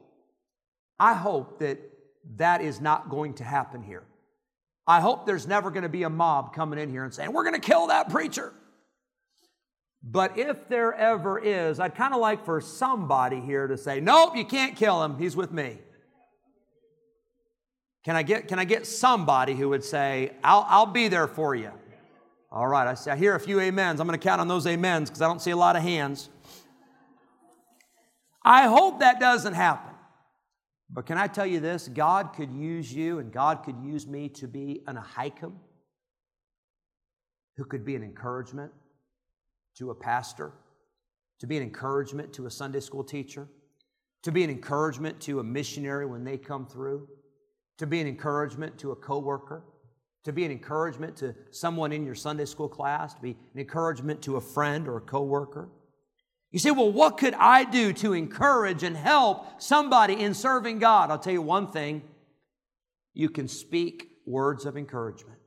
I 0.99 1.15
hope 1.15 1.61
that 1.61 1.79
that 2.37 2.61
is 2.61 2.81
not 2.81 3.09
going 3.09 3.35
to 3.35 3.45
happen 3.45 3.83
here. 3.83 4.05
I 4.87 5.01
hope 5.01 5.25
there's 5.25 5.47
never 5.47 5.71
going 5.71 5.85
to 5.85 5.89
be 5.89 6.03
a 6.03 6.11
mob 6.11 6.53
coming 6.53 6.79
in 6.79 6.91
here 6.91 7.05
and 7.05 7.15
saying, 7.15 7.33
We're 7.33 7.45
going 7.45 7.61
to 7.61 7.61
kill 7.61 7.89
that 7.89 8.11
preacher. 8.11 8.53
But 10.03 10.39
if 10.39 10.69
there 10.69 10.95
ever 10.95 11.39
is, 11.39 11.79
I'd 11.79 11.95
kind 11.95 12.15
of 12.15 12.21
like 12.21 12.45
for 12.45 12.61
somebody 12.61 13.41
here 13.41 13.67
to 13.67 13.77
say, 13.77 14.01
Nope, 14.01 14.37
you 14.37 14.45
can't 14.45 14.77
kill 14.77 15.03
him. 15.03 15.19
He's 15.19 15.37
with 15.37 15.53
me. 15.53 15.79
Can 18.03 18.17
I 18.17 18.23
get, 18.23 18.49
can 18.49 18.59
I 18.59 18.65
get 18.65 18.87
somebody 18.87 19.55
who 19.55 19.69
would 19.69 19.85
say, 19.85 20.33
I'll, 20.43 20.65
I'll 20.69 20.87
be 20.87 21.09
there 21.09 21.29
for 21.29 21.55
you? 21.55 21.71
All 22.51 22.67
right, 22.67 22.89
I, 22.89 22.95
see, 22.95 23.11
I 23.11 23.17
hear 23.17 23.35
a 23.35 23.41
few 23.41 23.61
amens. 23.61 24.01
I'm 24.01 24.07
going 24.07 24.19
to 24.19 24.23
count 24.23 24.41
on 24.41 24.49
those 24.49 24.67
amens 24.67 25.11
because 25.11 25.21
I 25.21 25.27
don't 25.27 25.43
see 25.43 25.51
a 25.51 25.57
lot 25.57 25.77
of 25.77 25.83
hands. 25.83 26.31
I 28.43 28.69
hope 28.69 29.01
that 29.01 29.21
doesn't 29.21 29.53
happen. 29.53 29.95
But 30.89 31.07
can 31.07 31.19
I 31.19 31.27
tell 31.27 31.47
you 31.47 31.61
this? 31.61 31.89
God 31.89 32.33
could 32.35 32.51
use 32.51 32.93
you 32.93 33.19
and 33.19 33.31
God 33.31 33.65
could 33.65 33.79
use 33.85 34.07
me 34.07 34.31
to 34.31 34.49
be 34.49 34.83
an 34.87 34.97
Ahikam 34.97 35.53
who 37.57 37.65
could 37.65 37.85
be 37.85 37.95
an 37.95 38.03
encouragement 38.03 38.73
to 39.77 39.91
a 39.91 39.95
pastor, 39.95 40.53
to 41.39 41.47
be 41.47 41.57
an 41.57 41.63
encouragement 41.63 42.33
to 42.35 42.47
a 42.47 42.51
Sunday 42.51 42.81
school 42.81 43.05
teacher, 43.05 43.49
to 44.23 44.33
be 44.33 44.45
an 44.45 44.51
encouragement 44.51 45.21
to 45.21 45.41
a 45.41 45.45
missionary 45.45 46.07
when 46.07 46.25
they 46.25 46.37
come 46.37 46.67
through, 46.67 47.09
to 47.79 47.87
be 47.87 48.01
an 48.01 48.07
encouragement 48.07 48.79
to 48.79 48.93
a 48.93 48.97
coworker, 48.97 49.65
to 50.25 50.33
be 50.33 50.45
an 50.45 50.51
encouragement 50.51 51.17
to 51.17 51.35
someone 51.51 51.93
in 51.93 52.05
your 52.05 52.15
Sunday 52.15 52.45
school 52.45 52.69
class, 52.69 53.15
to 53.15 53.23
be 53.23 53.31
an 53.55 53.61
encouragement 53.61 54.21
to 54.23 54.37
a 54.37 54.41
friend 54.41 54.87
or 54.87 54.99
a 54.99 55.01
coworker. 55.01 55.71
You 56.51 56.59
say, 56.59 56.73
well, 56.73 56.93
what 56.93 57.17
could 57.17 57.35
I 57.35 57.65
do 57.65 57.93
to 57.95 58.13
encourage 58.13 58.83
and 58.83 58.97
help 58.97 59.63
somebody 59.63 60.15
in 60.21 60.35
serving 60.35 60.81
God? 60.81 61.11
I'll 61.11 61.19
tell 61.19 61.33
you 61.33 61.43
one 61.43 61.71
thing 61.71 62.03
you 63.15 63.31
can 63.31 63.49
speak 63.49 64.09
words 64.27 64.67
of 64.67 64.77
encouragement. 64.77 65.39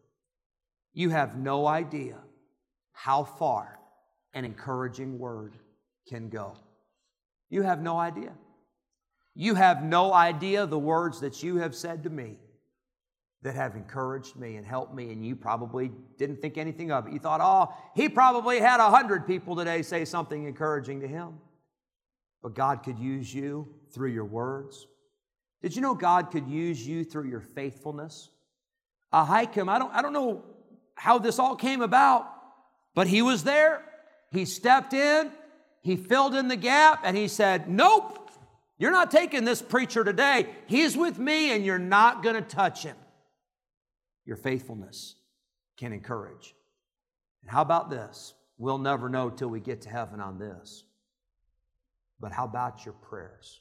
You 0.94 1.10
have 1.10 1.38
no 1.38 1.68
idea 1.68 2.18
how 2.94 3.26
far 3.26 3.80
an 4.34 4.46
encouraging 4.46 5.20
word 5.20 5.54
can 6.08 6.30
go. 6.30 6.56
You 7.50 7.62
have 7.64 7.82
no 7.82 7.98
idea. 7.98 8.34
You 9.36 9.56
have 9.56 9.84
no 9.84 10.14
idea 10.14 10.66
the 10.66 10.80
words 10.80 11.20
that 11.22 11.44
you 11.44 11.58
have 11.58 11.76
said 11.76 12.04
to 12.04 12.10
me 12.10 12.38
that 13.42 13.56
have 13.56 13.76
encouraged 13.76 14.38
me 14.38 14.56
and 14.56 14.66
helped 14.66 14.94
me, 14.94 15.12
and 15.12 15.26
you 15.26 15.36
probably 15.36 15.92
didn't 16.18 16.42
think 16.42 16.58
anything 16.58 16.92
of 16.92 17.08
it. 17.08 17.14
You 17.14 17.20
thought, 17.20 17.42
oh, 17.42 17.74
he 17.94 18.08
probably 18.08 18.60
had 18.60 18.80
a 18.80 18.90
hundred 18.90 19.28
people 19.28 19.56
today 19.56 19.82
say 19.82 20.06
something 20.06 20.46
encouraging 20.46 21.02
to 21.02 21.08
him. 21.08 21.40
But 22.42 22.56
God 22.56 22.84
could 22.84 22.98
use 22.98 23.34
you 23.34 23.68
through 23.92 24.12
your 24.12 24.26
words. 24.26 24.88
Did 25.62 25.76
you 25.76 25.82
know 25.82 25.94
God 25.94 26.32
could 26.32 26.48
use 26.48 26.86
you 26.86 27.04
through 27.04 27.30
your 27.30 27.42
faithfulness? 27.42 28.30
Ahikam, 29.14 29.70
I 29.70 29.78
don't, 29.78 29.94
I 29.94 30.02
don't 30.02 30.14
know 30.14 30.44
how 30.96 31.20
this 31.20 31.40
all 31.40 31.56
came 31.56 31.82
about, 31.82 32.28
but 32.96 33.08
he 33.08 33.22
was 33.22 33.44
there. 33.44 33.84
He 34.34 34.44
stepped 34.44 34.94
in, 34.94 35.32
he 35.82 35.96
filled 35.96 36.36
in 36.36 36.50
the 36.50 36.58
gap, 36.58 37.02
and 37.06 37.16
he 37.16 37.30
said, 37.30 37.70
Nope, 37.70 38.30
you're 38.78 38.92
not 38.92 39.12
taking 39.12 39.46
this 39.46 39.62
preacher 39.62 40.04
today. 40.04 40.48
He's 40.68 40.98
with 40.98 41.18
me, 41.18 41.54
and 41.54 41.64
you're 41.64 41.80
not 41.80 42.24
going 42.24 42.36
to 42.36 42.42
touch 42.42 42.84
him 42.84 42.98
your 44.26 44.38
faithfulness 44.38 45.16
can 45.78 45.94
encourage. 45.94 46.56
And 47.42 47.52
how 47.52 47.62
about 47.62 47.90
this? 47.90 48.34
We'll 48.58 48.78
never 48.78 49.10
know 49.10 49.30
till 49.30 49.50
we 49.50 49.60
get 49.60 49.82
to 49.82 49.90
heaven 49.90 50.20
on 50.20 50.38
this. 50.38 50.84
But 52.20 52.32
how 52.32 52.46
about 52.46 52.86
your 52.86 52.94
prayers? 52.94 53.60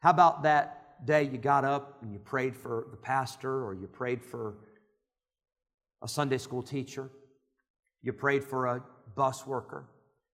How 0.00 0.10
about 0.10 0.42
that 0.42 1.06
day 1.06 1.24
you 1.24 1.38
got 1.38 1.64
up 1.64 1.98
and 2.02 2.12
you 2.12 2.18
prayed 2.18 2.56
for 2.56 2.86
the 2.90 2.96
pastor 2.96 3.64
or 3.64 3.74
you 3.74 3.86
prayed 3.86 4.24
for 4.24 4.54
a 6.02 6.08
Sunday 6.08 6.38
school 6.38 6.62
teacher? 6.62 7.10
You 8.02 8.12
prayed 8.12 8.44
for 8.44 8.66
a 8.66 8.82
bus 9.14 9.46
worker? 9.46 9.88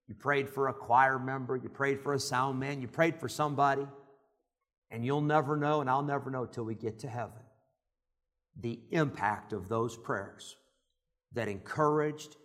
You 0.08 0.16
prayed 0.16 0.50
for 0.50 0.68
a 0.68 0.74
choir 0.74 1.18
member? 1.18 1.56
You 1.56 1.70
prayed 1.70 2.00
for 2.00 2.14
a 2.14 2.20
sound 2.20 2.60
man? 2.60 2.82
You 2.82 2.88
prayed 2.88 3.20
for 3.20 3.28
somebody? 3.28 3.88
And 4.92 5.04
you'll 5.04 5.22
never 5.22 5.58
know, 5.58 5.82
and 5.82 5.90
I'll 5.90 6.04
never 6.04 6.30
know 6.30 6.46
till 6.46 6.64
we 6.64 6.76
get 6.76 7.00
to 7.00 7.08
heaven 7.08 7.42
the 8.62 8.80
impact 8.92 9.52
of 9.52 9.68
those 9.68 9.98
prayers 9.98 10.56
that 11.34 11.48
encouraged 11.48 12.38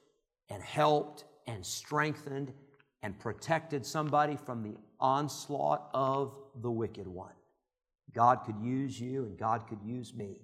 and 0.49 0.63
helped 0.63 1.25
and 1.47 1.65
strengthened 1.65 2.53
and 3.03 3.19
protected 3.19 3.87
somebody 3.87 4.37
from 4.37 4.63
the 4.63 4.77
onslaught 4.99 5.89
of 5.95 6.35
the 6.61 6.71
wicked 6.71 7.07
one. 7.07 7.33
God 8.13 8.41
could 8.45 8.59
use 8.61 9.01
you 9.01 9.25
and 9.25 9.39
God 9.39 9.69
could 9.69 9.83
use 9.83 10.13
me 10.15 10.41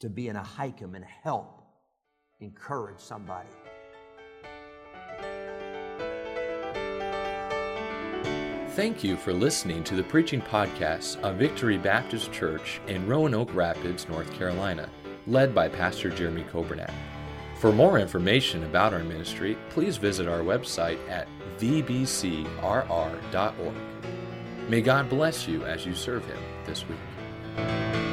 to 0.00 0.08
be 0.08 0.28
in 0.28 0.36
Ahikam 0.36 0.94
and 0.94 1.04
help 1.04 1.62
encourage 2.40 3.00
somebody. 3.00 3.48
Thank 8.76 9.02
you 9.02 9.16
for 9.16 9.32
listening 9.32 9.82
to 9.84 9.94
the 9.94 10.02
preaching 10.02 10.42
podcast 10.42 11.18
of 11.22 11.36
Victory 11.36 11.78
Baptist 11.78 12.30
Church 12.30 12.78
in 12.88 13.06
Roanoke 13.06 13.54
Rapids, 13.54 14.06
North 14.06 14.30
Carolina, 14.34 14.90
led 15.26 15.54
by 15.54 15.66
Pastor 15.66 16.10
Jeremy 16.10 16.44
Coburnett. 16.52 16.92
For 17.58 17.72
more 17.72 17.98
information 17.98 18.64
about 18.64 18.92
our 18.92 19.02
ministry, 19.02 19.56
please 19.70 19.96
visit 19.96 20.28
our 20.28 20.40
website 20.40 20.98
at 21.08 21.26
vbcrr.org. 21.56 22.54
May 24.68 24.82
God 24.82 25.08
bless 25.08 25.48
you 25.48 25.64
as 25.64 25.86
you 25.86 25.94
serve 25.94 26.26
Him 26.26 26.38
this 26.66 26.84
week. 26.86 28.05